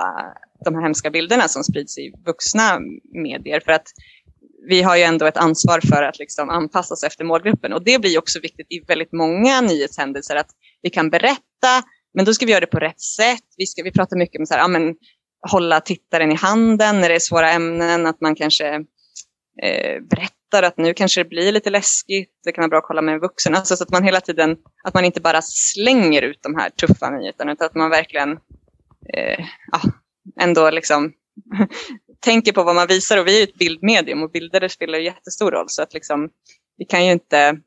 de 0.65 0.75
här 0.75 0.83
hemska 0.83 1.11
bilderna 1.11 1.49
som 1.49 1.65
sprids 1.65 1.99
i 1.99 2.13
vuxna 2.27 2.81
medier. 3.13 3.61
För 3.61 3.73
att 3.73 3.87
vi 4.69 4.83
har 4.83 4.97
ju 4.97 5.03
ändå 5.03 5.27
ett 5.27 5.37
ansvar 5.37 5.81
för 5.81 6.03
att 6.03 6.19
liksom 6.19 6.51
anpassa 6.51 6.95
oss 6.95 7.05
efter 7.05 7.25
målgruppen. 7.25 7.73
Och 7.73 7.85
det 7.85 8.01
blir 8.01 8.19
också 8.19 8.41
viktigt 8.41 8.67
i 8.71 8.81
väldigt 8.81 9.13
många 9.13 9.61
nyhetshändelser 9.61 10.37
att 10.37 10.51
vi 10.83 10.91
kan 10.91 11.11
berätta, 11.11 11.83
men 12.15 12.25
då 12.25 12.35
ska 12.35 12.47
vi 12.47 12.53
göra 12.53 12.61
det 12.61 12.67
på 12.67 12.79
rätt 12.79 13.01
sätt. 13.01 13.45
Vi, 13.57 13.67
ska, 13.67 13.83
vi 13.83 13.93
pratar 13.93 14.17
mycket 14.17 14.41
om 14.41 14.47
så 14.47 14.55
här, 14.55 14.61
ja, 14.61 14.69
men, 14.69 14.95
hålla 15.51 15.81
tittaren 15.81 16.33
i 16.33 16.35
handen 16.35 17.01
när 17.01 17.09
det 17.09 17.15
är 17.15 17.19
svåra 17.19 17.51
ämnen, 17.51 18.07
att 18.07 18.21
man 18.21 18.35
kanske 18.35 18.85
eh, 19.63 20.01
berättar 20.01 20.63
att 20.63 20.77
nu 20.77 20.95
kanske 20.95 21.21
det 21.21 21.29
blir 21.29 21.53
lite 21.53 21.71
läskigt, 21.71 22.31
det 22.45 22.53
kan 22.53 22.63
vara 22.63 22.69
bra 22.69 22.79
att 22.79 22.85
kolla 22.85 23.03
med 23.03 23.15
en 23.15 23.21
vuxen. 23.21 23.55
Alltså, 23.55 23.77
så 23.77 23.85
att 23.85 23.91
man 23.91 24.05
hela 24.05 24.21
tiden, 24.21 24.57
att 24.85 24.95
man 24.95 25.05
inte 25.05 25.21
bara 25.21 25.43
slänger 25.43 26.23
ut 26.23 26.43
de 26.43 26.55
här 26.55 26.71
tuffa 26.71 27.11
nyheterna, 27.11 27.53
utan 27.53 27.67
att 27.67 27.75
man 27.75 27.91
verkligen 27.91 28.33
eh, 29.15 29.47
ja, 29.73 29.81
ändå 30.41 30.71
liksom 30.71 31.13
tänker 32.21 32.53
på 32.53 32.63
vad 32.63 32.75
man 32.75 32.87
visar. 32.87 33.19
Och 33.19 33.27
vi 33.27 33.35
är 33.35 33.39
ju 33.39 33.45
ett 33.45 33.59
bildmedium 33.59 34.23
och 34.23 34.31
bilder 34.31 34.69
spelar 34.69 34.99
ju 34.99 35.05
jättestor 35.05 35.51
roll. 35.51 35.69
Så 35.69 35.83
att 35.83 35.95
liksom, 35.95 36.31
vi 36.77 36.85
kan 36.85 37.07
ju 37.07 37.13
inte 37.13 37.61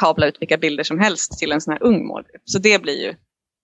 kabla 0.00 0.26
ut 0.26 0.40
vilka 0.40 0.56
bilder 0.56 0.84
som 0.84 0.98
helst 0.98 1.38
till 1.38 1.52
en 1.52 1.60
sån 1.60 1.72
här 1.72 1.82
ung 1.82 2.06
målgrupp. 2.06 2.42
Så 2.44 2.58
det 2.58 2.82
blir 2.82 3.02
ju 3.06 3.14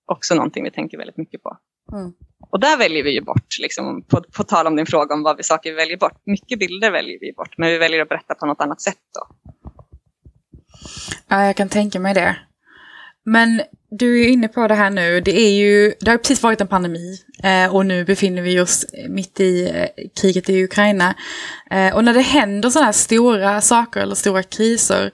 också 0.07 0.35
någonting 0.35 0.64
vi 0.64 0.70
tänker 0.70 0.99
väldigt 0.99 1.16
mycket 1.16 1.43
på. 1.43 1.57
Mm. 1.93 2.12
Och 2.51 2.61
där 2.61 2.78
väljer 2.78 3.05
vi 3.05 3.14
ju 3.14 3.20
bort, 3.20 3.59
liksom, 3.61 4.03
på, 4.03 4.22
på 4.36 4.45
tal 4.45 4.66
om 4.66 4.76
din 4.76 4.86
fråga 4.86 5.14
om 5.14 5.22
vad 5.22 5.36
vi 5.36 5.43
saker 5.43 5.70
vi 5.70 5.76
väljer 5.76 5.97
bort. 5.97 6.22
Mycket 6.26 6.59
bilder 6.59 6.91
väljer 6.91 7.18
vi 7.20 7.32
bort, 7.32 7.59
men 7.59 7.68
vi 7.68 7.78
väljer 7.78 8.03
att 8.03 8.09
berätta 8.09 8.34
på 8.34 8.47
något 8.47 8.61
annat 8.61 8.80
sätt 8.80 8.99
då. 9.14 9.26
Ja, 11.28 11.45
jag 11.45 11.57
kan 11.57 11.68
tänka 11.68 12.01
mig 12.01 12.14
det. 12.14 12.36
Men 13.24 13.62
du 13.91 14.24
är 14.24 14.28
inne 14.28 14.49
på 14.49 14.68
det 14.68 14.74
här 14.74 14.91
nu, 14.91 15.20
det 15.20 15.41
är 15.41 15.51
ju, 15.51 15.95
det 16.01 16.11
har 16.11 16.18
precis 16.18 16.43
varit 16.43 16.61
en 16.61 16.66
pandemi 16.66 17.18
eh, 17.43 17.74
och 17.74 17.86
nu 17.86 18.05
befinner 18.05 18.43
vi 18.43 18.61
oss 18.61 18.86
mitt 19.09 19.41
i 19.41 19.68
eh, 19.68 20.07
kriget 20.20 20.51
i 20.51 20.64
Ukraina. 20.64 21.14
Eh, 21.70 21.95
och 21.95 22.05
när 22.05 22.14
det 22.14 22.20
händer 22.20 22.70
sådana 22.70 22.86
här 22.86 22.93
stora 22.93 23.61
saker 23.61 24.01
eller 24.01 24.14
stora 24.14 24.43
kriser 24.43 25.11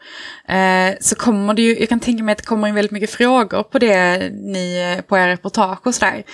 så 1.01 1.17
kommer 1.17 1.55
det 1.55 1.63
ju, 1.63 1.79
jag 1.79 1.89
kan 1.89 2.01
tänka 2.01 2.25
mig 2.25 2.33
att 2.33 2.39
det 2.39 2.45
kommer 2.45 2.69
in 2.69 2.75
väldigt 2.75 2.93
mycket 2.93 3.11
frågor 3.11 3.63
på 3.63 3.79
det 3.79 4.31
ni, 4.31 5.01
på 5.09 5.19
era 5.19 5.29
reportage 5.29 5.87
och 5.87 5.95
sådär. 5.95 6.25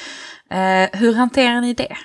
Eh, 0.53 0.89
hur 0.93 1.15
hanterar 1.15 1.61
ni 1.61 1.75
det? 1.75 1.97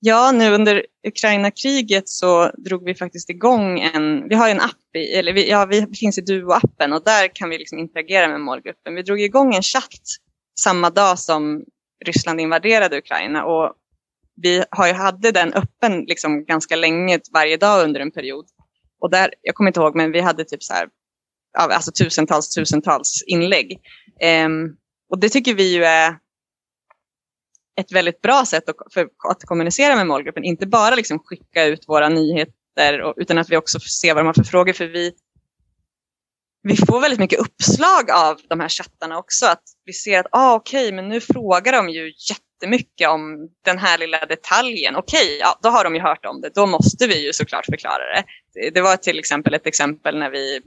Ja, 0.00 0.32
nu 0.32 0.54
under 0.54 0.86
Ukraina-kriget 1.08 2.08
så 2.08 2.50
drog 2.50 2.84
vi 2.84 2.94
faktiskt 2.94 3.30
igång 3.30 3.80
en, 3.80 4.28
vi 4.28 4.34
har 4.34 4.46
ju 4.46 4.52
en 4.52 4.60
app, 4.60 4.96
i, 4.96 5.14
eller 5.14 5.32
vi, 5.32 5.50
ja, 5.50 5.66
vi 5.66 5.86
finns 5.94 6.18
i 6.18 6.20
Duo-appen 6.20 6.92
och 6.92 7.04
där 7.04 7.34
kan 7.34 7.50
vi 7.50 7.58
liksom 7.58 7.78
interagera 7.78 8.28
med 8.28 8.40
målgruppen. 8.40 8.94
Vi 8.94 9.02
drog 9.02 9.20
igång 9.20 9.54
en 9.54 9.62
chatt 9.62 10.02
samma 10.60 10.90
dag 10.90 11.18
som 11.18 11.64
Ryssland 12.04 12.40
invaderade 12.40 12.98
Ukraina 12.98 13.44
och 13.44 13.72
vi 14.42 14.64
har 14.70 14.86
ju 14.86 14.92
hade 14.92 15.30
den 15.30 15.52
öppen 15.52 16.00
liksom 16.00 16.44
ganska 16.44 16.76
länge, 16.76 17.20
varje 17.32 17.56
dag 17.56 17.84
under 17.84 18.00
en 18.00 18.10
period. 18.10 18.46
Och 19.00 19.10
där, 19.10 19.34
jag 19.42 19.54
kommer 19.54 19.70
inte 19.70 19.80
ihåg, 19.80 19.96
men 19.96 20.12
vi 20.12 20.20
hade 20.20 20.44
typ 20.44 20.62
så 20.62 20.74
här, 20.74 20.88
alltså 21.58 21.92
tusentals, 21.92 22.54
tusentals 22.54 23.24
inlägg. 23.26 23.78
Um, 24.46 24.76
och 25.10 25.18
det 25.18 25.28
tycker 25.28 25.54
vi 25.54 25.74
ju 25.74 25.84
är 25.84 26.16
ett 27.80 27.92
väldigt 27.92 28.20
bra 28.22 28.44
sätt 28.46 28.68
att, 28.68 28.76
för, 28.94 29.08
att 29.28 29.44
kommunicera 29.44 29.96
med 29.96 30.06
målgruppen. 30.06 30.44
Inte 30.44 30.66
bara 30.66 30.94
liksom 30.94 31.18
skicka 31.18 31.64
ut 31.64 31.84
våra 31.88 32.08
nyheter 32.08 33.00
och, 33.02 33.14
utan 33.16 33.38
att 33.38 33.50
vi 33.50 33.56
också 33.56 33.80
ser 33.80 34.14
vad 34.14 34.24
de 34.24 34.26
har 34.26 34.34
för 34.34 34.44
frågor. 34.44 34.72
För 34.72 34.86
vi, 34.86 35.12
vi 36.62 36.76
får 36.76 37.00
väldigt 37.00 37.20
mycket 37.20 37.40
uppslag 37.40 38.10
av 38.10 38.40
de 38.48 38.60
här 38.60 38.68
chattarna 38.68 39.18
också. 39.18 39.46
Att 39.46 39.62
vi 39.84 39.92
ser 39.92 40.20
att 40.20 40.26
ah, 40.30 40.54
okej, 40.54 40.86
okay, 40.86 40.96
men 40.96 41.08
nu 41.08 41.20
frågar 41.20 41.72
de 41.72 41.88
ju 41.88 42.12
jättemycket 42.30 43.08
om 43.08 43.48
den 43.64 43.78
här 43.78 43.98
lilla 43.98 44.26
detaljen. 44.26 44.96
Okej, 44.96 45.24
okay, 45.24 45.38
ja, 45.38 45.58
då 45.62 45.68
har 45.68 45.84
de 45.84 45.94
ju 45.94 46.00
hört 46.00 46.24
om 46.24 46.40
det. 46.40 46.50
Då 46.54 46.66
måste 46.66 47.06
vi 47.06 47.26
ju 47.26 47.32
såklart 47.32 47.66
förklara 47.66 48.04
det. 48.14 48.24
Det, 48.54 48.70
det 48.70 48.80
var 48.80 48.96
till 48.96 49.18
exempel 49.18 49.54
ett 49.54 49.66
exempel 49.66 50.18
när 50.18 50.30
vi, 50.30 50.60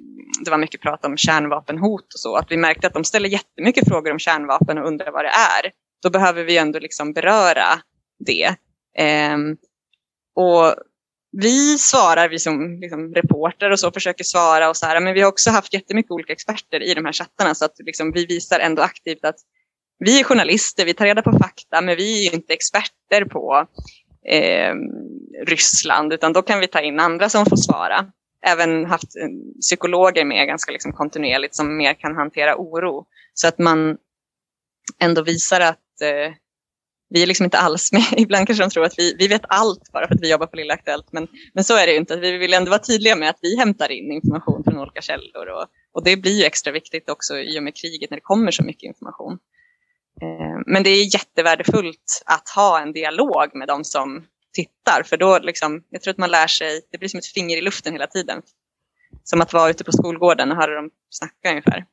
det 0.46 0.52
var 0.52 0.58
mycket 0.58 0.82
prat 0.82 1.06
om 1.06 1.18
kärnvapenhot 1.18 2.14
och 2.14 2.20
så. 2.20 2.36
Att 2.36 2.52
vi 2.52 2.58
märkte 2.58 2.88
att 2.88 2.94
de 2.94 3.04
ställer 3.04 3.30
jättemycket 3.30 3.88
frågor 3.88 4.12
om 4.12 4.20
kärnvapen 4.20 4.78
och 4.78 4.88
undrar 4.88 5.12
vad 5.12 5.26
det 5.26 5.30
är 5.30 5.72
då 6.04 6.10
behöver 6.10 6.44
vi 6.44 6.58
ändå 6.58 6.80
liksom 6.80 7.14
beröra 7.14 7.68
det. 8.26 8.56
Eh, 8.98 9.38
och 10.36 10.76
vi 11.42 11.78
svarar, 11.78 12.30
vi 12.30 12.40
som 12.40 12.80
liksom 12.80 13.14
reporter 13.14 13.72
och 13.72 13.80
så 13.80 13.92
försöker 13.92 14.24
svara 14.24 14.70
och 14.70 14.78
så 14.78 14.86
här, 14.86 15.00
men 15.00 15.14
vi 15.14 15.22
har 15.22 15.30
också 15.30 15.50
haft 15.50 15.74
jättemycket 15.74 16.12
olika 16.12 16.34
experter 16.34 16.84
i 16.84 16.94
de 16.94 17.06
här 17.06 17.14
chattarna 17.14 17.56
så 17.56 17.66
att 17.66 17.76
liksom 17.78 18.12
vi 18.12 18.26
visar 18.26 18.60
ändå 18.60 18.82
aktivt 18.82 19.26
att 19.26 19.36
vi 20.00 20.20
är 20.20 20.24
journalister, 20.24 20.86
vi 20.86 20.94
tar 20.94 21.06
reda 21.06 21.22
på 21.22 21.32
fakta, 21.32 21.82
men 21.82 21.96
vi 21.98 22.28
är 22.28 22.34
inte 22.34 22.54
experter 22.54 23.26
på 23.26 23.68
eh, 24.30 24.74
Ryssland, 25.46 26.14
utan 26.14 26.34
då 26.34 26.42
kan 26.42 26.60
vi 26.60 26.68
ta 26.68 26.82
in 26.82 27.00
andra 27.00 27.30
som 27.30 27.46
får 27.46 27.58
svara. 27.58 28.12
Även 28.46 28.86
haft 28.86 29.16
eh, 29.16 29.60
psykologer 29.62 30.26
med 30.26 30.48
ganska 30.48 30.72
liksom 30.72 30.94
kontinuerligt 30.94 31.56
som 31.56 31.78
mer 31.78 31.94
kan 31.94 32.16
hantera 32.16 32.56
oro. 32.58 33.06
Så 33.34 33.48
att 33.48 33.60
man 33.60 33.98
ändå 35.00 35.22
visar 35.22 35.62
att 35.62 35.80
eh, 36.02 36.34
vi 37.10 37.24
är 37.24 37.28
liksom 37.28 37.44
inte 37.44 37.58
alls 37.58 37.92
med. 37.92 38.04
Ibland 38.18 38.48
kanske 38.48 38.64
de 38.64 38.70
tror 38.70 38.86
att 38.86 39.00
vi, 39.00 39.16
vi 39.20 39.28
vet 39.28 39.42
allt 39.48 39.92
bara 39.92 40.08
för 40.08 40.16
att 40.16 40.22
vi 40.22 40.32
jobbar 40.32 40.48
på 40.48 40.56
Lilla 40.56 40.74
Aktuellt. 40.74 41.12
Men, 41.12 41.28
men 41.54 41.64
så 41.64 41.78
är 41.78 41.86
det 41.86 41.92
ju 41.92 42.00
inte. 42.00 42.16
Vi 42.16 42.38
vill 42.38 42.54
ändå 42.54 42.70
vara 42.70 42.80
tydliga 42.80 43.16
med 43.16 43.30
att 43.30 43.40
vi 43.42 43.58
hämtar 43.58 43.92
in 43.92 44.12
information 44.12 44.64
från 44.64 44.78
olika 44.78 45.02
källor. 45.02 45.48
Och, 45.48 45.66
och 45.94 46.04
det 46.04 46.18
blir 46.18 46.40
ju 46.40 46.44
extra 46.44 46.74
viktigt 46.74 47.10
också 47.10 47.40
i 47.40 47.60
och 47.60 47.64
med 47.64 47.76
kriget 47.76 48.10
när 48.10 48.18
det 48.18 48.22
kommer 48.22 48.52
så 48.52 48.64
mycket 48.64 48.84
information. 48.84 49.34
Eh, 50.22 50.62
men 50.66 50.84
det 50.84 50.90
är 50.90 51.14
jättevärdefullt 51.16 52.24
att 52.26 52.50
ha 52.50 52.82
en 52.82 52.94
dialog 52.94 53.56
med 53.56 53.68
de 53.68 53.84
som 53.84 54.26
tittar. 54.54 55.04
För 55.04 55.18
då 55.18 55.40
liksom, 55.40 55.84
jag 55.90 56.02
tror 56.02 56.12
att 56.12 56.18
man 56.18 56.32
lär 56.32 56.48
sig, 56.48 56.82
det 56.92 56.98
blir 56.98 57.10
som 57.10 57.18
ett 57.18 57.26
finger 57.26 57.58
i 57.58 57.62
luften 57.62 57.94
hela 57.94 58.08
tiden. 58.08 58.42
Som 59.24 59.42
att 59.42 59.54
vara 59.54 59.70
ute 59.70 59.84
på 59.84 59.92
skolgården 59.92 60.52
och 60.52 60.58
höra 60.58 60.76
dem 60.76 60.90
snacka 61.10 61.50
ungefär. 61.50 61.86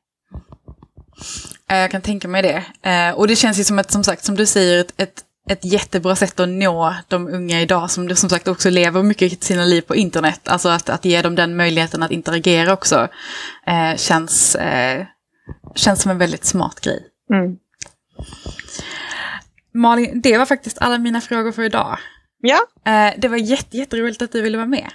Jag 1.67 1.91
kan 1.91 2.01
tänka 2.01 2.27
mig 2.27 2.41
det. 2.41 2.89
Eh, 2.89 3.11
och 3.15 3.27
det 3.27 3.35
känns 3.35 3.59
ju 3.59 3.63
som 3.63 3.79
ett, 3.79 3.91
som 3.91 4.03
sagt, 4.03 4.23
som 4.23 4.35
du 4.35 4.45
säger, 4.45 4.81
ett, 4.81 4.93
ett, 4.97 5.23
ett 5.49 5.65
jättebra 5.65 6.15
sätt 6.15 6.39
att 6.39 6.49
nå 6.49 6.95
de 7.07 7.27
unga 7.27 7.61
idag 7.61 7.91
som 7.91 8.07
du 8.07 8.15
som 8.15 8.29
sagt 8.29 8.47
också 8.47 8.69
lever 8.69 9.03
mycket 9.03 9.43
sina 9.43 9.65
liv 9.65 9.81
på 9.81 9.95
internet. 9.95 10.47
Alltså 10.47 10.69
att, 10.69 10.89
att 10.89 11.05
ge 11.05 11.21
dem 11.21 11.35
den 11.35 11.55
möjligheten 11.55 12.03
att 12.03 12.11
interagera 12.11 12.73
också 12.73 13.07
eh, 13.67 13.97
känns, 13.97 14.55
eh, 14.55 15.05
känns 15.75 16.01
som 16.01 16.11
en 16.11 16.17
väldigt 16.17 16.45
smart 16.45 16.79
grej. 16.81 17.05
Mm. 17.33 17.57
Malin, 19.73 20.21
det 20.21 20.37
var 20.37 20.45
faktiskt 20.45 20.77
alla 20.81 20.97
mina 20.97 21.21
frågor 21.21 21.51
för 21.51 21.63
idag. 21.63 21.97
Ja. 22.41 22.59
Eh, 22.91 23.13
det 23.17 23.27
var 23.27 23.37
jätte, 23.37 23.77
jätteroligt 23.77 24.21
att 24.21 24.31
du 24.31 24.41
ville 24.41 24.57
vara 24.57 24.67
med. 24.67 24.91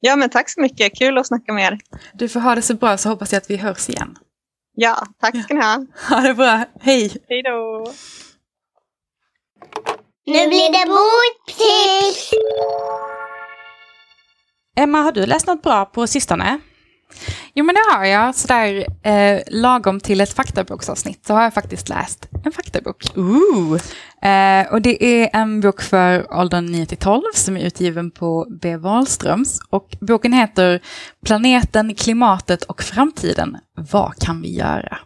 Ja, 0.00 0.16
men 0.16 0.30
tack 0.30 0.50
så 0.50 0.60
mycket. 0.60 0.98
Kul 0.98 1.18
att 1.18 1.26
snacka 1.26 1.52
med 1.52 1.72
er. 1.72 1.78
Du 2.12 2.28
får 2.28 2.40
ha 2.40 2.54
det 2.54 2.62
så 2.62 2.74
bra 2.74 2.96
så 2.96 3.08
hoppas 3.08 3.32
jag 3.32 3.40
att 3.40 3.50
vi 3.50 3.56
hörs 3.56 3.88
igen. 3.88 4.16
Ja, 4.74 5.06
tack 5.20 5.44
ska 5.44 5.54
ni 5.54 5.60
ha. 5.60 5.86
Ha 6.08 6.20
det 6.20 6.34
bra. 6.34 6.64
Hej! 6.80 7.16
Hej 7.28 7.42
då! 7.42 7.86
Nu 10.26 10.48
blir 10.48 10.72
det 10.72 10.86
boktips! 10.88 12.30
Emma, 14.76 14.98
har 15.02 15.12
du 15.12 15.26
läst 15.26 15.46
något 15.46 15.62
bra 15.62 15.84
på 15.84 16.06
sistone? 16.06 16.60
Jo 17.54 17.64
men 17.64 17.74
det 17.74 17.94
har 17.94 18.04
jag. 18.04 18.34
Sådär 18.34 18.86
eh, 19.02 19.40
lagom 19.46 20.00
till 20.00 20.20
ett 20.20 20.32
faktaboksavsnitt 20.32 21.26
så 21.26 21.34
har 21.34 21.42
jag 21.42 21.54
faktiskt 21.54 21.88
läst 21.88 22.28
en 22.44 22.52
faktabok. 22.52 23.04
Ooh. 23.16 23.80
Eh, 24.22 24.72
och 24.72 24.82
det 24.82 25.04
är 25.04 25.30
en 25.32 25.60
bok 25.60 25.82
för 25.82 26.34
åldern 26.40 26.66
9 26.66 26.86
till 26.86 26.98
12 26.98 27.22
som 27.34 27.56
är 27.56 27.60
utgiven 27.60 28.10
på 28.10 28.46
B. 28.62 28.76
Wahlströms. 28.76 29.60
Och 29.70 29.96
boken 30.00 30.32
heter 30.32 30.80
Planeten, 31.26 31.94
klimatet 31.94 32.62
och 32.62 32.82
framtiden. 32.82 33.56
Vad 33.90 34.16
kan 34.16 34.42
vi 34.42 34.54
göra? 34.54 34.98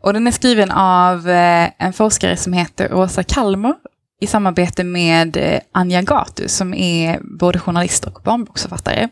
Och 0.00 0.12
den 0.12 0.26
är 0.26 0.30
skriven 0.30 0.70
av 0.70 1.28
eh, 1.28 1.68
en 1.78 1.92
forskare 1.92 2.36
som 2.36 2.52
heter 2.52 2.94
Åsa 2.94 3.22
Kalmar 3.22 3.74
i 4.20 4.26
samarbete 4.26 4.84
med 4.84 5.36
eh, 5.36 5.60
Anja 5.72 6.02
Gatu 6.02 6.48
som 6.48 6.74
är 6.74 7.20
både 7.38 7.58
journalist 7.58 8.04
och 8.04 8.20
barnboksförfattare. 8.24 9.08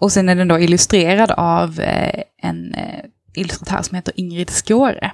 Och 0.00 0.12
sen 0.12 0.28
är 0.28 0.34
den 0.34 0.48
då 0.48 0.58
illustrerad 0.58 1.30
av 1.30 1.80
eh, 1.80 2.22
en 2.42 2.74
eh, 2.74 3.04
illustratör 3.34 3.82
som 3.82 3.96
heter 3.96 4.12
Ingrid 4.16 4.50
Skåre. 4.50 5.12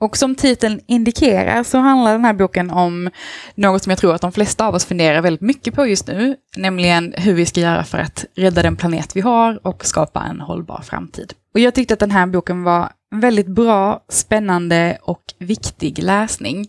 Och 0.00 0.16
som 0.16 0.34
titeln 0.34 0.80
indikerar 0.86 1.62
så 1.62 1.78
handlar 1.78 2.12
den 2.12 2.24
här 2.24 2.32
boken 2.32 2.70
om 2.70 3.10
något 3.54 3.82
som 3.82 3.90
jag 3.90 3.98
tror 3.98 4.14
att 4.14 4.20
de 4.20 4.32
flesta 4.32 4.66
av 4.66 4.74
oss 4.74 4.84
funderar 4.84 5.20
väldigt 5.20 5.40
mycket 5.40 5.74
på 5.74 5.86
just 5.86 6.06
nu, 6.06 6.36
nämligen 6.56 7.14
hur 7.16 7.34
vi 7.34 7.46
ska 7.46 7.60
göra 7.60 7.84
för 7.84 7.98
att 7.98 8.24
rädda 8.36 8.62
den 8.62 8.76
planet 8.76 9.16
vi 9.16 9.20
har 9.20 9.66
och 9.66 9.86
skapa 9.86 10.22
en 10.22 10.40
hållbar 10.40 10.82
framtid. 10.84 11.32
Och 11.54 11.60
jag 11.60 11.74
tyckte 11.74 11.94
att 11.94 12.00
den 12.00 12.10
här 12.10 12.26
boken 12.26 12.62
var 12.62 12.88
väldigt 13.10 13.46
bra, 13.46 14.04
spännande 14.08 14.98
och 15.02 15.22
viktig 15.38 16.02
läsning. 16.02 16.66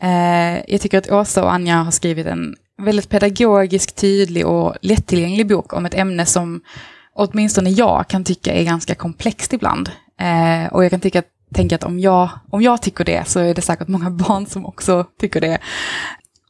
Eh, 0.00 0.72
jag 0.72 0.80
tycker 0.80 0.98
att 0.98 1.10
Åsa 1.10 1.44
och 1.44 1.52
Anja 1.52 1.76
har 1.76 1.90
skrivit 1.90 2.26
en 2.26 2.56
väldigt 2.78 3.08
pedagogisk, 3.08 3.94
tydlig 3.94 4.46
och 4.46 4.74
lättillgänglig 4.82 5.48
bok 5.48 5.72
om 5.72 5.86
ett 5.86 5.94
ämne 5.94 6.26
som 6.26 6.60
åtminstone 7.14 7.70
jag 7.70 8.08
kan 8.08 8.24
tycka 8.24 8.52
är 8.52 8.64
ganska 8.64 8.94
komplext 8.94 9.52
ibland. 9.52 9.90
Eh, 10.20 10.72
och 10.72 10.84
jag 10.84 10.90
kan 10.90 11.00
tycka 11.00 11.18
att, 11.18 11.28
tänka 11.54 11.74
att 11.74 11.84
om 11.84 11.98
jag, 11.98 12.30
om 12.50 12.62
jag 12.62 12.82
tycker 12.82 13.04
det 13.04 13.28
så 13.28 13.40
är 13.40 13.54
det 13.54 13.62
säkert 13.62 13.88
många 13.88 14.10
barn 14.28 14.46
som 14.46 14.66
också 14.66 15.06
tycker 15.20 15.40
det. 15.40 15.58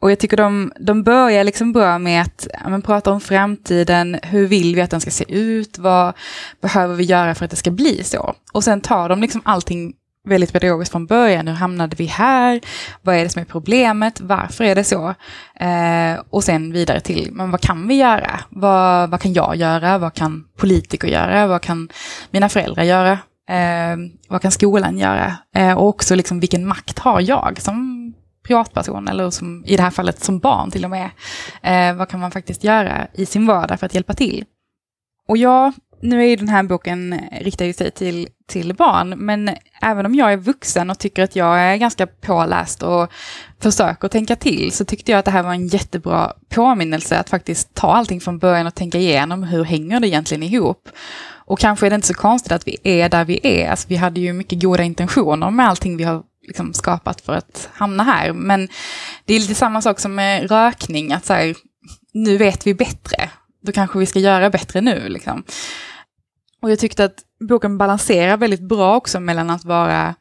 Och 0.00 0.10
jag 0.10 0.18
tycker 0.18 0.36
de, 0.36 0.72
de 0.80 1.02
börjar 1.02 1.44
liksom 1.44 1.72
bra 1.72 1.98
med 1.98 2.22
att 2.22 2.46
ja, 2.62 2.68
men, 2.68 2.82
prata 2.82 3.12
om 3.12 3.20
framtiden, 3.20 4.18
hur 4.22 4.46
vill 4.46 4.74
vi 4.74 4.80
att 4.80 4.90
den 4.90 5.00
ska 5.00 5.10
se 5.10 5.24
ut, 5.28 5.78
vad 5.78 6.14
behöver 6.60 6.94
vi 6.94 7.04
göra 7.04 7.34
för 7.34 7.44
att 7.44 7.50
det 7.50 7.56
ska 7.56 7.70
bli 7.70 8.04
så? 8.04 8.34
Och 8.52 8.64
sen 8.64 8.80
tar 8.80 9.08
de 9.08 9.20
liksom 9.20 9.40
allting 9.44 9.94
väldigt 10.24 10.52
pedagogiskt 10.52 10.92
från 10.92 11.06
början. 11.06 11.48
Hur 11.48 11.54
hamnade 11.54 11.96
vi 11.96 12.04
här? 12.04 12.60
Vad 13.02 13.16
är 13.16 13.22
det 13.22 13.28
som 13.28 13.40
är 13.42 13.46
problemet? 13.46 14.20
Varför 14.20 14.64
är 14.64 14.74
det 14.74 14.84
så? 14.84 15.14
Eh, 15.60 16.20
och 16.30 16.44
sen 16.44 16.72
vidare 16.72 17.00
till, 17.00 17.28
men 17.32 17.50
vad 17.50 17.60
kan 17.60 17.88
vi 17.88 17.94
göra? 17.94 18.40
Vad, 18.48 19.10
vad 19.10 19.20
kan 19.20 19.32
jag 19.32 19.56
göra? 19.56 19.98
Vad 19.98 20.14
kan 20.14 20.44
politiker 20.56 21.08
göra? 21.08 21.46
Vad 21.46 21.62
kan 21.62 21.88
mina 22.30 22.48
föräldrar 22.48 22.82
göra? 22.82 23.18
Eh, 23.48 23.96
vad 24.28 24.42
kan 24.42 24.52
skolan 24.52 24.98
göra? 24.98 25.36
Eh, 25.54 25.78
och 25.78 25.88
också 25.88 26.14
liksom, 26.14 26.40
vilken 26.40 26.66
makt 26.66 26.98
har 26.98 27.20
jag 27.20 27.60
som 27.60 28.04
privatperson 28.46 29.08
eller 29.08 29.30
som, 29.30 29.64
i 29.66 29.76
det 29.76 29.82
här 29.82 29.90
fallet 29.90 30.24
som 30.24 30.38
barn 30.38 30.70
till 30.70 30.84
och 30.84 30.90
med. 30.90 31.10
Eh, 31.62 31.96
vad 31.96 32.08
kan 32.08 32.20
man 32.20 32.30
faktiskt 32.30 32.64
göra 32.64 33.06
i 33.12 33.26
sin 33.26 33.46
vardag 33.46 33.80
för 33.80 33.86
att 33.86 33.94
hjälpa 33.94 34.14
till? 34.14 34.44
Och 35.28 35.36
ja, 35.36 35.72
nu 36.04 36.22
är 36.22 36.26
ju 36.26 36.36
den 36.36 36.48
här 36.48 36.62
boken 36.62 37.20
riktad 37.40 37.72
sig 37.72 37.90
till, 37.90 38.28
till 38.46 38.74
barn, 38.74 39.08
men 39.08 39.50
även 39.82 40.06
om 40.06 40.14
jag 40.14 40.32
är 40.32 40.36
vuxen 40.36 40.90
och 40.90 40.98
tycker 40.98 41.22
att 41.22 41.36
jag 41.36 41.60
är 41.60 41.76
ganska 41.76 42.06
påläst 42.06 42.82
och 42.82 43.12
försöker 43.60 44.08
tänka 44.08 44.36
till, 44.36 44.72
så 44.72 44.84
tyckte 44.84 45.10
jag 45.10 45.18
att 45.18 45.24
det 45.24 45.30
här 45.30 45.42
var 45.42 45.52
en 45.52 45.66
jättebra 45.66 46.32
påminnelse 46.48 47.18
att 47.18 47.30
faktiskt 47.30 47.74
ta 47.74 47.92
allting 47.92 48.20
från 48.20 48.38
början 48.38 48.66
och 48.66 48.74
tänka 48.74 48.98
igenom 48.98 49.42
hur 49.42 49.64
hänger 49.64 50.00
det 50.00 50.08
egentligen 50.08 50.42
ihop. 50.42 50.88
Och 51.46 51.58
kanske 51.58 51.86
är 51.86 51.90
det 51.90 51.96
inte 51.96 52.08
så 52.08 52.14
konstigt 52.14 52.52
att 52.52 52.68
vi 52.68 52.76
är 52.82 53.08
där 53.08 53.24
vi 53.24 53.40
är. 53.42 53.70
Alltså, 53.70 53.88
vi 53.88 53.96
hade 53.96 54.20
ju 54.20 54.32
mycket 54.32 54.62
goda 54.62 54.82
intentioner 54.82 55.50
med 55.50 55.68
allting 55.68 55.96
vi 55.96 56.04
har 56.04 56.22
liksom 56.46 56.74
skapat 56.74 57.20
för 57.20 57.32
att 57.32 57.68
hamna 57.72 58.02
här. 58.02 58.32
Men 58.32 58.68
det 59.24 59.34
är 59.34 59.40
lite 59.40 59.54
samma 59.54 59.82
sak 59.82 60.00
som 60.00 60.14
med 60.14 60.50
rökning, 60.50 61.12
att 61.12 61.26
så 61.26 61.32
här, 61.32 61.54
nu 62.12 62.36
vet 62.36 62.66
vi 62.66 62.74
bättre. 62.74 63.30
Då 63.62 63.72
kanske 63.72 63.98
vi 63.98 64.06
ska 64.06 64.18
göra 64.18 64.50
bättre 64.50 64.80
nu. 64.80 65.08
Liksom. 65.08 65.44
Och 66.64 66.70
jag 66.70 66.78
tyckte 66.78 67.04
att 67.04 67.18
boken 67.48 67.78
balanserar 67.78 68.36
väldigt 68.36 68.68
bra 68.68 68.96
också 68.96 69.20
mellan 69.20 69.50
att 69.50 69.64
vara 69.64 70.14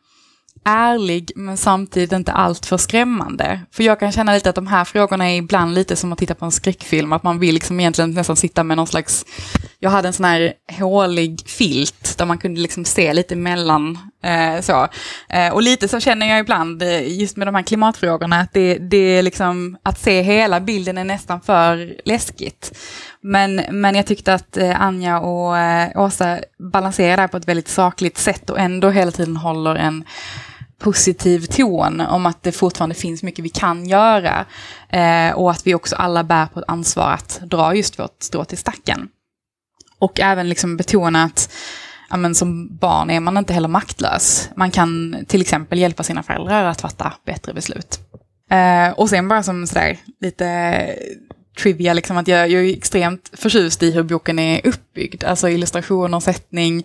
ärlig 0.65 1.31
men 1.35 1.57
samtidigt 1.57 2.11
inte 2.11 2.31
allt 2.31 2.65
för 2.65 2.77
skrämmande. 2.77 3.61
För 3.71 3.83
jag 3.83 3.99
kan 3.99 4.11
känna 4.11 4.33
lite 4.33 4.49
att 4.49 4.55
de 4.55 4.67
här 4.67 4.85
frågorna 4.85 5.31
är 5.31 5.37
ibland 5.37 5.73
lite 5.73 5.95
som 5.95 6.13
att 6.13 6.19
titta 6.19 6.35
på 6.35 6.45
en 6.45 6.51
skräckfilm, 6.51 7.13
att 7.13 7.23
man 7.23 7.39
vill 7.39 7.53
liksom 7.53 7.79
egentligen 7.79 8.11
nästan 8.11 8.35
sitta 8.35 8.63
med 8.63 8.77
någon 8.77 8.87
slags, 8.87 9.25
jag 9.79 9.89
hade 9.89 10.07
en 10.07 10.13
sån 10.13 10.25
här 10.25 10.53
hålig 10.79 11.43
filt 11.45 12.17
där 12.17 12.25
man 12.25 12.37
kunde 12.37 12.61
liksom 12.61 12.85
se 12.85 13.13
lite 13.13 13.35
mellan 13.35 13.97
eh, 14.23 14.61
så. 14.61 14.87
Eh, 15.29 15.53
och 15.53 15.61
lite 15.61 15.87
så 15.87 15.99
känner 15.99 16.29
jag 16.29 16.39
ibland 16.39 16.83
eh, 16.83 17.19
just 17.19 17.37
med 17.37 17.47
de 17.47 17.55
här 17.55 17.63
klimatfrågorna, 17.63 18.39
att 18.39 18.53
det, 18.53 18.77
det 18.77 19.17
är 19.17 19.21
liksom, 19.23 19.77
att 19.83 19.99
se 19.99 20.21
hela 20.21 20.59
bilden 20.59 20.97
är 20.97 21.03
nästan 21.03 21.41
för 21.41 21.95
läskigt. 22.05 22.77
Men, 23.23 23.61
men 23.71 23.95
jag 23.95 24.05
tyckte 24.05 24.33
att 24.33 24.57
eh, 24.57 24.81
Anja 24.81 25.19
och 25.19 25.57
eh, 25.57 26.01
Åsa 26.01 26.39
balanserar 26.71 27.15
det 27.15 27.21
här 27.21 27.27
på 27.27 27.37
ett 27.37 27.47
väldigt 27.47 27.67
sakligt 27.67 28.17
sätt 28.17 28.49
och 28.49 28.59
ändå 28.59 28.89
hela 28.89 29.11
tiden 29.11 29.37
håller 29.37 29.75
en 29.75 30.03
positiv 30.79 31.45
ton 31.45 32.01
om 32.01 32.25
att 32.25 32.43
det 32.43 32.51
fortfarande 32.51 32.95
finns 32.95 33.23
mycket 33.23 33.45
vi 33.45 33.49
kan 33.49 33.85
göra. 33.85 34.45
Eh, 34.89 35.31
och 35.31 35.51
att 35.51 35.67
vi 35.67 35.75
också 35.75 35.95
alla 35.95 36.23
bär 36.23 36.45
på 36.45 36.59
ett 36.59 36.65
ansvar 36.67 37.11
att 37.11 37.41
dra 37.43 37.75
just 37.75 37.99
vårt 37.99 38.23
strå 38.23 38.45
till 38.45 38.57
stacken. 38.57 39.07
Och 39.99 40.19
även 40.19 40.49
liksom 40.49 40.77
betona 40.77 41.23
att 41.23 41.53
ja, 42.09 42.17
men 42.17 42.35
som 42.35 42.77
barn 42.77 43.09
är 43.09 43.19
man 43.19 43.37
inte 43.37 43.53
heller 43.53 43.67
maktlös. 43.67 44.49
Man 44.55 44.71
kan 44.71 45.17
till 45.27 45.41
exempel 45.41 45.79
hjälpa 45.79 46.03
sina 46.03 46.23
föräldrar 46.23 46.65
att 46.65 46.81
fatta 46.81 47.13
bättre 47.25 47.53
beslut. 47.53 47.99
Eh, 48.51 48.89
och 48.89 49.09
sen 49.09 49.27
bara 49.27 49.43
som 49.43 49.67
sådär 49.67 49.97
lite 50.21 50.45
trivia, 51.57 51.93
liksom 51.93 52.17
att 52.17 52.27
jag, 52.27 52.49
jag 52.49 52.65
är 52.65 52.73
extremt 52.73 53.29
förtjust 53.33 53.83
i 53.83 53.91
hur 53.91 54.03
boken 54.03 54.39
är 54.39 54.67
uppbyggd. 54.67 55.23
Alltså 55.23 55.49
illustrationer, 55.49 56.19
sättning. 56.19 56.83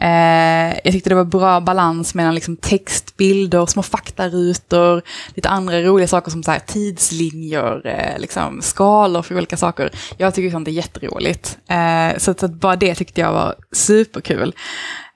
Eh, 0.00 0.68
jag 0.84 0.92
tyckte 0.92 1.10
det 1.10 1.14
var 1.14 1.24
bra 1.24 1.60
balans 1.60 2.14
mellan 2.14 2.34
liksom 2.34 2.56
text, 2.56 3.16
bilder, 3.16 3.66
små 3.66 3.82
faktarutor, 3.82 5.02
lite 5.34 5.48
andra 5.48 5.82
roliga 5.82 6.08
saker 6.08 6.30
som 6.30 6.42
så 6.42 6.50
här, 6.50 6.58
tidslinjer, 6.58 7.86
eh, 7.86 8.18
liksom, 8.18 8.62
skalor 8.62 9.22
för 9.22 9.36
olika 9.36 9.56
saker. 9.56 9.90
Jag 10.16 10.34
tycker 10.34 10.50
sånt 10.50 10.68
är 10.68 10.72
jätteroligt. 10.72 11.58
Eh, 11.68 12.18
så, 12.18 12.34
så 12.34 12.46
att 12.46 12.54
bara 12.54 12.76
det 12.76 12.94
tyckte 12.94 13.20
jag 13.20 13.32
var 13.32 13.54
superkul. 13.72 14.54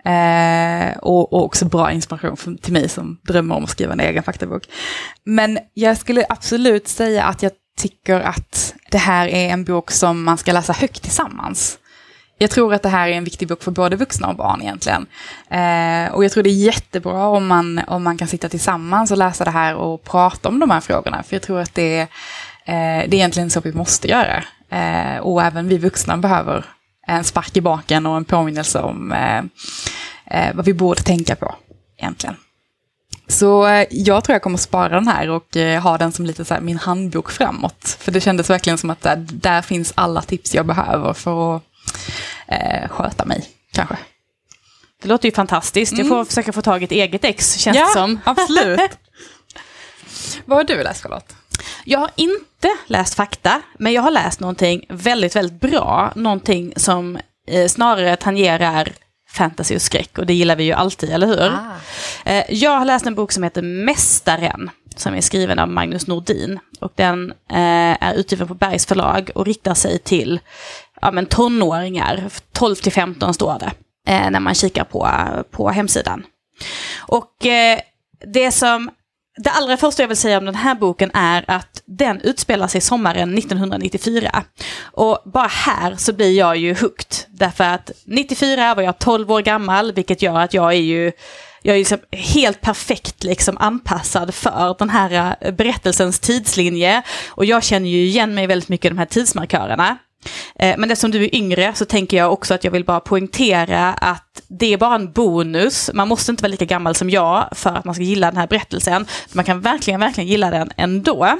Eh, 0.04 0.98
och, 0.98 1.32
och, 1.32 1.44
också 1.44 1.64
bra 1.64 1.92
inspiration 1.92 2.36
för, 2.36 2.54
till 2.54 2.72
mig 2.72 2.88
som 2.88 3.20
drömmer 3.22 3.54
om 3.54 3.64
att 3.64 3.70
skriva 3.70 3.92
en 3.92 4.00
egen 4.00 4.22
faktabok. 4.22 4.62
Men 5.24 5.58
jag 5.74 5.96
skulle 5.96 6.26
absolut 6.28 6.88
säga 6.88 7.24
att 7.24 7.42
jag 7.42 7.52
tycker 7.80 8.20
att 8.20 8.74
det 8.90 8.98
här 8.98 9.28
är 9.28 9.48
en 9.48 9.64
bok 9.64 9.90
som 9.90 10.22
man 10.22 10.38
ska 10.38 10.52
läsa 10.52 10.72
högt 10.72 11.02
tillsammans. 11.02 11.78
Jag 12.38 12.50
tror 12.50 12.74
att 12.74 12.82
det 12.82 12.88
här 12.88 13.08
är 13.08 13.12
en 13.12 13.24
viktig 13.24 13.48
bok 13.48 13.62
för 13.62 13.70
både 13.70 13.96
vuxna 13.96 14.28
och 14.28 14.36
barn 14.36 14.62
egentligen. 14.62 15.06
Eh, 15.50 16.12
och 16.14 16.24
jag 16.24 16.32
tror 16.32 16.42
det 16.42 16.50
är 16.50 16.64
jättebra 16.64 17.26
om 17.26 17.46
man, 17.46 17.80
om 17.86 18.02
man 18.02 18.18
kan 18.18 18.28
sitta 18.28 18.48
tillsammans 18.48 19.10
och 19.10 19.18
läsa 19.18 19.44
det 19.44 19.50
här 19.50 19.74
och 19.74 20.04
prata 20.04 20.48
om 20.48 20.60
de 20.60 20.70
här 20.70 20.80
frågorna. 20.80 21.22
För 21.22 21.34
jag 21.36 21.42
tror 21.42 21.60
att 21.60 21.74
det, 21.74 22.00
eh, 22.00 22.06
det 23.08 23.12
är 23.12 23.14
egentligen 23.14 23.50
så 23.50 23.60
vi 23.60 23.72
måste 23.72 24.08
göra. 24.08 24.44
Eh, 24.70 25.18
och 25.18 25.42
även 25.42 25.68
vi 25.68 25.78
vuxna 25.78 26.16
behöver 26.16 26.64
en 27.06 27.24
spark 27.24 27.56
i 27.56 27.60
baken 27.60 28.06
och 28.06 28.16
en 28.16 28.24
påminnelse 28.24 28.80
om 28.80 29.12
eh, 29.12 29.38
eh, 30.26 30.54
vad 30.54 30.64
vi 30.64 30.74
borde 30.74 31.02
tänka 31.02 31.36
på 31.36 31.54
egentligen. 31.98 32.36
Så 33.30 33.66
eh, 33.66 33.86
jag 33.90 34.24
tror 34.24 34.34
jag 34.34 34.42
kommer 34.42 34.58
spara 34.58 34.88
den 34.88 35.08
här 35.08 35.30
och 35.30 35.56
eh, 35.56 35.82
ha 35.82 35.98
den 35.98 36.12
som 36.12 36.26
lite 36.26 36.44
så 36.44 36.56
min 36.60 36.78
handbok 36.78 37.30
framåt. 37.30 37.96
För 38.00 38.12
det 38.12 38.20
kändes 38.20 38.50
verkligen 38.50 38.78
som 38.78 38.90
att 38.90 39.02
där, 39.02 39.16
där 39.30 39.62
finns 39.62 39.92
alla 39.94 40.22
tips 40.22 40.54
jag 40.54 40.66
behöver 40.66 41.12
för 41.12 41.56
att 41.56 41.62
eh, 42.46 42.88
sköta 42.88 43.24
mig, 43.24 43.48
kanske. 43.72 43.96
Det 45.02 45.08
låter 45.08 45.28
ju 45.28 45.34
fantastiskt. 45.34 45.98
Jag 45.98 46.08
får 46.08 46.14
mm. 46.14 46.26
försöka 46.26 46.52
få 46.52 46.62
tag 46.62 46.82
i 46.82 46.84
ett 46.84 46.92
eget 46.92 47.24
ex, 47.24 47.58
känns 47.58 47.76
ja, 47.76 47.86
det 47.86 47.92
som. 47.92 48.20
absolut. 48.24 48.90
Vad 50.44 50.58
har 50.58 50.64
du 50.64 50.82
läst, 50.82 51.02
Charlotte? 51.02 51.36
Jag 51.84 51.98
har 51.98 52.10
inte 52.16 52.68
läst 52.86 53.14
fakta, 53.14 53.62
men 53.78 53.92
jag 53.92 54.02
har 54.02 54.10
läst 54.10 54.40
någonting 54.40 54.84
väldigt, 54.88 55.36
väldigt 55.36 55.60
bra. 55.60 56.12
Någonting 56.14 56.72
som 56.76 57.18
eh, 57.46 57.68
snarare 57.68 58.16
tangerar 58.16 58.92
fantasy 59.30 59.76
och 59.76 59.82
skräck 59.82 60.18
och 60.18 60.26
det 60.26 60.34
gillar 60.34 60.56
vi 60.56 60.64
ju 60.64 60.72
alltid, 60.72 61.10
eller 61.10 61.26
hur? 61.26 61.40
Ah. 61.40 61.76
Eh, 62.24 62.44
jag 62.48 62.78
har 62.78 62.84
läst 62.84 63.06
en 63.06 63.14
bok 63.14 63.32
som 63.32 63.42
heter 63.42 63.62
Mästaren 63.62 64.70
som 64.96 65.14
är 65.14 65.20
skriven 65.20 65.58
av 65.58 65.68
Magnus 65.68 66.06
Nordin. 66.06 66.58
Och 66.80 66.92
den 66.94 67.30
eh, 67.30 68.04
är 68.04 68.14
utgiven 68.14 68.48
på 68.48 68.54
Bergs 68.54 68.86
förlag 68.86 69.30
och 69.34 69.46
riktar 69.46 69.74
sig 69.74 69.98
till 69.98 70.40
ja, 71.00 71.10
men 71.10 71.26
tonåringar, 71.26 72.24
12 72.52 72.74
till 72.74 72.92
15 72.92 73.34
står 73.34 73.58
det, 73.58 73.72
eh, 74.12 74.30
när 74.30 74.40
man 74.40 74.54
kikar 74.54 74.84
på, 74.84 75.08
på 75.50 75.70
hemsidan. 75.70 76.24
Och 76.98 77.46
det 78.26 78.50
som 78.50 78.90
det 79.36 79.50
allra 79.50 79.76
första 79.76 80.02
jag 80.02 80.08
vill 80.08 80.16
säga 80.16 80.38
om 80.38 80.44
den 80.44 80.54
här 80.54 80.74
boken 80.74 81.10
är 81.14 81.44
att 81.48 81.82
den 81.86 82.20
utspelar 82.20 82.66
sig 82.66 82.80
sommaren 82.80 83.38
1994. 83.38 84.44
Och 84.82 85.18
bara 85.24 85.46
här 85.46 85.96
så 85.96 86.12
blir 86.12 86.38
jag 86.38 86.56
ju 86.56 86.74
hooked. 86.74 87.16
Därför 87.28 87.64
att 87.64 87.90
94 88.04 88.74
var 88.74 88.82
jag 88.82 88.98
12 88.98 89.32
år 89.32 89.40
gammal, 89.42 89.92
vilket 89.92 90.22
gör 90.22 90.40
att 90.40 90.54
jag 90.54 90.72
är 90.72 90.80
ju 90.80 91.12
jag 91.62 91.74
är 91.74 91.78
liksom 91.78 91.98
helt 92.12 92.60
perfekt 92.60 93.24
liksom 93.24 93.58
anpassad 93.58 94.34
för 94.34 94.76
den 94.78 94.90
här 94.90 95.36
eh, 95.40 95.54
berättelsens 95.54 96.20
tidslinje. 96.20 97.02
Och 97.28 97.44
jag 97.44 97.64
känner 97.64 97.88
ju 97.88 98.04
igen 98.04 98.34
mig 98.34 98.46
väldigt 98.46 98.68
mycket 98.68 98.84
i 98.84 98.88
de 98.88 98.98
här 98.98 99.06
tidsmarkörerna. 99.06 99.98
Eh, 100.58 100.74
men 100.78 100.90
eftersom 100.90 101.10
du 101.10 101.24
är 101.24 101.34
yngre 101.34 101.74
så 101.74 101.84
tänker 101.84 102.16
jag 102.16 102.32
också 102.32 102.54
att 102.54 102.64
jag 102.64 102.70
vill 102.70 102.84
bara 102.84 103.00
poängtera 103.00 103.92
att 103.92 104.42
det 104.48 104.72
är 104.72 104.78
bara 104.78 104.94
en 104.94 105.12
bonus. 105.12 105.90
Man 105.94 106.08
måste 106.08 106.30
inte 106.30 106.42
vara 106.42 106.50
lika 106.50 106.64
gammal 106.64 106.94
som 106.94 107.10
jag 107.10 107.48
för 107.52 107.70
att 107.70 107.84
man 107.84 107.94
ska 107.94 108.04
gilla 108.04 108.26
den 108.26 108.36
här 108.36 108.46
berättelsen. 108.46 109.06
Man 109.32 109.44
kan 109.44 109.60
verkligen, 109.60 110.00
verkligen 110.00 110.28
gilla 110.28 110.50
den 110.50 110.70
ändå. 110.76 111.38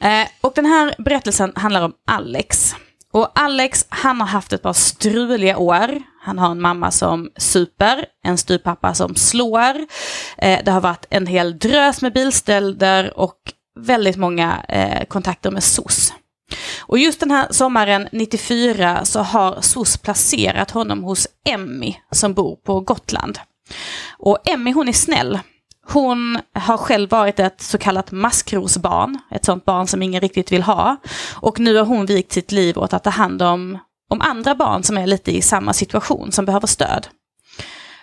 Eh, 0.00 0.26
och 0.40 0.52
den 0.54 0.66
här 0.66 0.94
berättelsen 0.98 1.52
handlar 1.56 1.82
om 1.82 1.92
Alex. 2.06 2.74
Och 3.12 3.30
Alex, 3.34 3.86
han 3.88 4.20
har 4.20 4.28
haft 4.28 4.52
ett 4.52 4.62
par 4.62 4.72
struliga 4.72 5.56
år. 5.56 6.02
Han 6.22 6.38
har 6.38 6.50
en 6.50 6.60
mamma 6.60 6.90
som 6.90 7.30
super, 7.36 8.04
en 8.24 8.38
styvpappa 8.38 8.94
som 8.94 9.14
slår. 9.14 9.86
Eh, 10.38 10.60
det 10.64 10.70
har 10.70 10.80
varit 10.80 11.06
en 11.10 11.26
hel 11.26 11.58
drös 11.58 12.02
med 12.02 12.12
bilstölder 12.12 13.18
och 13.18 13.36
väldigt 13.80 14.16
många 14.16 14.64
kontakter 15.08 15.50
med 15.50 15.62
SOS. 15.62 16.12
Och 16.80 16.98
just 16.98 17.20
den 17.20 17.30
här 17.30 17.46
sommaren 17.50 18.08
94 18.12 19.04
så 19.04 19.20
har 19.20 19.60
SOS 19.60 19.96
placerat 19.96 20.70
honom 20.70 21.04
hos 21.04 21.28
Emmy 21.48 21.94
som 22.12 22.34
bor 22.34 22.56
på 22.56 22.80
Gotland. 22.80 23.38
Och 24.18 24.48
Emmy 24.48 24.72
hon 24.72 24.88
är 24.88 24.92
snäll. 24.92 25.38
Hon 25.86 26.38
har 26.54 26.76
själv 26.76 27.10
varit 27.10 27.40
ett 27.40 27.60
så 27.60 27.78
kallat 27.78 28.12
maskrosbarn, 28.12 29.18
ett 29.30 29.44
sånt 29.44 29.64
barn 29.64 29.86
som 29.86 30.02
ingen 30.02 30.20
riktigt 30.20 30.52
vill 30.52 30.62
ha. 30.62 30.96
Och 31.34 31.60
nu 31.60 31.76
har 31.76 31.84
hon 31.84 32.06
vikt 32.06 32.32
sitt 32.32 32.52
liv 32.52 32.78
åt 32.78 32.92
att 32.92 33.04
ta 33.04 33.10
hand 33.10 33.42
om, 33.42 33.78
om 34.10 34.20
andra 34.20 34.54
barn 34.54 34.82
som 34.82 34.98
är 34.98 35.06
lite 35.06 35.36
i 35.36 35.42
samma 35.42 35.72
situation, 35.72 36.32
som 36.32 36.44
behöver 36.44 36.66
stöd. 36.66 37.08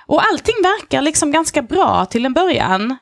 Och 0.08 0.24
allting 0.26 0.56
verkar 0.64 1.02
liksom 1.02 1.32
ganska 1.32 1.62
bra 1.62 2.06
till 2.06 2.26
en 2.26 2.34
början. 2.34 2.98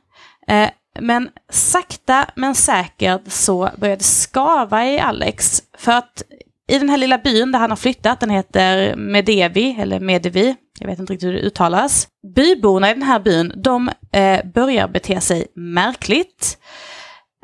Eh, 0.47 0.69
men 0.99 1.29
sakta 1.51 2.25
men 2.35 2.55
säkert 2.55 3.21
så 3.27 3.69
började 3.77 3.99
det 3.99 4.03
skava 4.03 4.85
i 4.85 4.99
Alex. 4.99 5.63
För 5.77 5.91
att 5.91 6.23
i 6.67 6.79
den 6.79 6.89
här 6.89 6.97
lilla 6.97 7.17
byn 7.17 7.51
där 7.51 7.59
han 7.59 7.69
har 7.69 7.77
flyttat, 7.77 8.19
den 8.19 8.29
heter 8.29 8.95
Medevi, 8.95 9.75
eller 9.79 9.99
Medevi, 9.99 10.55
jag 10.79 10.87
vet 10.87 10.99
inte 10.99 11.13
riktigt 11.13 11.27
hur 11.27 11.33
det 11.33 11.39
uttalas. 11.39 12.07
Byborna 12.35 12.91
i 12.91 12.93
den 12.93 13.03
här 13.03 13.19
byn, 13.19 13.53
de 13.55 13.89
eh, 14.11 14.45
börjar 14.45 14.87
bete 14.87 15.21
sig 15.21 15.47
märkligt. 15.55 16.57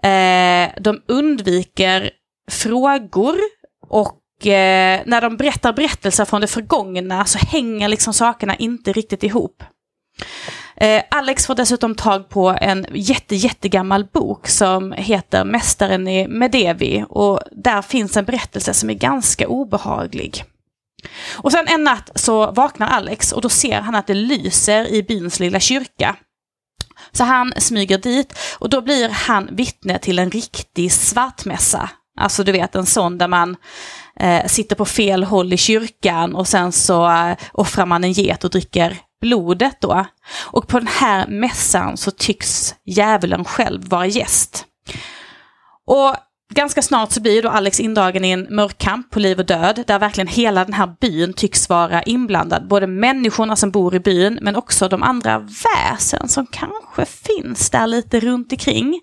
Eh, 0.03 0.81
de 0.81 1.01
undviker 1.07 2.11
frågor 2.51 3.35
och 3.87 4.47
eh, 4.47 5.01
när 5.05 5.21
de 5.21 5.37
berättar 5.37 5.73
berättelser 5.73 6.25
från 6.25 6.41
det 6.41 6.47
förgångna 6.47 7.25
så 7.25 7.39
hänger 7.39 7.87
liksom 7.87 8.13
sakerna 8.13 8.55
inte 8.55 8.93
riktigt 8.93 9.23
ihop. 9.23 9.63
Eh, 10.81 11.03
Alex 11.11 11.47
får 11.47 11.55
dessutom 11.55 11.95
tag 11.95 12.29
på 12.29 12.57
en 12.61 12.85
jätte, 12.93 13.35
jättegammal 13.35 14.05
bok 14.05 14.47
som 14.47 14.91
heter 14.91 15.43
Mästaren 15.43 16.07
i 16.07 16.27
Medevi 16.27 17.05
och 17.09 17.39
där 17.51 17.81
finns 17.81 18.17
en 18.17 18.25
berättelse 18.25 18.73
som 18.73 18.89
är 18.89 18.93
ganska 18.93 19.47
obehaglig. 19.47 20.43
Och 21.37 21.51
sen 21.51 21.67
en 21.67 21.83
natt 21.83 22.11
så 22.15 22.51
vaknar 22.51 22.87
Alex 22.87 23.31
och 23.31 23.41
då 23.41 23.49
ser 23.49 23.81
han 23.81 23.95
att 23.95 24.07
det 24.07 24.13
lyser 24.13 24.93
i 24.93 25.03
byns 25.03 25.39
lilla 25.39 25.59
kyrka. 25.59 26.15
Så 27.11 27.23
han 27.23 27.53
smyger 27.57 27.97
dit 27.97 28.37
och 28.59 28.69
då 28.69 28.81
blir 28.81 29.09
han 29.09 29.49
vittne 29.51 29.99
till 29.99 30.19
en 30.19 30.31
riktig 30.31 30.91
svartmässa. 30.91 31.89
Alltså 32.19 32.43
du 32.43 32.51
vet 32.51 32.75
en 32.75 32.85
sån 32.85 33.17
där 33.17 33.27
man 33.27 33.55
eh, 34.19 34.45
sitter 34.45 34.75
på 34.75 34.85
fel 34.85 35.23
håll 35.23 35.53
i 35.53 35.57
kyrkan 35.57 36.35
och 36.35 36.47
sen 36.47 36.71
så 36.71 37.11
eh, 37.11 37.35
offrar 37.53 37.85
man 37.85 38.03
en 38.03 38.11
get 38.11 38.43
och 38.43 38.49
dricker 38.49 39.01
blodet 39.21 39.81
då. 39.81 40.05
Och 40.51 40.67
på 40.67 40.79
den 40.79 40.87
här 40.87 41.27
mässan 41.27 41.97
så 41.97 42.11
tycks 42.11 42.75
djävulen 42.85 43.45
själv 43.45 43.89
vara 43.89 44.05
gäst. 44.05 44.65
Och 45.87 46.15
ganska 46.53 46.81
snart 46.81 47.11
så 47.11 47.21
blir 47.21 47.41
då 47.41 47.49
Alex 47.49 47.79
indragen 47.79 48.25
i 48.25 48.31
en 48.31 48.47
mörk 48.49 48.77
kamp 48.77 49.11
på 49.11 49.19
liv 49.19 49.39
och 49.39 49.45
död, 49.45 49.83
där 49.87 49.99
verkligen 49.99 50.27
hela 50.27 50.65
den 50.65 50.73
här 50.73 50.95
byn 51.01 51.33
tycks 51.33 51.69
vara 51.69 52.03
inblandad. 52.03 52.67
Både 52.67 52.87
människorna 52.87 53.55
som 53.55 53.71
bor 53.71 53.95
i 53.95 53.99
byn, 53.99 54.39
men 54.41 54.55
också 54.55 54.87
de 54.87 55.03
andra 55.03 55.39
väsen 55.39 56.27
som 56.27 56.47
kanske 56.47 57.05
finns 57.05 57.69
där 57.69 57.87
lite 57.87 58.19
runt 58.19 58.51
omkring. 58.51 59.01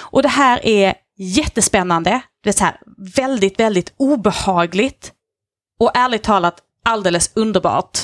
Och 0.00 0.22
det 0.22 0.28
här 0.28 0.66
är 0.66 0.94
jättespännande, 1.18 2.20
det 2.42 2.48
är 2.48 2.52
så 2.52 2.64
här 2.64 2.76
väldigt, 3.16 3.60
väldigt 3.60 3.94
obehagligt. 3.96 5.12
Och 5.80 5.96
ärligt 5.96 6.22
talat 6.22 6.60
alldeles 6.84 7.30
underbart. 7.34 7.98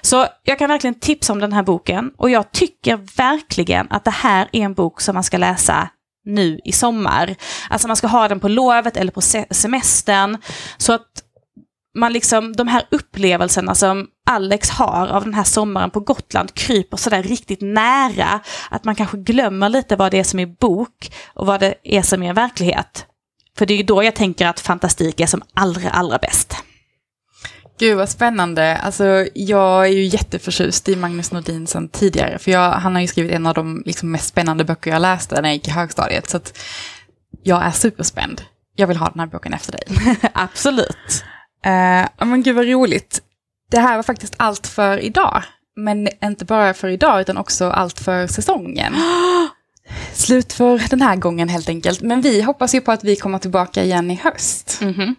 Så 0.00 0.26
jag 0.42 0.58
kan 0.58 0.68
verkligen 0.68 1.00
tipsa 1.00 1.32
om 1.32 1.40
den 1.40 1.52
här 1.52 1.62
boken 1.62 2.12
och 2.16 2.30
jag 2.30 2.52
tycker 2.52 2.96
verkligen 3.16 3.86
att 3.90 4.04
det 4.04 4.10
här 4.10 4.48
är 4.52 4.60
en 4.60 4.74
bok 4.74 5.00
som 5.00 5.14
man 5.14 5.24
ska 5.24 5.38
läsa 5.38 5.88
nu 6.24 6.60
i 6.64 6.72
sommar. 6.72 7.36
Alltså 7.70 7.88
man 7.88 7.96
ska 7.96 8.06
ha 8.06 8.28
den 8.28 8.40
på 8.40 8.48
lovet 8.48 8.96
eller 8.96 9.12
på 9.12 9.20
semestern. 9.50 10.38
Så 10.76 10.92
att 10.92 11.22
man 11.94 12.12
liksom, 12.12 12.56
de 12.56 12.68
här 12.68 12.86
upplevelserna 12.90 13.74
som 13.74 14.06
Alex 14.30 14.70
har 14.70 15.06
av 15.08 15.24
den 15.24 15.34
här 15.34 15.44
sommaren 15.44 15.90
på 15.90 16.00
Gotland 16.00 16.54
kryper 16.54 16.96
sådär 16.96 17.22
riktigt 17.22 17.60
nära. 17.60 18.40
Att 18.70 18.84
man 18.84 18.94
kanske 18.94 19.16
glömmer 19.16 19.68
lite 19.68 19.96
vad 19.96 20.10
det 20.10 20.18
är 20.18 20.24
som 20.24 20.40
är 20.40 20.46
bok 20.46 21.12
och 21.34 21.46
vad 21.46 21.60
det 21.60 21.74
är 21.82 22.02
som 22.02 22.22
är 22.22 22.34
verklighet. 22.34 23.06
För 23.58 23.66
det 23.66 23.74
är 23.74 23.78
ju 23.78 23.82
då 23.82 24.02
jag 24.02 24.14
tänker 24.14 24.46
att 24.46 24.60
fantastik 24.60 25.20
är 25.20 25.26
som 25.26 25.42
allra, 25.54 25.90
allra 25.90 26.18
bäst. 26.18 26.56
Gud 27.78 27.96
vad 27.96 28.08
spännande. 28.08 28.76
Alltså, 28.76 29.26
jag 29.34 29.86
är 29.86 29.90
ju 29.90 30.04
jätteförtjust 30.04 30.88
i 30.88 30.96
Magnus 30.96 31.32
Nordin 31.32 31.66
sedan 31.66 31.88
tidigare. 31.88 32.38
För 32.38 32.50
jag, 32.50 32.70
han 32.72 32.94
har 32.94 33.02
ju 33.02 33.06
skrivit 33.06 33.32
en 33.32 33.46
av 33.46 33.54
de 33.54 33.82
liksom, 33.86 34.10
mest 34.10 34.28
spännande 34.28 34.64
böcker 34.64 34.90
jag 34.90 35.02
läste 35.02 35.40
när 35.40 35.48
jag 35.48 35.54
gick 35.54 35.68
i 35.68 35.70
högstadiet. 35.70 36.30
Så 36.30 36.36
att 36.36 36.58
jag 37.42 37.64
är 37.64 37.70
superspänd. 37.70 38.42
Jag 38.76 38.86
vill 38.86 38.96
ha 38.96 39.08
den 39.10 39.20
här 39.20 39.26
boken 39.26 39.54
efter 39.54 39.72
dig. 39.72 40.16
Absolut. 40.32 41.24
Uh, 41.66 42.26
men 42.28 42.42
gud 42.42 42.56
vad 42.56 42.66
roligt. 42.66 43.22
Det 43.70 43.80
här 43.80 43.96
var 43.96 44.02
faktiskt 44.02 44.34
allt 44.36 44.66
för 44.66 44.98
idag. 44.98 45.42
Men 45.76 46.08
inte 46.24 46.44
bara 46.44 46.74
för 46.74 46.88
idag 46.88 47.20
utan 47.20 47.36
också 47.36 47.70
allt 47.70 48.00
för 48.00 48.26
säsongen. 48.26 48.94
Slut 50.12 50.52
för 50.52 50.88
den 50.90 51.02
här 51.02 51.16
gången 51.16 51.48
helt 51.48 51.68
enkelt. 51.68 52.00
Men 52.00 52.20
vi 52.20 52.42
hoppas 52.42 52.74
ju 52.74 52.80
på 52.80 52.92
att 52.92 53.04
vi 53.04 53.16
kommer 53.16 53.38
tillbaka 53.38 53.84
igen 53.84 54.10
i 54.10 54.14
höst. 54.14 54.78
Mm 54.82 54.94
-hmm. 54.94 55.14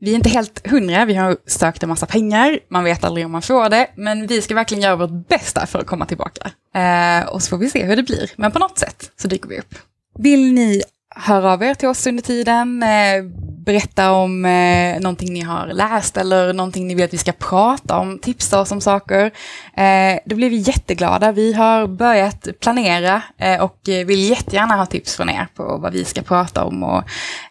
Vi 0.00 0.10
är 0.10 0.14
inte 0.14 0.28
helt 0.28 0.66
hundra, 0.66 1.04
vi 1.04 1.14
har 1.14 1.36
sökt 1.46 1.82
en 1.82 1.88
massa 1.88 2.06
pengar, 2.06 2.58
man 2.68 2.84
vet 2.84 3.04
aldrig 3.04 3.26
om 3.26 3.32
man 3.32 3.42
får 3.42 3.68
det, 3.68 3.90
men 3.96 4.26
vi 4.26 4.42
ska 4.42 4.54
verkligen 4.54 4.82
göra 4.82 4.96
vårt 4.96 5.28
bästa 5.28 5.66
för 5.66 5.78
att 5.78 5.86
komma 5.86 6.06
tillbaka. 6.06 6.50
Eh, 6.74 7.28
och 7.28 7.42
så 7.42 7.48
får 7.48 7.58
vi 7.58 7.70
se 7.70 7.84
hur 7.84 7.96
det 7.96 8.02
blir, 8.02 8.30
men 8.36 8.52
på 8.52 8.58
något 8.58 8.78
sätt 8.78 9.12
så 9.16 9.28
dyker 9.28 9.48
vi 9.48 9.58
upp. 9.58 9.74
Vill 10.18 10.52
ni 10.52 10.82
höra 11.16 11.52
av 11.52 11.62
er 11.62 11.74
till 11.74 11.88
oss 11.88 12.06
under 12.06 12.22
tiden, 12.22 12.82
eh, 12.82 13.22
berätta 13.66 14.12
om 14.12 14.44
eh, 14.44 15.00
någonting 15.00 15.32
ni 15.32 15.40
har 15.40 15.66
läst 15.66 16.16
eller 16.16 16.52
någonting 16.52 16.86
ni 16.86 16.94
vill 16.94 17.04
att 17.04 17.14
vi 17.14 17.18
ska 17.18 17.32
prata 17.32 17.98
om, 17.98 18.18
tipsa 18.18 18.60
oss 18.60 18.72
om 18.72 18.80
saker. 18.80 19.30
Eh, 19.76 20.18
då 20.26 20.36
blir 20.36 20.50
vi 20.50 20.56
jätteglada. 20.56 21.32
Vi 21.32 21.52
har 21.52 21.86
börjat 21.86 22.48
planera 22.60 23.22
eh, 23.38 23.62
och 23.62 23.78
vill 23.84 24.30
jättegärna 24.30 24.76
ha 24.76 24.86
tips 24.86 25.16
från 25.16 25.28
er 25.28 25.48
på 25.54 25.78
vad 25.78 25.92
vi 25.92 26.04
ska 26.04 26.22
prata 26.22 26.64
om 26.64 26.82
och 26.82 27.02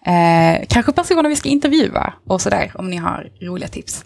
eh, 0.08 0.66
kanske 0.70 0.92
personer 0.92 1.30
vi 1.30 1.36
ska 1.36 1.50
intervjua 1.50 2.14
och 2.28 2.42
sådär 2.42 2.72
om 2.76 2.90
ni 2.90 2.98
har 2.98 3.30
roliga 3.42 3.68
tips. 3.68 4.06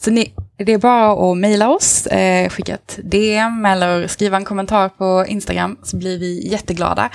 Så 0.00 0.10
ni, 0.10 0.32
det 0.56 0.72
är 0.72 0.78
bara 0.78 1.30
att 1.30 1.36
mejla 1.38 1.68
oss, 1.68 2.06
eh, 2.06 2.48
skicka 2.48 2.74
ett 2.74 2.98
DM 3.02 3.66
eller 3.66 4.06
skriva 4.06 4.36
en 4.36 4.44
kommentar 4.44 4.88
på 4.88 5.24
Instagram 5.28 5.78
så 5.82 5.96
blir 5.96 6.18
vi 6.18 6.48
jätteglada. 6.48 7.10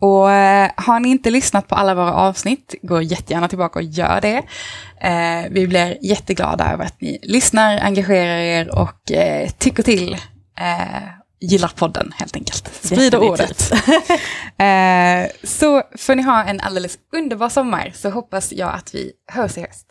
Och 0.00 0.30
eh, 0.30 0.70
har 0.76 1.00
ni 1.00 1.08
inte 1.08 1.30
lyssnat 1.30 1.68
på 1.68 1.74
alla 1.74 1.94
våra 1.94 2.12
avsnitt, 2.12 2.74
gå 2.82 3.02
jättegärna 3.02 3.48
tillbaka 3.48 3.78
och 3.78 3.84
gör 3.84 4.20
det. 4.20 4.42
Eh, 5.00 5.50
vi 5.50 5.66
blir 5.66 5.98
jätteglada 6.02 6.72
över 6.72 6.84
att 6.84 7.00
ni 7.00 7.18
lyssnar, 7.22 7.78
engagerar 7.78 8.38
er 8.38 8.78
och 8.78 9.12
eh, 9.12 9.50
tycker 9.50 9.82
till. 9.82 10.12
Eh, 10.60 11.08
gillar 11.40 11.72
podden 11.76 12.12
helt 12.16 12.36
enkelt. 12.36 12.70
Sprider 12.82 13.18
ordet. 13.18 13.72
eh, 14.58 15.30
så 15.42 15.82
får 15.98 16.14
ni 16.14 16.22
ha 16.22 16.44
en 16.44 16.60
alldeles 16.60 16.98
underbar 17.12 17.48
sommar 17.48 17.92
så 17.94 18.10
hoppas 18.10 18.52
jag 18.52 18.74
att 18.74 18.94
vi 18.94 19.12
hörs 19.32 19.58
i 19.58 19.60
höst. 19.60 19.86